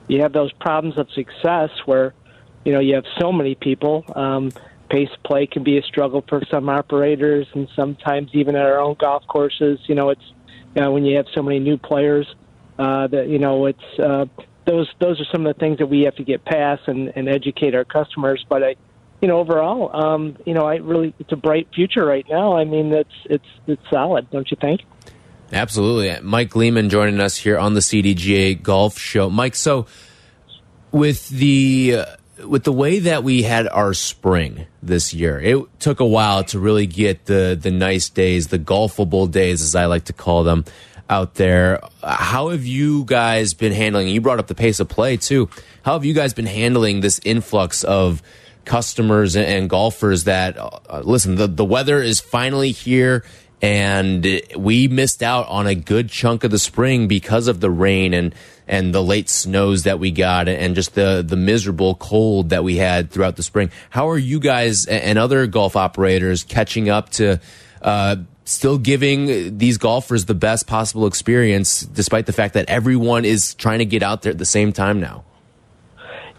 you 0.08 0.22
have 0.22 0.32
those 0.32 0.54
problems 0.54 0.98
of 0.98 1.12
success 1.12 1.70
where 1.86 2.14
you 2.64 2.72
know 2.72 2.80
you 2.80 2.96
have 2.96 3.06
so 3.20 3.34
many 3.34 3.56
people. 3.56 4.06
Um, 4.16 4.54
pace 4.89 5.10
play 5.25 5.47
can 5.47 5.63
be 5.63 5.78
a 5.78 5.84
struggle 5.84 6.23
for 6.28 6.41
some 6.49 6.69
operators, 6.69 7.47
and 7.54 7.67
sometimes 7.75 8.30
even 8.34 8.56
at 8.56 8.65
our 8.65 8.80
own 8.80 8.95
golf 8.99 9.25
courses. 9.28 9.80
You 9.88 9.95
know, 9.95 10.10
it's 10.10 10.34
uh, 10.82 10.91
when 10.91 11.06
you 11.06 11.17
have 11.17 11.28
so 11.34 11.41
many 11.41 11.60
new 11.60 11.78
players. 11.78 12.28
Uh, 12.78 13.08
that 13.08 13.28
you 13.28 13.39
know, 13.39 13.65
it's 13.65 13.99
uh, 14.02 14.25
those 14.65 14.89
those 14.99 15.19
are 15.19 15.25
some 15.32 15.45
of 15.45 15.54
the 15.54 15.60
things 15.60 15.80
that 15.80 15.88
we 15.88 16.02
have 16.04 16.15
to 16.15 16.23
get 16.23 16.45
past 16.45 16.84
and, 16.88 17.12
and 17.15 17.28
educate 17.28 17.75
our 17.75 17.84
customers. 17.84 18.45
But 18.47 18.63
I, 18.63 18.75
you 19.21 19.28
know, 19.28 19.39
overall, 19.39 19.93
um, 19.93 20.38
you 20.45 20.54
know, 20.54 20.62
I 20.62 20.75
really 20.75 21.13
it's 21.19 21.32
a 21.32 21.36
bright 21.36 21.67
future 21.73 22.06
right 22.06 22.25
now. 22.30 22.56
I 22.56 22.65
mean, 22.65 22.93
it's 22.93 23.10
it's 23.25 23.45
it's 23.67 23.82
solid, 23.89 24.30
don't 24.32 24.49
you 24.49 24.58
think? 24.62 24.82
Absolutely, 25.52 26.15
Mike 26.21 26.56
Lehman 26.56 26.89
joining 26.89 27.19
us 27.19 27.36
here 27.36 27.58
on 27.58 27.73
the 27.73 27.80
CDGA 27.80 28.62
Golf 28.62 28.97
Show. 28.97 29.30
Mike, 29.30 29.56
so 29.56 29.88
with 30.91 31.28
the 31.30 31.95
uh, 31.97 32.06
with 32.45 32.63
the 32.63 32.73
way 32.73 32.99
that 32.99 33.23
we 33.23 33.43
had 33.43 33.67
our 33.67 33.93
spring 33.93 34.65
this 34.82 35.13
year, 35.13 35.39
it 35.39 35.80
took 35.80 35.99
a 35.99 36.06
while 36.06 36.43
to 36.45 36.60
really 36.60 36.86
get 36.86 37.25
the 37.25 37.58
the 37.60 37.71
nice 37.71 38.10
days, 38.10 38.47
the 38.47 38.60
golfable 38.60 39.30
days, 39.30 39.62
as 39.62 39.75
I 39.75 39.86
like 39.86 40.06
to 40.06 40.13
call 40.13 40.43
them, 40.43 40.65
out 41.10 41.36
there. 41.36 41.82
How 42.04 42.49
have 42.49 42.65
you 42.65 43.06
guys 43.06 43.54
been 43.54 43.73
handling? 43.73 44.08
You 44.08 44.21
brought 44.21 44.39
up 44.39 44.47
the 44.47 44.56
pace 44.56 44.80
of 44.80 44.89
play 44.89 45.17
too. 45.17 45.49
How 45.84 45.93
have 45.93 46.06
you 46.06 46.13
guys 46.13 46.34
been 46.34 46.45
handling 46.45 47.02
this 47.02 47.19
influx 47.23 47.84
of 47.84 48.21
customers 48.65 49.36
and, 49.36 49.69
golfers? 49.69 50.25
That 50.25 50.58
uh, 50.58 51.02
listen, 51.04 51.36
the 51.36 51.47
the 51.47 51.65
weather 51.65 52.02
is 52.02 52.19
finally 52.19 52.71
here 52.71 53.23
and 53.62 54.41
we 54.56 54.88
missed 54.88 55.21
out 55.21 55.47
on 55.47 55.67
a 55.67 55.75
good 55.75 56.10
chunk 56.10 56.43
of 56.43 56.52
the 56.52 56.60
spring 56.60 57.08
because 57.08 57.47
of 57.47 57.60
the 57.60 57.69
rain 57.69 58.13
and 58.13 58.34
and 58.69 58.93
the 58.93 59.03
late 59.03 59.27
snows 59.27 59.84
that 59.84 59.99
we 59.99 60.12
got 60.12 60.47
and 60.47 60.75
just 60.75 60.93
the 60.93 61.25
the 61.27 61.36
miserable 61.36 61.95
cold 61.95 62.49
that 62.49 62.63
we 62.63 62.77
had 62.77 63.10
throughout 63.10 63.36
the 63.36 63.43
spring. 63.43 63.71
How 63.89 64.10
are 64.10 64.17
you 64.17 64.39
guys 64.39 64.86
and 64.86 65.17
other 65.17 65.47
golf 65.47 65.75
operators 65.75 66.43
catching 66.43 66.88
up 66.88 67.10
to 67.12 67.41
uh, 67.82 68.17
still 68.45 68.77
giving 68.77 69.58
these 69.58 69.77
golfers 69.77 70.25
the 70.25 70.36
best 70.36 70.67
possible 70.67 71.08
experience, 71.08 71.82
despite 71.82 72.27
the 72.27 72.34
fact 72.34 72.53
that 72.53 72.69
everyone 72.69 73.25
is 73.25 73.55
trying 73.55 73.79
to 73.79 73.86
get 73.86 74.03
out 74.03 74.21
there 74.21 74.32
at 74.32 74.38
the 74.38 74.45
same 74.45 74.71
time 74.71 74.99
now? 74.99 75.25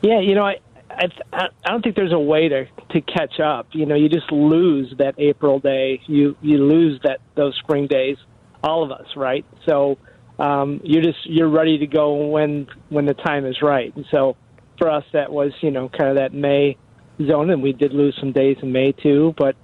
Yeah, 0.00 0.20
you 0.20 0.34
know, 0.34 0.46
I, 0.46 0.56
I, 0.88 1.08
I 1.32 1.70
don't 1.70 1.82
think 1.82 1.96
there's 1.96 2.12
a 2.12 2.18
way 2.18 2.48
to 2.48 2.66
to 2.90 3.00
catch 3.00 3.40
up. 3.40 3.68
You 3.72 3.86
know, 3.86 3.96
you 3.96 4.08
just 4.08 4.30
lose 4.30 4.94
that 4.98 5.16
April 5.18 5.58
day. 5.58 6.00
You 6.06 6.36
you 6.40 6.58
lose 6.58 7.00
that 7.02 7.20
those 7.34 7.56
spring 7.56 7.88
days. 7.88 8.16
All 8.62 8.84
of 8.84 8.92
us, 8.92 9.16
right? 9.16 9.44
So 9.66 9.96
um, 10.40 10.80
you're 10.82 11.02
just 11.02 11.18
you're 11.24 11.50
ready 11.50 11.78
to 11.78 11.86
go 11.86 12.28
when 12.28 12.66
when 12.88 13.04
the 13.04 13.14
time 13.14 13.44
is 13.44 13.60
right. 13.62 13.94
And 13.94 14.06
so 14.10 14.36
for 14.78 14.90
us, 14.90 15.04
that 15.12 15.30
was 15.30 15.52
you 15.60 15.70
know 15.70 15.88
kind 15.90 16.10
of 16.10 16.16
that 16.16 16.32
May 16.32 16.78
zone, 17.26 17.50
and 17.50 17.62
we 17.62 17.72
did 17.72 17.92
lose 17.92 18.16
some 18.18 18.32
days 18.32 18.56
in 18.62 18.72
May 18.72 18.92
too. 18.92 19.34
But 19.36 19.54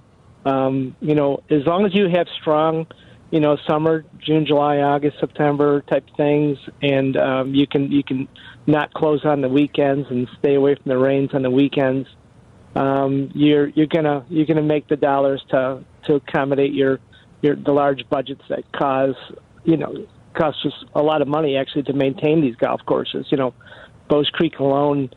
um, 0.45 0.95
you 1.01 1.15
know, 1.15 1.43
as 1.51 1.65
long 1.67 1.87
as 1.87 1.95
you 1.95 2.09
have 2.15 2.27
strong, 2.41 2.87
you 3.31 3.41
know, 3.41 3.57
summer, 3.67 4.05
June, 4.25 4.45
July, 4.47 4.79
August, 4.79 5.17
September 5.19 5.81
type 5.81 6.05
things, 6.17 6.59
and 6.83 7.17
um, 7.17 7.55
you 7.55 7.67
can 7.67 7.91
you 7.91 8.05
can 8.05 8.29
not 8.67 8.93
close 8.93 9.25
on 9.25 9.41
the 9.41 9.49
weekends 9.49 10.07
and 10.11 10.29
stay 10.39 10.55
away 10.57 10.75
from 10.75 10.91
the 10.91 10.99
rains 10.99 11.31
on 11.33 11.43
the 11.43 11.51
weekends. 11.51 12.07
Um, 12.75 13.31
you're 13.35 13.69
you're 13.69 13.87
gonna 13.87 14.27
you're 14.29 14.47
gonna 14.47 14.63
make 14.63 14.89
the 14.89 14.97
dollars 14.97 15.43
to 15.51 15.83
to 16.05 16.15
accommodate 16.17 16.75
your 16.75 17.01
your 17.41 17.57
the 17.57 17.73
large 17.73 18.07
budgets 18.11 18.43
that 18.51 18.71
cause 18.73 19.15
you 19.65 19.79
know 19.79 20.07
cost 20.37 20.59
us 20.65 20.73
a 20.95 21.03
lot 21.03 21.23
of 21.23 21.29
money 21.29 21.57
actually 21.57 21.83
to 21.85 21.93
maintain 21.93 22.41
these 22.41 22.57
golf 22.57 22.81
courses. 22.87 23.27
You 23.31 23.39
know, 23.39 23.55
Bowes 24.09 24.31
Creek 24.31 24.59
alone, 24.59 25.11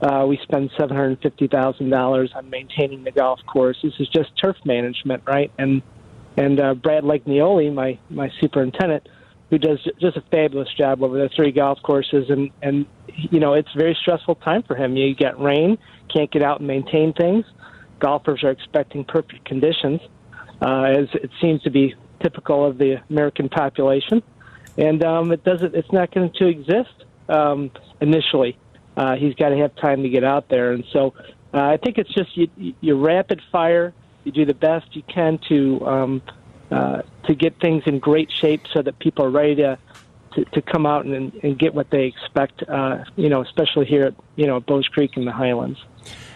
uh, 0.00 0.24
we 0.26 0.38
spend 0.42 0.70
seven 0.78 0.96
hundred 0.96 1.20
fifty 1.22 1.46
thousand 1.46 1.90
dollars 1.90 2.32
on 2.34 2.50
maintaining 2.50 3.04
the 3.04 3.12
golf 3.12 3.40
course. 3.46 3.76
This 3.82 3.92
is 4.00 4.08
just 4.08 4.30
turf 4.42 4.56
management, 4.64 5.22
right? 5.26 5.52
And 5.58 5.82
and 6.36 6.60
uh, 6.60 6.74
Brad 6.74 7.04
Legnioli, 7.04 7.72
my 7.72 7.98
my 8.10 8.30
superintendent, 8.40 9.08
who 9.50 9.58
does 9.58 9.78
just 10.00 10.16
a 10.16 10.22
fabulous 10.30 10.68
job 10.76 11.02
over 11.02 11.18
the 11.18 11.28
three 11.36 11.52
golf 11.52 11.78
courses, 11.82 12.30
and 12.30 12.50
and 12.62 12.86
you 13.06 13.38
know 13.38 13.52
it's 13.52 13.68
a 13.74 13.78
very 13.78 13.96
stressful 14.00 14.36
time 14.36 14.62
for 14.62 14.74
him. 14.74 14.96
You 14.96 15.14
get 15.14 15.38
rain, 15.38 15.78
can't 16.12 16.30
get 16.30 16.42
out 16.42 16.58
and 16.58 16.66
maintain 16.66 17.12
things. 17.12 17.44
Golfers 18.00 18.42
are 18.42 18.50
expecting 18.50 19.04
perfect 19.04 19.44
conditions, 19.44 20.00
uh, 20.60 20.84
as 20.84 21.06
it 21.14 21.30
seems 21.40 21.62
to 21.62 21.70
be 21.70 21.94
typical 22.22 22.66
of 22.66 22.78
the 22.78 22.96
American 23.10 23.48
population, 23.48 24.22
and 24.76 25.02
um, 25.04 25.32
it 25.32 25.44
doesn't. 25.44 25.74
It's 25.74 25.92
not 25.92 26.12
going 26.12 26.30
to 26.32 26.46
exist 26.46 27.04
um, 27.28 27.70
initially. 28.00 28.58
Uh, 28.96 29.16
he's 29.16 29.34
got 29.34 29.50
to 29.50 29.56
have 29.56 29.74
time 29.76 30.02
to 30.02 30.08
get 30.08 30.24
out 30.24 30.48
there, 30.48 30.72
and 30.72 30.84
so 30.92 31.14
uh, 31.54 31.60
I 31.60 31.76
think 31.76 31.98
it's 31.98 32.12
just 32.12 32.36
you, 32.36 32.74
you 32.80 32.98
rapid 32.98 33.40
fire. 33.50 33.92
You 34.24 34.32
do 34.32 34.44
the 34.44 34.54
best 34.54 34.94
you 34.94 35.02
can 35.02 35.38
to 35.48 35.86
um, 35.86 36.22
uh, 36.70 37.02
to 37.24 37.34
get 37.34 37.58
things 37.60 37.82
in 37.86 37.98
great 37.98 38.30
shape 38.30 38.62
so 38.72 38.82
that 38.82 38.98
people 38.98 39.24
are 39.24 39.30
ready 39.30 39.56
to 39.56 39.78
to, 40.34 40.44
to 40.46 40.62
come 40.62 40.86
out 40.86 41.04
and, 41.04 41.32
and 41.42 41.58
get 41.58 41.74
what 41.74 41.90
they 41.90 42.04
expect. 42.04 42.62
Uh, 42.68 43.04
you 43.16 43.28
know, 43.28 43.42
especially 43.42 43.86
here 43.86 44.06
at 44.06 44.14
you 44.36 44.46
know 44.46 44.60
Bowes 44.60 44.88
Creek 44.88 45.16
in 45.16 45.24
the 45.24 45.32
Highlands. 45.32 45.78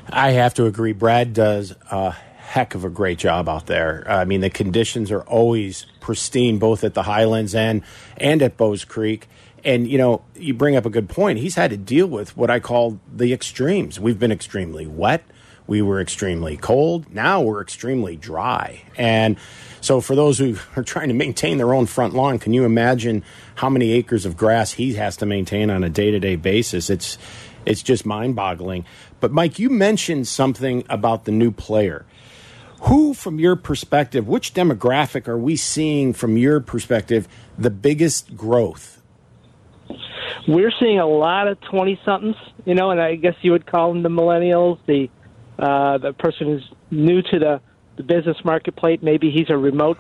I 0.08 0.30
have 0.32 0.54
to 0.54 0.66
agree. 0.66 0.92
Brad 0.92 1.32
does 1.32 1.74
a 1.90 2.16
heck 2.46 2.76
of 2.76 2.84
a 2.84 2.90
great 2.90 3.18
job 3.18 3.48
out 3.48 3.66
there. 3.66 4.04
Uh, 4.08 4.18
I 4.18 4.24
mean, 4.24 4.40
the 4.40 4.50
conditions 4.50 5.10
are 5.10 5.22
always 5.22 5.86
pristine, 6.00 6.58
both 6.58 6.84
at 6.84 6.94
the 6.94 7.02
Highlands 7.02 7.54
and 7.54 7.82
and 8.16 8.40
at 8.40 8.56
Bowes 8.56 8.84
Creek. 8.84 9.28
And 9.64 9.88
you 9.88 9.98
know, 9.98 10.22
you 10.36 10.54
bring 10.54 10.76
up 10.76 10.86
a 10.86 10.90
good 10.90 11.08
point. 11.08 11.40
He's 11.40 11.56
had 11.56 11.70
to 11.70 11.76
deal 11.76 12.06
with 12.06 12.36
what 12.36 12.50
I 12.50 12.60
call 12.60 13.00
the 13.12 13.32
extremes. 13.32 13.98
We've 13.98 14.18
been 14.18 14.32
extremely 14.32 14.86
wet. 14.86 15.24
We 15.66 15.82
were 15.82 16.00
extremely 16.00 16.56
cold. 16.56 17.12
Now 17.12 17.40
we're 17.40 17.60
extremely 17.60 18.14
dry. 18.14 18.82
And 18.96 19.36
so, 19.80 20.00
for 20.00 20.14
those 20.14 20.38
who 20.38 20.56
are 20.76 20.84
trying 20.84 21.08
to 21.08 21.14
maintain 21.14 21.58
their 21.58 21.74
own 21.74 21.86
front 21.86 22.14
lawn, 22.14 22.38
can 22.38 22.52
you 22.52 22.64
imagine 22.64 23.24
how 23.56 23.68
many 23.68 23.92
acres 23.92 24.24
of 24.24 24.36
grass 24.36 24.72
he 24.72 24.94
has 24.94 25.16
to 25.16 25.26
maintain 25.26 25.68
on 25.68 25.82
a 25.82 25.90
day 25.90 26.12
to 26.12 26.20
day 26.20 26.36
basis? 26.36 26.90
It's 26.90 27.18
it's 27.66 27.82
just 27.82 28.06
mind 28.06 28.36
boggling. 28.36 28.84
But 29.18 29.32
Mike, 29.32 29.58
you 29.58 29.68
mentioned 29.68 30.28
something 30.28 30.84
about 30.88 31.24
the 31.24 31.32
new 31.32 31.50
player. 31.50 32.06
Who, 32.82 33.14
from 33.14 33.38
your 33.38 33.56
perspective, 33.56 34.28
which 34.28 34.54
demographic 34.54 35.28
are 35.28 35.38
we 35.38 35.56
seeing 35.56 36.12
from 36.12 36.36
your 36.36 36.60
perspective 36.60 37.26
the 37.58 37.70
biggest 37.70 38.36
growth? 38.36 39.02
We're 40.46 40.72
seeing 40.78 41.00
a 41.00 41.06
lot 41.06 41.48
of 41.48 41.60
twenty 41.62 41.98
somethings, 42.04 42.36
you 42.64 42.74
know, 42.74 42.90
and 42.90 43.00
I 43.00 43.16
guess 43.16 43.34
you 43.42 43.52
would 43.52 43.66
call 43.66 43.92
them 43.92 44.02
the 44.02 44.08
millennials, 44.08 44.78
the 44.86 45.08
uh, 45.58 45.98
the 45.98 46.12
person 46.12 46.46
who's 46.46 46.70
new 46.90 47.22
to 47.22 47.38
the 47.38 47.60
the 47.96 48.02
business 48.02 48.36
marketplace. 48.44 49.00
Maybe 49.02 49.30
he's 49.30 49.48
a 49.48 49.56
remote 49.56 49.98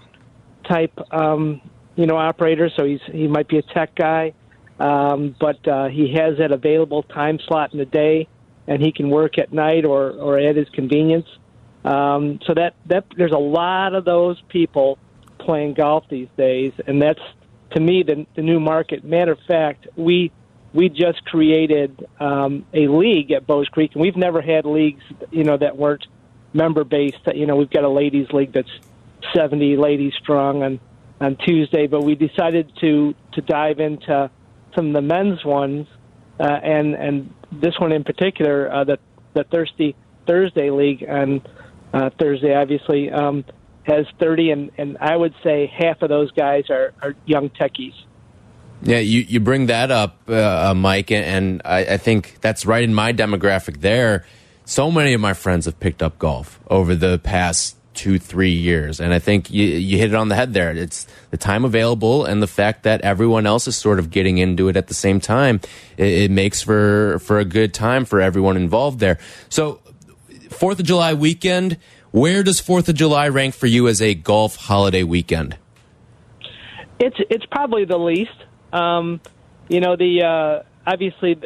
type, 0.68 0.92
um, 1.10 1.60
you 1.96 2.06
know, 2.06 2.16
operator, 2.16 2.70
so 2.76 2.84
he's 2.84 3.00
he 3.10 3.26
might 3.26 3.48
be 3.48 3.58
a 3.58 3.62
tech 3.62 3.94
guy, 3.94 4.34
um, 4.78 5.34
but 5.40 5.66
uh, 5.66 5.88
he 5.88 6.14
has 6.14 6.38
that 6.38 6.52
available 6.52 7.02
time 7.04 7.38
slot 7.48 7.72
in 7.72 7.78
the 7.78 7.86
day, 7.86 8.28
and 8.68 8.82
he 8.82 8.92
can 8.92 9.08
work 9.08 9.38
at 9.38 9.52
night 9.52 9.84
or 9.84 10.10
or 10.10 10.38
at 10.38 10.56
his 10.56 10.68
convenience. 10.68 11.26
Um, 11.86 12.40
so 12.44 12.54
that 12.54 12.74
that 12.86 13.04
there's 13.16 13.32
a 13.32 13.38
lot 13.38 13.94
of 13.94 14.04
those 14.04 14.42
people 14.48 14.98
playing 15.38 15.74
golf 15.74 16.04
these 16.10 16.28
days, 16.36 16.72
and 16.86 17.00
that's 17.00 17.20
to 17.70 17.80
me 17.80 18.02
the, 18.02 18.26
the 18.34 18.42
new 18.42 18.58
market. 18.58 19.04
Matter 19.04 19.32
of 19.32 19.38
fact, 19.46 19.86
we 19.96 20.32
we 20.74 20.88
just 20.88 21.24
created 21.24 22.06
um, 22.18 22.66
a 22.74 22.88
league 22.88 23.30
at 23.30 23.46
Bowes 23.46 23.68
Creek, 23.68 23.92
and 23.94 24.02
we've 24.02 24.16
never 24.16 24.42
had 24.42 24.66
leagues, 24.66 25.02
you 25.30 25.44
know, 25.44 25.56
that 25.56 25.76
weren't 25.76 26.06
member 26.52 26.82
based. 26.82 27.18
You 27.32 27.46
know, 27.46 27.54
we've 27.54 27.70
got 27.70 27.84
a 27.84 27.88
ladies 27.88 28.26
league 28.32 28.52
that's 28.52 28.70
70 29.34 29.76
ladies 29.76 30.12
strong, 30.20 30.64
and 30.64 30.80
on 31.20 31.36
Tuesday, 31.36 31.86
but 31.86 32.02
we 32.02 32.16
decided 32.16 32.72
to 32.80 33.14
to 33.32 33.40
dive 33.42 33.78
into 33.78 34.28
some 34.74 34.88
of 34.88 34.92
the 34.92 35.02
men's 35.02 35.44
ones, 35.44 35.86
uh, 36.40 36.42
and 36.42 36.94
and 36.94 37.32
this 37.52 37.78
one 37.78 37.92
in 37.92 38.02
particular, 38.02 38.72
uh, 38.72 38.82
the 38.82 38.98
the 39.34 39.44
Thirsty 39.44 39.94
Thursday 40.26 40.70
League 40.70 41.04
on 41.08 41.42
uh, 41.92 42.10
Thursday, 42.18 42.54
obviously 42.54 43.10
um, 43.10 43.44
has 43.84 44.06
30, 44.18 44.50
and 44.50 44.70
and 44.78 44.98
I 45.00 45.16
would 45.16 45.34
say 45.42 45.66
half 45.66 46.02
of 46.02 46.08
those 46.08 46.30
guys 46.32 46.64
are, 46.70 46.92
are 47.02 47.14
young 47.24 47.50
techies. 47.50 47.94
Yeah, 48.82 48.98
you, 48.98 49.20
you 49.20 49.40
bring 49.40 49.66
that 49.66 49.90
up, 49.90 50.20
uh, 50.28 50.70
uh, 50.70 50.74
Mike, 50.74 51.10
and 51.10 51.62
I, 51.64 51.78
I 51.78 51.96
think 51.96 52.38
that's 52.40 52.66
right 52.66 52.84
in 52.84 52.94
my 52.94 53.12
demographic 53.12 53.80
there. 53.80 54.26
So 54.64 54.90
many 54.90 55.14
of 55.14 55.20
my 55.20 55.32
friends 55.32 55.64
have 55.64 55.80
picked 55.80 56.02
up 56.02 56.18
golf 56.18 56.60
over 56.68 56.94
the 56.94 57.18
past 57.18 57.76
two, 57.96 58.18
three 58.18 58.50
years. 58.50 59.00
And 59.00 59.12
I 59.12 59.18
think 59.18 59.50
you, 59.50 59.64
you 59.64 59.98
hit 59.98 60.10
it 60.10 60.14
on 60.14 60.28
the 60.28 60.36
head 60.36 60.52
there. 60.52 60.70
It's 60.70 61.06
the 61.30 61.36
time 61.36 61.64
available 61.64 62.24
and 62.24 62.42
the 62.42 62.46
fact 62.46 62.82
that 62.84 63.00
everyone 63.00 63.46
else 63.46 63.66
is 63.66 63.74
sort 63.74 63.98
of 63.98 64.10
getting 64.10 64.38
into 64.38 64.68
it 64.68 64.76
at 64.76 64.86
the 64.86 64.94
same 64.94 65.18
time. 65.18 65.60
It, 65.96 66.06
it 66.06 66.30
makes 66.30 66.62
for, 66.62 67.18
for 67.20 67.38
a 67.38 67.44
good 67.44 67.72
time 67.72 68.04
for 68.04 68.20
everyone 68.20 68.56
involved 68.56 69.00
there. 69.00 69.18
So, 69.48 69.80
Fourth 70.56 70.80
of 70.80 70.86
July 70.86 71.12
weekend, 71.12 71.76
where 72.12 72.42
does 72.42 72.60
Fourth 72.60 72.88
of 72.88 72.94
July 72.94 73.28
rank 73.28 73.54
for 73.54 73.66
you 73.66 73.88
as 73.88 74.00
a 74.00 74.14
golf 74.14 74.56
holiday 74.56 75.02
weekend? 75.02 75.58
It's 76.98 77.16
it's 77.28 77.44
probably 77.46 77.84
the 77.84 77.98
least. 77.98 78.32
Um, 78.72 79.20
you 79.68 79.80
know, 79.80 79.96
the 79.96 80.22
uh, 80.22 80.62
obviously 80.86 81.38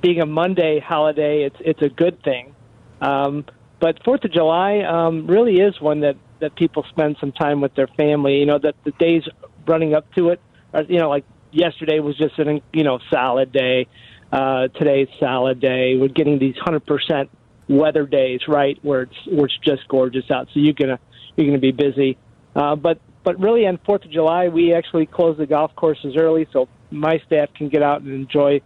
being 0.00 0.20
a 0.20 0.26
Monday 0.26 0.80
holiday, 0.80 1.44
it's 1.44 1.56
it's 1.60 1.80
a 1.80 1.88
good 1.88 2.22
thing. 2.22 2.54
Um, 3.00 3.46
but 3.80 4.04
Fourth 4.04 4.24
of 4.24 4.32
July 4.32 4.80
um, 4.80 5.26
really 5.26 5.56
is 5.58 5.80
one 5.80 6.00
that 6.00 6.16
that 6.40 6.54
people 6.54 6.84
spend 6.90 7.16
some 7.20 7.32
time 7.32 7.62
with 7.62 7.74
their 7.74 7.86
family. 7.86 8.36
You 8.36 8.46
know, 8.46 8.58
that 8.58 8.74
the 8.84 8.90
days 8.92 9.22
running 9.66 9.94
up 9.94 10.12
to 10.14 10.28
it, 10.28 10.40
are, 10.74 10.82
you 10.82 10.98
know, 10.98 11.08
like 11.08 11.24
yesterday 11.52 12.00
was 12.00 12.18
just 12.18 12.38
an 12.38 12.60
you 12.72 12.84
know 12.84 12.98
solid 13.10 13.50
day. 13.50 13.86
Uh, 14.30 14.68
today's 14.68 15.08
solid 15.18 15.58
day. 15.58 15.96
We're 15.96 16.08
getting 16.08 16.38
these 16.38 16.56
hundred 16.58 16.84
percent 16.84 17.30
weather 17.72 18.06
days, 18.06 18.40
right, 18.48 18.78
where 18.82 19.02
it's 19.02 19.26
where 19.26 19.46
it's 19.46 19.58
just 19.64 19.88
gorgeous 19.88 20.30
out. 20.30 20.48
So 20.52 20.60
you're 20.60 20.74
gonna 20.74 20.98
you're 21.36 21.46
gonna 21.46 21.58
be 21.58 21.72
busy. 21.72 22.18
Uh, 22.54 22.76
but 22.76 23.00
but 23.24 23.40
really 23.40 23.66
on 23.66 23.78
Fourth 23.84 24.04
of 24.04 24.10
July, 24.10 24.48
we 24.48 24.74
actually 24.74 25.06
close 25.06 25.38
the 25.38 25.46
golf 25.46 25.74
courses 25.74 26.16
early, 26.16 26.46
so 26.52 26.68
my 26.90 27.20
staff 27.26 27.48
can 27.54 27.68
get 27.68 27.82
out 27.82 28.02
and 28.02 28.12
enjoy 28.12 28.60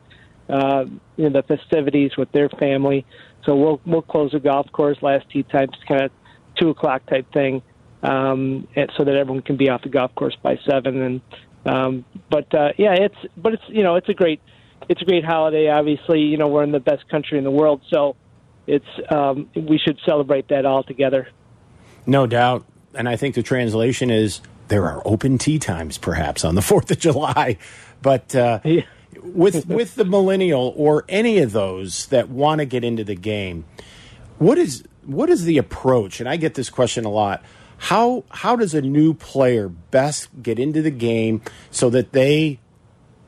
uh, 0.49 0.85
you 1.17 1.29
know, 1.29 1.41
the 1.41 1.43
festivities 1.43 2.13
with 2.17 2.31
their 2.33 2.49
family. 2.49 3.05
So 3.45 3.55
we'll 3.55 3.81
we'll 3.87 4.03
close 4.03 4.33
the 4.33 4.41
golf 4.41 4.71
course 4.73 4.99
last 5.03 5.29
tee 5.31 5.43
time, 5.45 5.69
just 5.73 5.87
kind 5.87 6.03
of 6.03 6.11
two 6.59 6.71
o'clock 6.71 7.07
type 7.07 7.33
thing, 7.33 7.63
um, 8.03 8.67
and 8.75 8.91
so 8.97 9.05
that 9.05 9.15
everyone 9.15 9.43
can 9.43 9.57
be 9.57 9.69
off 9.69 9.83
the 9.83 9.89
golf 9.89 10.15
course 10.15 10.37
by 10.43 10.59
seven. 10.69 11.01
And 11.03 11.21
um, 11.65 12.05
but 12.31 12.53
uh, 12.55 12.71
yeah, 12.77 12.95
it's 12.95 13.33
but 13.37 13.55
it's 13.55 13.63
you 13.69 13.83
know 13.83 13.97
it's 13.97 14.09
a 14.09 14.15
great 14.15 14.41
it's 14.89 15.01
a 15.03 15.05
great 15.05 15.25
holiday. 15.25 15.69
Obviously, 15.69 16.21
you 16.21 16.37
know 16.37 16.49
we're 16.49 16.65
in 16.65 16.73
the 16.73 16.81
best 16.81 17.09
country 17.09 17.39
in 17.39 17.45
the 17.45 17.51
world, 17.51 17.83
so 17.91 18.17
it's 18.67 18.87
um, 19.11 19.49
we 19.55 19.79
should 19.79 19.99
celebrate 20.05 20.49
that 20.49 20.65
all 20.65 20.83
together. 20.83 21.29
No 22.07 22.27
doubt, 22.27 22.65
and 22.95 23.09
I 23.09 23.17
think 23.17 23.35
the 23.35 23.43
translation 23.43 24.11
is 24.11 24.41
there 24.69 24.85
are 24.87 25.03
open 25.05 25.39
tee 25.39 25.59
times, 25.59 25.99
perhaps 25.99 26.45
on 26.45 26.55
the 26.55 26.63
Fourth 26.71 26.91
of 26.91 26.99
July, 26.99 27.59
but. 28.03 28.35
Uh, 28.35 28.61
yeah. 28.65 28.83
with 29.23 29.67
with 29.67 29.95
the 29.95 30.05
millennial 30.05 30.75
or 30.77 31.05
any 31.09 31.39
of 31.39 31.53
those 31.53 32.07
that 32.07 32.29
want 32.29 32.61
to 32.61 32.65
get 32.65 32.85
into 32.85 33.05
the 33.05 33.15
game, 33.15 33.65
what 34.39 34.59
is 34.59 34.85
what 35.05 35.31
is 35.31 35.45
the 35.45 35.59
approach? 35.59 36.21
And 36.21 36.29
I 36.29 36.37
get 36.37 36.55
this 36.55 36.71
question 36.71 37.05
a 37.05 37.11
lot. 37.11 37.43
How 37.79 38.25
how 38.31 38.57
does 38.57 38.75
a 38.75 38.83
new 38.83 39.15
player 39.15 39.69
best 39.69 40.29
get 40.43 40.59
into 40.59 40.83
the 40.83 40.91
game 40.91 41.43
so 41.71 41.91
that 41.91 42.13
they 42.13 42.59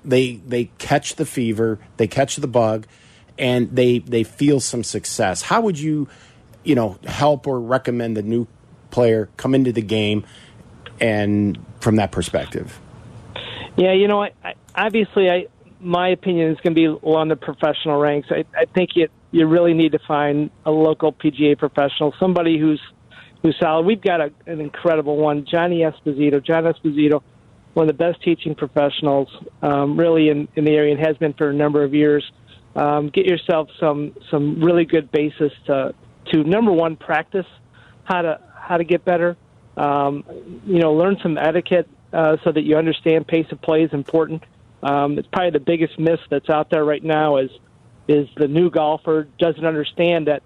they 0.05 0.37
they 0.37 0.67
catch 0.79 1.17
the 1.17 1.27
fever, 1.27 1.79
they 1.97 2.07
catch 2.07 2.37
the 2.37 2.47
bug, 2.47 2.87
and 3.39 3.75
they 3.75 4.01
they 4.01 4.25
feel 4.25 4.61
some 4.61 4.85
success? 4.85 5.43
How 5.43 5.61
would 5.61 5.79
you 5.79 6.09
you 6.65 6.75
know 6.75 6.99
help 7.05 7.47
or 7.47 7.61
recommend 7.61 8.17
the 8.17 8.23
new 8.23 8.47
player 8.91 9.29
come 9.37 9.55
into 9.55 9.73
the 9.73 9.83
game 9.83 10.25
and 11.01 11.59
from 11.81 11.97
that 11.97 12.13
perspective? 12.13 12.81
Yeah, 13.77 13.93
you 13.93 14.09
know, 14.09 14.23
I, 14.23 14.33
I, 14.43 14.55
obviously, 14.75 15.31
I 15.31 15.47
my 15.81 16.09
opinion 16.09 16.51
is 16.51 16.57
going 16.57 16.75
to 16.75 16.81
be 16.81 16.89
on 16.89 17.29
the 17.29 17.37
professional 17.37 18.01
ranks. 18.01 18.29
I, 18.31 18.45
I 18.57 18.65
think 18.67 18.91
you 18.95 19.09
you 19.31 19.47
really 19.47 19.75
need 19.75 19.93
to 19.93 19.99
find 20.07 20.51
a 20.65 20.71
local 20.71 21.13
PGA 21.13 21.57
professional, 21.59 22.15
somebody 22.19 22.59
who's 22.59 22.81
who's 23.43 23.57
solid. 23.61 23.87
We've 23.87 24.01
got 24.01 24.21
a, 24.21 24.33
an 24.47 24.61
incredible 24.61 25.17
one, 25.17 25.47
Johnny 25.49 25.81
Esposito. 25.81 26.45
John 26.45 26.65
Esposito, 26.65 27.23
one 27.75 27.89
of 27.89 27.97
the 27.97 28.05
best 28.05 28.23
teaching 28.23 28.55
professionals, 28.55 29.29
um, 29.63 29.99
really 29.99 30.29
in, 30.29 30.49
in 30.57 30.65
the 30.65 30.73
area, 30.73 30.95
and 30.95 31.07
has 31.07 31.17
been 31.17 31.35
for 31.35 31.51
a 31.51 31.55
number 31.55 31.85
of 31.85 31.95
years. 31.95 32.29
Um, 32.77 33.09
get 33.09 33.27
yourself 33.27 33.69
some 33.81 34.15
some 34.31 34.63
really 34.63 34.85
good 34.85 35.11
basis 35.11 35.53
to 35.67 35.95
to 36.33 36.45
number 36.45 36.73
one 36.73 36.97
practice 36.97 37.47
how 38.05 38.23
to 38.23 38.41
how 38.55 38.77
to 38.77 38.85
get 38.85 39.05
better. 39.05 39.37
Um, 39.77 40.25
you 40.67 40.81
know, 40.81 40.93
learn 40.93 41.19
some 41.23 41.39
etiquette 41.39 41.89
uh, 42.13 42.37
so 42.45 42.53
that 42.53 42.63
you 42.63 42.77
understand 42.77 43.27
pace 43.27 43.47
of 43.51 43.61
play 43.63 43.83
is 43.83 43.93
important. 43.93 44.43
Um, 44.83 45.19
it's 45.19 45.29
probably 45.29 45.51
the 45.51 45.61
biggest 45.61 45.99
miss 45.99 46.21
that's 46.31 46.49
out 46.49 46.71
there 46.71 46.85
right 46.85 47.03
now 47.03 47.39
is 47.39 47.51
is 48.07 48.29
the 48.37 48.49
new 48.49 48.71
golfer 48.71 49.29
doesn't 49.39 49.65
understand 49.65 50.29
that 50.29 50.43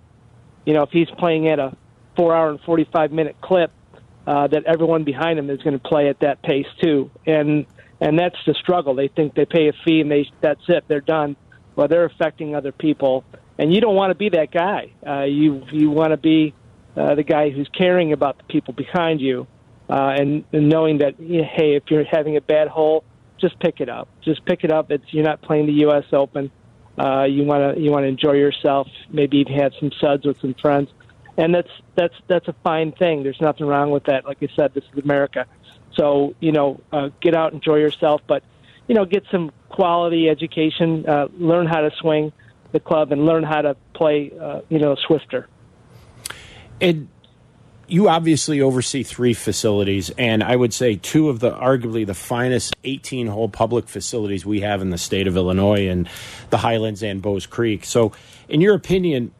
you 0.64 0.74
know 0.74 0.82
if 0.82 0.90
he's 0.90 1.10
playing 1.18 1.48
at 1.48 1.58
a 1.58 1.76
four 2.16 2.34
hour 2.34 2.50
and 2.50 2.60
forty 2.60 2.84
five 2.92 3.12
minute 3.12 3.36
clip 3.40 3.70
uh, 4.26 4.46
that 4.48 4.64
everyone 4.64 5.04
behind 5.04 5.38
him 5.38 5.50
is 5.50 5.62
going 5.62 5.78
to 5.78 5.88
play 5.88 6.08
at 6.08 6.20
that 6.20 6.42
pace 6.42 6.66
too 6.82 7.10
and 7.26 7.66
and 8.00 8.18
that's 8.18 8.36
the 8.46 8.54
struggle 8.54 8.94
they 8.94 9.08
think 9.08 9.34
they 9.34 9.44
pay 9.44 9.68
a 9.68 9.72
fee 9.84 10.00
and 10.00 10.10
they 10.10 10.28
that's 10.40 10.62
it 10.68 10.84
they're 10.88 11.00
done 11.00 11.36
well 11.76 11.88
they're 11.88 12.04
affecting 12.04 12.54
other 12.54 12.72
people 12.72 13.24
and 13.58 13.72
you 13.72 13.80
don't 13.80 13.96
want 13.96 14.10
to 14.10 14.14
be 14.14 14.28
that 14.28 14.50
guy 14.50 14.92
uh, 15.06 15.22
you 15.22 15.64
you 15.70 15.90
want 15.90 16.10
to 16.12 16.16
be 16.16 16.54
uh, 16.96 17.14
the 17.14 17.22
guy 17.22 17.50
who's 17.50 17.68
caring 17.68 18.12
about 18.12 18.36
the 18.38 18.44
people 18.44 18.74
behind 18.74 19.20
you 19.20 19.46
uh, 19.88 20.14
and, 20.16 20.44
and 20.52 20.68
knowing 20.68 20.98
that 20.98 21.14
hey 21.18 21.74
if 21.74 21.84
you're 21.88 22.04
having 22.04 22.36
a 22.36 22.40
bad 22.40 22.68
hole 22.68 23.04
just 23.42 23.58
pick 23.58 23.80
it 23.80 23.90
up. 23.90 24.08
Just 24.22 24.46
pick 24.46 24.64
it 24.64 24.72
up. 24.72 24.90
It's 24.90 25.04
you're 25.10 25.24
not 25.24 25.42
playing 25.42 25.66
the 25.66 25.72
U.S. 25.86 26.04
Open. 26.12 26.50
Uh, 26.96 27.24
you 27.24 27.44
want 27.44 27.76
to 27.76 27.82
you 27.82 27.90
want 27.90 28.04
to 28.04 28.08
enjoy 28.08 28.32
yourself. 28.32 28.86
Maybe 29.10 29.38
even 29.38 29.54
have 29.54 29.72
some 29.78 29.90
suds 30.00 30.24
with 30.24 30.40
some 30.40 30.54
friends, 30.54 30.88
and 31.36 31.54
that's 31.54 31.70
that's 31.96 32.14
that's 32.28 32.48
a 32.48 32.54
fine 32.62 32.92
thing. 32.92 33.24
There's 33.24 33.40
nothing 33.40 33.66
wrong 33.66 33.90
with 33.90 34.04
that. 34.04 34.24
Like 34.24 34.38
I 34.42 34.48
said, 34.54 34.72
this 34.72 34.84
is 34.92 35.02
America. 35.02 35.46
So 35.94 36.34
you 36.40 36.52
know, 36.52 36.80
uh, 36.92 37.10
get 37.20 37.34
out, 37.34 37.52
enjoy 37.52 37.76
yourself, 37.76 38.22
but 38.26 38.42
you 38.88 38.94
know, 38.94 39.04
get 39.04 39.24
some 39.30 39.50
quality 39.68 40.28
education. 40.28 41.08
Uh, 41.08 41.28
learn 41.38 41.66
how 41.66 41.80
to 41.80 41.90
swing 42.00 42.32
the 42.72 42.80
club 42.80 43.12
and 43.12 43.26
learn 43.26 43.42
how 43.42 43.62
to 43.62 43.76
play. 43.94 44.32
Uh, 44.38 44.60
you 44.68 44.78
know, 44.78 44.96
swifter. 45.06 45.48
And 46.80 47.08
you 47.92 48.08
obviously 48.08 48.60
oversee 48.60 49.02
three 49.02 49.34
facilities, 49.34 50.10
and 50.16 50.42
I 50.42 50.56
would 50.56 50.72
say 50.72 50.96
two 50.96 51.28
of 51.28 51.40
the 51.40 51.50
arguably 51.52 52.06
the 52.06 52.14
finest 52.14 52.74
18 52.84 53.26
hole 53.26 53.48
public 53.48 53.86
facilities 53.86 54.46
we 54.46 54.62
have 54.62 54.80
in 54.80 54.90
the 54.90 54.98
state 54.98 55.26
of 55.26 55.36
Illinois 55.36 55.88
and 55.88 56.08
the 56.48 56.56
Highlands 56.56 57.02
and 57.02 57.20
Bowes 57.20 57.44
Creek. 57.44 57.84
So, 57.84 58.12
in 58.48 58.62
your 58.62 58.74
opinion, 58.74 59.32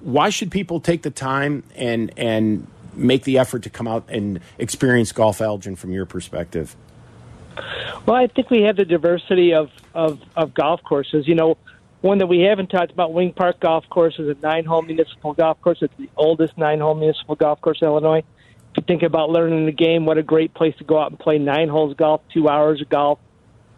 why 0.00 0.28
should 0.28 0.50
people 0.50 0.78
take 0.78 1.02
the 1.02 1.10
time 1.10 1.64
and 1.74 2.12
and 2.18 2.66
make 2.94 3.24
the 3.24 3.38
effort 3.38 3.62
to 3.62 3.70
come 3.70 3.88
out 3.88 4.04
and 4.08 4.40
experience 4.58 5.12
Golf 5.12 5.40
Elgin 5.40 5.74
from 5.74 5.90
your 5.90 6.06
perspective? 6.06 6.76
Well, 8.06 8.16
I 8.16 8.26
think 8.26 8.50
we 8.50 8.62
have 8.62 8.76
the 8.76 8.84
diversity 8.84 9.54
of, 9.54 9.70
of, 9.94 10.20
of 10.36 10.54
golf 10.54 10.82
courses. 10.82 11.26
You 11.26 11.34
know, 11.34 11.58
one 12.00 12.18
that 12.18 12.26
we 12.26 12.40
haven't 12.40 12.68
talked 12.68 12.92
about, 12.92 13.12
Wing 13.12 13.32
Park 13.32 13.60
Golf 13.60 13.88
Course, 13.88 14.18
is 14.18 14.28
a 14.28 14.34
nine-hole 14.40 14.82
municipal 14.82 15.32
golf 15.32 15.60
course. 15.60 15.78
It's 15.80 15.94
the 15.98 16.10
oldest 16.16 16.56
nine-hole 16.56 16.94
municipal 16.94 17.34
golf 17.34 17.60
course 17.60 17.78
in 17.80 17.88
Illinois. 17.88 18.22
If 18.70 18.76
you 18.76 18.82
think 18.86 19.02
about 19.02 19.30
learning 19.30 19.66
the 19.66 19.72
game, 19.72 20.04
what 20.04 20.18
a 20.18 20.22
great 20.22 20.54
place 20.54 20.74
to 20.78 20.84
go 20.84 21.00
out 21.00 21.10
and 21.10 21.18
play 21.18 21.38
nine 21.38 21.68
holes 21.68 21.96
golf, 21.96 22.20
two 22.32 22.48
hours 22.48 22.80
of 22.82 22.88
golf. 22.88 23.18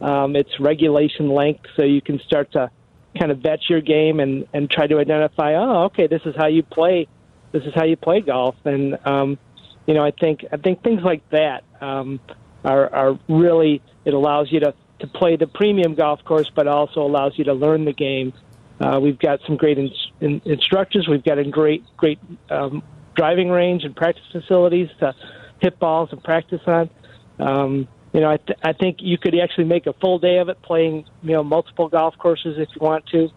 Um, 0.01 0.37
it's 0.37 0.61
regulation 0.61 1.29
length, 1.31 1.66
so 1.76 1.85
you 1.85 2.01
can 2.01 2.20
start 2.26 2.53
to 2.53 2.70
kind 3.18 3.33
of 3.33 3.39
vet 3.39 3.61
your 3.68 3.81
game 3.81 4.20
and 4.20 4.47
and 4.53 4.70
try 4.70 4.87
to 4.87 4.99
identify. 4.99 5.55
Oh, 5.55 5.85
okay, 5.85 6.07
this 6.07 6.22
is 6.24 6.35
how 6.37 6.47
you 6.47 6.62
play. 6.62 7.09
This 7.53 7.64
is 7.64 7.72
how 7.74 7.85
you 7.85 7.97
play 7.97 8.20
golf, 8.20 8.55
and 8.64 8.99
um, 9.07 9.39
you 9.87 9.95
know, 9.95 10.05
I 10.05 10.11
think 10.11 10.45
I 10.53 10.57
think 10.57 10.83
things 10.83 11.03
like 11.03 11.29
that 11.31 11.64
um, 11.81 12.20
are 12.69 12.95
are 12.95 13.19
really 13.29 13.83
it 14.05 14.14
allows 14.14 14.53
you 14.53 14.61
to 14.61 14.75
to 15.01 15.07
play 15.07 15.37
the 15.37 15.47
premium 15.47 15.95
golf 15.95 16.25
course, 16.25 16.51
but 16.55 16.66
also 16.66 17.01
allows 17.01 17.33
you 17.37 17.45
to 17.45 17.55
learn 17.55 17.85
the 17.85 17.93
game. 17.93 18.33
Uh, 18.81 18.99
we've 19.01 19.19
got 19.19 19.41
some 19.47 19.57
great 19.57 19.79
in, 19.79 19.91
in, 20.21 20.41
instructors. 20.45 21.07
We've 21.09 21.23
got 21.23 21.39
a 21.39 21.45
great, 21.45 21.85
great 21.97 22.19
um, 22.51 22.83
driving 23.16 23.49
range 23.49 23.85
and 23.85 23.95
practice 23.95 24.25
facilities 24.33 24.89
to 25.01 25.14
hit 25.61 25.79
balls 25.79 26.11
and 26.12 26.23
practice 26.23 26.61
on. 26.66 26.91
Um, 27.39 27.89
you 28.12 28.21
know, 28.21 28.31
I, 28.31 28.37
th- 28.39 28.59
I 28.62 28.73
think 28.73 28.99
you 29.01 29.19
could 29.19 29.39
actually 29.39 29.64
make 29.64 29.87
a 29.87 29.93
full 29.95 30.19
day 30.19 30.39
of 30.39 30.49
it 30.49 30.61
playing, 30.62 31.05
you 31.23 31.33
know, 31.33 31.45
multiple 31.45 31.89
golf 31.89 32.16
courses 32.19 32.57
if 32.59 32.69
you 32.75 32.85
want 32.85 33.07
to. 33.07 33.29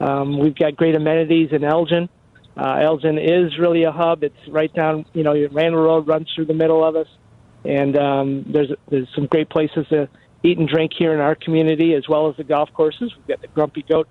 Um, 0.00 0.38
we've 0.38 0.54
got 0.54 0.76
great 0.76 0.94
amenities 0.94 1.50
in 1.52 1.64
Elgin. 1.64 2.08
Uh, 2.56 2.80
Elgin 2.82 3.18
is 3.18 3.58
really 3.58 3.84
a 3.84 3.92
hub. 3.92 4.22
It's 4.22 4.48
right 4.48 4.72
down, 4.72 5.06
you 5.14 5.22
know, 5.22 5.34
Randall 5.50 5.82
Road 5.82 6.06
runs 6.06 6.30
through 6.34 6.46
the 6.46 6.54
middle 6.54 6.84
of 6.84 6.96
us. 6.96 7.08
And 7.64 7.96
um, 7.96 8.44
there's 8.48 8.70
there's 8.88 9.08
some 9.14 9.26
great 9.26 9.48
places 9.48 9.86
to 9.90 10.08
eat 10.42 10.58
and 10.58 10.68
drink 10.68 10.92
here 10.96 11.14
in 11.14 11.20
our 11.20 11.34
community, 11.34 11.94
as 11.94 12.08
well 12.08 12.28
as 12.28 12.36
the 12.36 12.44
golf 12.44 12.70
courses. 12.74 13.12
We've 13.16 13.28
got 13.28 13.40
the 13.40 13.48
Grumpy 13.48 13.84
Goat 13.88 14.08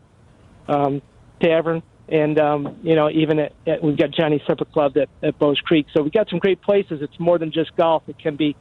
um, 0.68 1.02
Tavern, 1.42 1.84
and 2.08 2.40
um, 2.40 2.80
you 2.84 2.96
know 2.96 3.10
even 3.10 3.40
at, 3.40 3.54
at, 3.68 3.84
we've 3.84 3.98
got 3.98 4.12
Johnny 4.12 4.42
Supper 4.48 4.66
Club 4.66 4.98
at, 4.98 5.10
at 5.22 5.38
Bowes 5.38 5.60
Creek. 5.60 5.88
So 5.94 6.02
we've 6.02 6.14
got 6.14 6.30
some 6.30 6.40
great 6.40 6.62
places. 6.62 7.02
It's 7.02 7.20
more 7.20 7.38
than 7.38 7.52
just 7.52 7.76
golf. 7.76 8.04
It 8.08 8.20
can 8.20 8.36
be, 8.36 8.56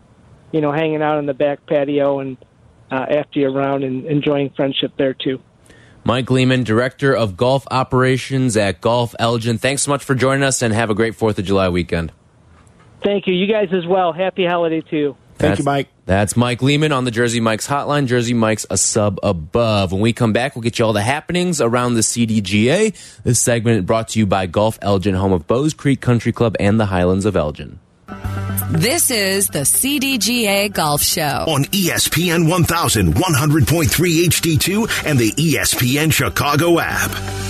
you 0.53 0.61
know, 0.61 0.73
hanging 0.73 1.03
out 1.03 1.19
in 1.19 1.27
the 1.27 1.35
back 1.35 1.67
patio 1.67 2.21
and 2.21 2.37
uh, 2.91 3.07
after 3.09 3.39
you're 3.41 3.53
around 3.53 3.85
and 3.85 4.07
enjoying 4.07 4.51
friendship 4.51 4.93
there 4.99 5.15
too. 5.15 5.41
Mike 6.03 6.31
Lehman, 6.31 6.65
Director 6.65 7.15
of 7.15 7.37
Golf 7.37 7.67
Operations 7.71 8.57
at 8.57 8.81
Golf 8.81 9.15
Elgin. 9.19 9.59
Thanks 9.59 9.83
so 9.83 9.91
much 9.91 10.03
for 10.03 10.15
joining 10.15 10.43
us 10.43 10.63
and 10.63 10.73
have 10.73 10.89
a 10.89 10.95
great 10.95 11.13
4th 11.13 11.39
of 11.39 11.45
July 11.45 11.69
weekend. 11.69 12.11
Thank 13.03 13.27
you. 13.27 13.35
You 13.35 13.47
guys 13.47 13.69
as 13.73 13.87
well. 13.87 14.13
Happy 14.13 14.47
holiday 14.47 14.81
to 14.83 14.97
you. 14.97 15.17
Thank 15.41 15.59
you, 15.59 15.65
Mike. 15.65 15.89
That's 16.05 16.37
Mike 16.37 16.61
Lehman 16.61 16.93
on 16.93 17.05
the 17.05 17.11
Jersey 17.11 17.41
Mike's 17.41 17.67
hotline. 17.67 18.07
Jersey 18.07 18.35
Mike's 18.35 18.67
a 18.69 18.77
sub 18.77 19.19
above. 19.23 19.91
When 19.93 20.03
we 20.03 20.13
come 20.13 20.35
back, 20.35 20.55
we'll 20.55 20.63
get 20.63 20.79
you 20.79 20.85
all 20.85 20.93
the 20.93 21.01
happenings 21.01 21.63
around 21.63 21.95
the 21.95 22.01
CDGA. 22.01 23.23
This 23.23 23.41
segment 23.41 23.87
brought 23.87 24.09
to 24.09 24.19
you 24.19 24.27
by 24.27 24.47
Golf 24.47 24.79
Elgin, 24.83 25.15
home 25.15 25.33
of 25.33 25.47
Bowes 25.47 25.73
Creek 25.73 26.01
Country 26.03 26.33
Club 26.33 26.57
and 26.61 26.79
the 26.79 26.87
Highlands 26.87 27.25
of 27.25 27.37
Elgin. 27.37 27.79
This 28.71 29.11
is 29.11 29.49
the 29.49 29.61
CDGA 29.61 30.73
Golf 30.73 31.03
Show 31.03 31.45
on 31.49 31.65
ESPN 31.67 32.47
1100.3 32.49 34.27
HD2 34.27 35.07
and 35.07 35.19
the 35.19 35.33
ESPN 35.33 36.13
Chicago 36.13 36.79
app. 36.79 37.50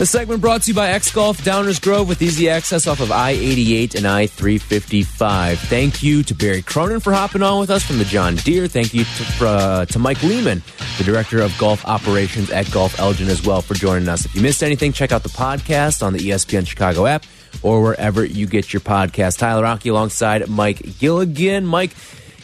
The 0.00 0.06
segment 0.06 0.40
brought 0.40 0.62
to 0.62 0.70
you 0.70 0.74
by 0.74 0.92
X 0.92 1.12
Golf 1.12 1.42
Downers 1.42 1.78
Grove 1.78 2.08
with 2.08 2.22
easy 2.22 2.48
access 2.48 2.86
off 2.86 3.00
of 3.00 3.12
I 3.12 3.32
88 3.32 3.96
and 3.96 4.06
I 4.06 4.28
355. 4.28 5.58
Thank 5.58 6.02
you 6.02 6.22
to 6.22 6.34
Barry 6.34 6.62
Cronin 6.62 7.00
for 7.00 7.12
hopping 7.12 7.42
on 7.42 7.60
with 7.60 7.68
us 7.68 7.84
from 7.84 7.98
the 7.98 8.06
John 8.06 8.36
Deere. 8.36 8.66
Thank 8.66 8.94
you 8.94 9.04
to, 9.04 9.46
uh, 9.46 9.84
to 9.84 9.98
Mike 9.98 10.22
Lehman, 10.22 10.62
the 10.96 11.04
Director 11.04 11.42
of 11.42 11.54
Golf 11.58 11.84
Operations 11.84 12.48
at 12.48 12.70
Golf 12.70 12.98
Elgin, 12.98 13.28
as 13.28 13.46
well, 13.46 13.60
for 13.60 13.74
joining 13.74 14.08
us. 14.08 14.24
If 14.24 14.34
you 14.34 14.40
missed 14.40 14.62
anything, 14.62 14.94
check 14.94 15.12
out 15.12 15.22
the 15.22 15.28
podcast 15.28 16.02
on 16.02 16.14
the 16.14 16.20
ESPN 16.20 16.66
Chicago 16.66 17.04
app 17.04 17.26
or 17.62 17.82
wherever 17.82 18.24
you 18.24 18.46
get 18.46 18.72
your 18.72 18.80
podcast. 18.80 19.36
Tyler 19.36 19.66
Aki 19.66 19.90
alongside 19.90 20.48
Mike 20.48 20.78
Gilligan. 20.98 21.66
Mike, 21.66 21.90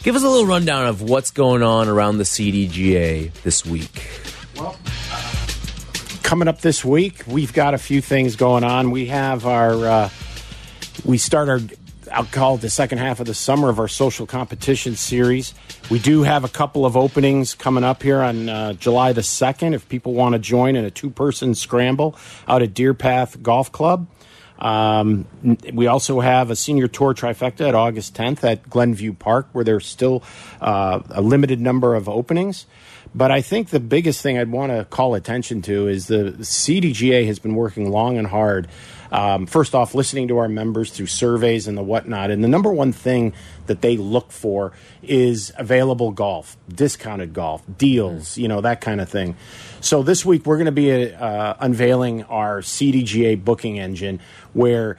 give 0.03 0.15
us 0.15 0.23
a 0.23 0.29
little 0.29 0.45
rundown 0.45 0.85
of 0.85 1.01
what's 1.01 1.31
going 1.31 1.63
on 1.63 1.87
around 1.87 2.19
the 2.19 2.23
CDGA 2.23 3.33
this 3.41 3.65
week. 3.65 4.07
Well, 4.55 4.77
coming 6.27 6.49
up 6.49 6.59
this 6.59 6.83
week, 6.83 7.23
we've 7.25 7.53
got 7.53 7.73
a 7.73 7.77
few 7.77 8.01
things 8.01 8.35
going 8.35 8.65
on. 8.65 8.91
We 8.91 9.05
have 9.05 9.45
our, 9.45 9.73
uh, 9.85 10.09
we 11.05 11.17
start 11.17 11.47
our, 11.47 11.61
I'll 12.11 12.25
call 12.25 12.55
it 12.55 12.61
the 12.61 12.69
second 12.69 12.97
half 12.97 13.21
of 13.21 13.27
the 13.27 13.33
summer 13.33 13.69
of 13.69 13.79
our 13.79 13.87
social 13.87 14.25
competition 14.25 14.97
series. 14.97 15.53
We 15.89 15.99
do 15.99 16.23
have 16.23 16.43
a 16.43 16.49
couple 16.49 16.85
of 16.85 16.97
openings 16.97 17.55
coming 17.55 17.85
up 17.85 18.03
here 18.03 18.21
on 18.21 18.49
uh, 18.49 18.73
July 18.73 19.13
the 19.13 19.21
2nd 19.21 19.73
if 19.73 19.87
people 19.87 20.15
want 20.15 20.33
to 20.33 20.39
join 20.39 20.75
in 20.75 20.83
a 20.83 20.91
two 20.91 21.09
person 21.09 21.55
scramble 21.55 22.17
out 22.45 22.61
at 22.61 22.73
Deerpath 22.73 23.41
Golf 23.41 23.71
Club. 23.71 24.09
Um, 24.59 25.27
we 25.71 25.87
also 25.87 26.19
have 26.19 26.51
a 26.51 26.57
senior 26.57 26.89
tour 26.89 27.13
trifecta 27.13 27.69
at 27.69 27.73
August 27.73 28.15
10th 28.15 28.43
at 28.43 28.69
Glenview 28.69 29.13
Park, 29.13 29.47
where 29.53 29.63
there's 29.63 29.85
still 29.85 30.23
uh, 30.59 30.99
a 31.09 31.21
limited 31.21 31.61
number 31.61 31.95
of 31.95 32.09
openings. 32.09 32.65
But 33.17 33.31
I 33.31 33.41
think 33.41 33.69
the 33.69 33.79
biggest 33.79 34.21
thing 34.21 34.37
I'd 34.37 34.51
want 34.51 34.71
to 34.71 34.85
call 34.85 35.15
attention 35.15 35.63
to 35.63 35.87
is 35.87 36.05
the 36.05 36.35
CDGA 36.39 37.25
has 37.25 37.39
been 37.39 37.55
working 37.55 37.89
long 37.89 38.19
and 38.19 38.27
hard. 38.27 38.67
Um, 39.11 39.47
first 39.47 39.73
off, 39.73 39.95
listening 39.95 40.27
to 40.27 40.37
our 40.37 40.47
members 40.47 40.91
through 40.91 41.07
surveys 41.07 41.67
and 41.67 41.75
the 41.75 41.81
whatnot. 41.81 42.29
And 42.29 42.43
the 42.43 42.47
number 42.47 42.71
one 42.71 42.91
thing 42.91 43.33
that 43.65 43.81
they 43.81 43.97
look 43.97 44.31
for 44.31 44.71
is 45.01 45.51
available 45.57 46.11
golf, 46.11 46.57
discounted 46.69 47.33
golf, 47.33 47.63
deals, 47.79 48.35
mm. 48.35 48.37
you 48.37 48.47
know, 48.47 48.61
that 48.61 48.81
kind 48.81 49.01
of 49.01 49.09
thing. 49.09 49.35
So 49.81 50.03
this 50.03 50.23
week 50.23 50.45
we're 50.45 50.57
going 50.57 50.65
to 50.65 50.71
be 50.71 51.11
uh, 51.11 51.55
unveiling 51.59 52.21
our 52.25 52.59
CDGA 52.59 53.43
booking 53.43 53.79
engine 53.79 54.19
where 54.53 54.97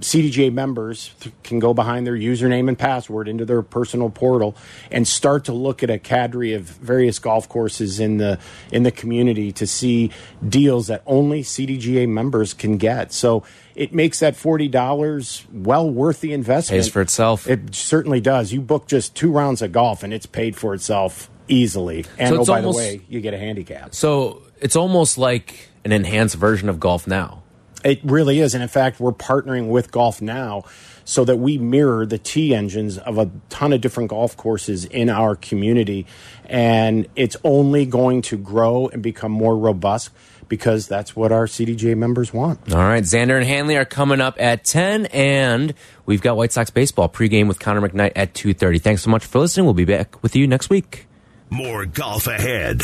CDGA 0.00 0.52
members 0.52 1.14
can 1.42 1.58
go 1.58 1.74
behind 1.74 2.06
their 2.06 2.14
username 2.14 2.68
and 2.68 2.78
password 2.78 3.28
into 3.28 3.44
their 3.44 3.62
personal 3.62 4.10
portal 4.10 4.56
and 4.90 5.06
start 5.06 5.44
to 5.44 5.52
look 5.52 5.82
at 5.82 5.90
a 5.90 5.98
cadre 5.98 6.54
of 6.54 6.62
various 6.62 7.18
golf 7.18 7.48
courses 7.48 8.00
in 8.00 8.16
the 8.16 8.38
in 8.72 8.82
the 8.82 8.90
community 8.90 9.52
to 9.52 9.66
see 9.66 10.10
deals 10.46 10.86
that 10.86 11.02
only 11.06 11.42
CDGA 11.42 12.08
members 12.08 12.54
can 12.54 12.78
get. 12.78 13.12
So 13.12 13.44
it 13.74 13.92
makes 13.94 14.20
that 14.20 14.36
forty 14.36 14.68
dollars 14.68 15.46
well 15.52 15.88
worth 15.88 16.20
the 16.20 16.32
investment. 16.32 16.82
Pays 16.82 16.90
for 16.90 17.02
itself. 17.02 17.46
It 17.48 17.74
certainly 17.74 18.20
does. 18.20 18.52
You 18.52 18.60
book 18.60 18.86
just 18.86 19.14
two 19.14 19.30
rounds 19.30 19.62
of 19.62 19.72
golf 19.72 20.02
and 20.02 20.12
it's 20.14 20.26
paid 20.26 20.56
for 20.56 20.74
itself 20.74 21.30
easily. 21.48 22.06
And 22.18 22.34
so 22.34 22.40
oh, 22.40 22.44
by 22.44 22.58
almost, 22.58 22.78
the 22.78 22.84
way, 22.84 23.02
you 23.08 23.20
get 23.20 23.34
a 23.34 23.38
handicap. 23.38 23.94
So 23.94 24.42
it's 24.60 24.76
almost 24.76 25.18
like 25.18 25.68
an 25.84 25.92
enhanced 25.92 26.36
version 26.36 26.68
of 26.68 26.80
golf 26.80 27.06
now. 27.06 27.42
It 27.84 28.00
really 28.04 28.40
is. 28.40 28.54
And 28.54 28.62
in 28.62 28.68
fact, 28.68 29.00
we're 29.00 29.12
partnering 29.12 29.68
with 29.68 29.90
GolfNow 29.90 30.66
so 31.04 31.24
that 31.24 31.36
we 31.36 31.58
mirror 31.58 32.06
the 32.06 32.18
T 32.18 32.54
engines 32.54 32.98
of 32.98 33.18
a 33.18 33.30
ton 33.48 33.72
of 33.72 33.80
different 33.80 34.10
golf 34.10 34.36
courses 34.36 34.84
in 34.84 35.08
our 35.08 35.34
community. 35.34 36.06
And 36.44 37.08
it's 37.16 37.36
only 37.42 37.86
going 37.86 38.22
to 38.22 38.36
grow 38.36 38.88
and 38.88 39.02
become 39.02 39.32
more 39.32 39.56
robust 39.56 40.10
because 40.48 40.88
that's 40.88 41.16
what 41.16 41.32
our 41.32 41.46
CDGA 41.46 41.96
members 41.96 42.34
want. 42.34 42.74
All 42.74 42.80
right. 42.80 43.02
Xander 43.02 43.38
and 43.38 43.46
Hanley 43.46 43.76
are 43.76 43.84
coming 43.86 44.20
up 44.20 44.38
at 44.38 44.64
10, 44.64 45.06
and 45.06 45.72
we've 46.04 46.20
got 46.20 46.36
White 46.36 46.52
Sox 46.52 46.70
baseball 46.70 47.08
pregame 47.08 47.48
with 47.48 47.60
Connor 47.60 47.88
McKnight 47.88 48.12
at 48.16 48.34
2.30. 48.34 48.82
Thanks 48.82 49.02
so 49.02 49.10
much 49.10 49.24
for 49.24 49.38
listening. 49.38 49.64
We'll 49.64 49.74
be 49.74 49.84
back 49.84 50.22
with 50.22 50.36
you 50.36 50.46
next 50.46 50.68
week. 50.68 51.06
More 51.48 51.86
golf 51.86 52.26
ahead. 52.26 52.82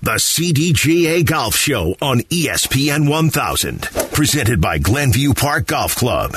The 0.00 0.12
CDGA 0.12 1.26
Golf 1.26 1.56
Show 1.56 1.96
on 2.00 2.20
ESPN 2.30 3.10
1000. 3.10 3.82
Presented 4.12 4.60
by 4.60 4.78
Glenview 4.78 5.34
Park 5.34 5.66
Golf 5.66 5.96
Club. 5.96 6.36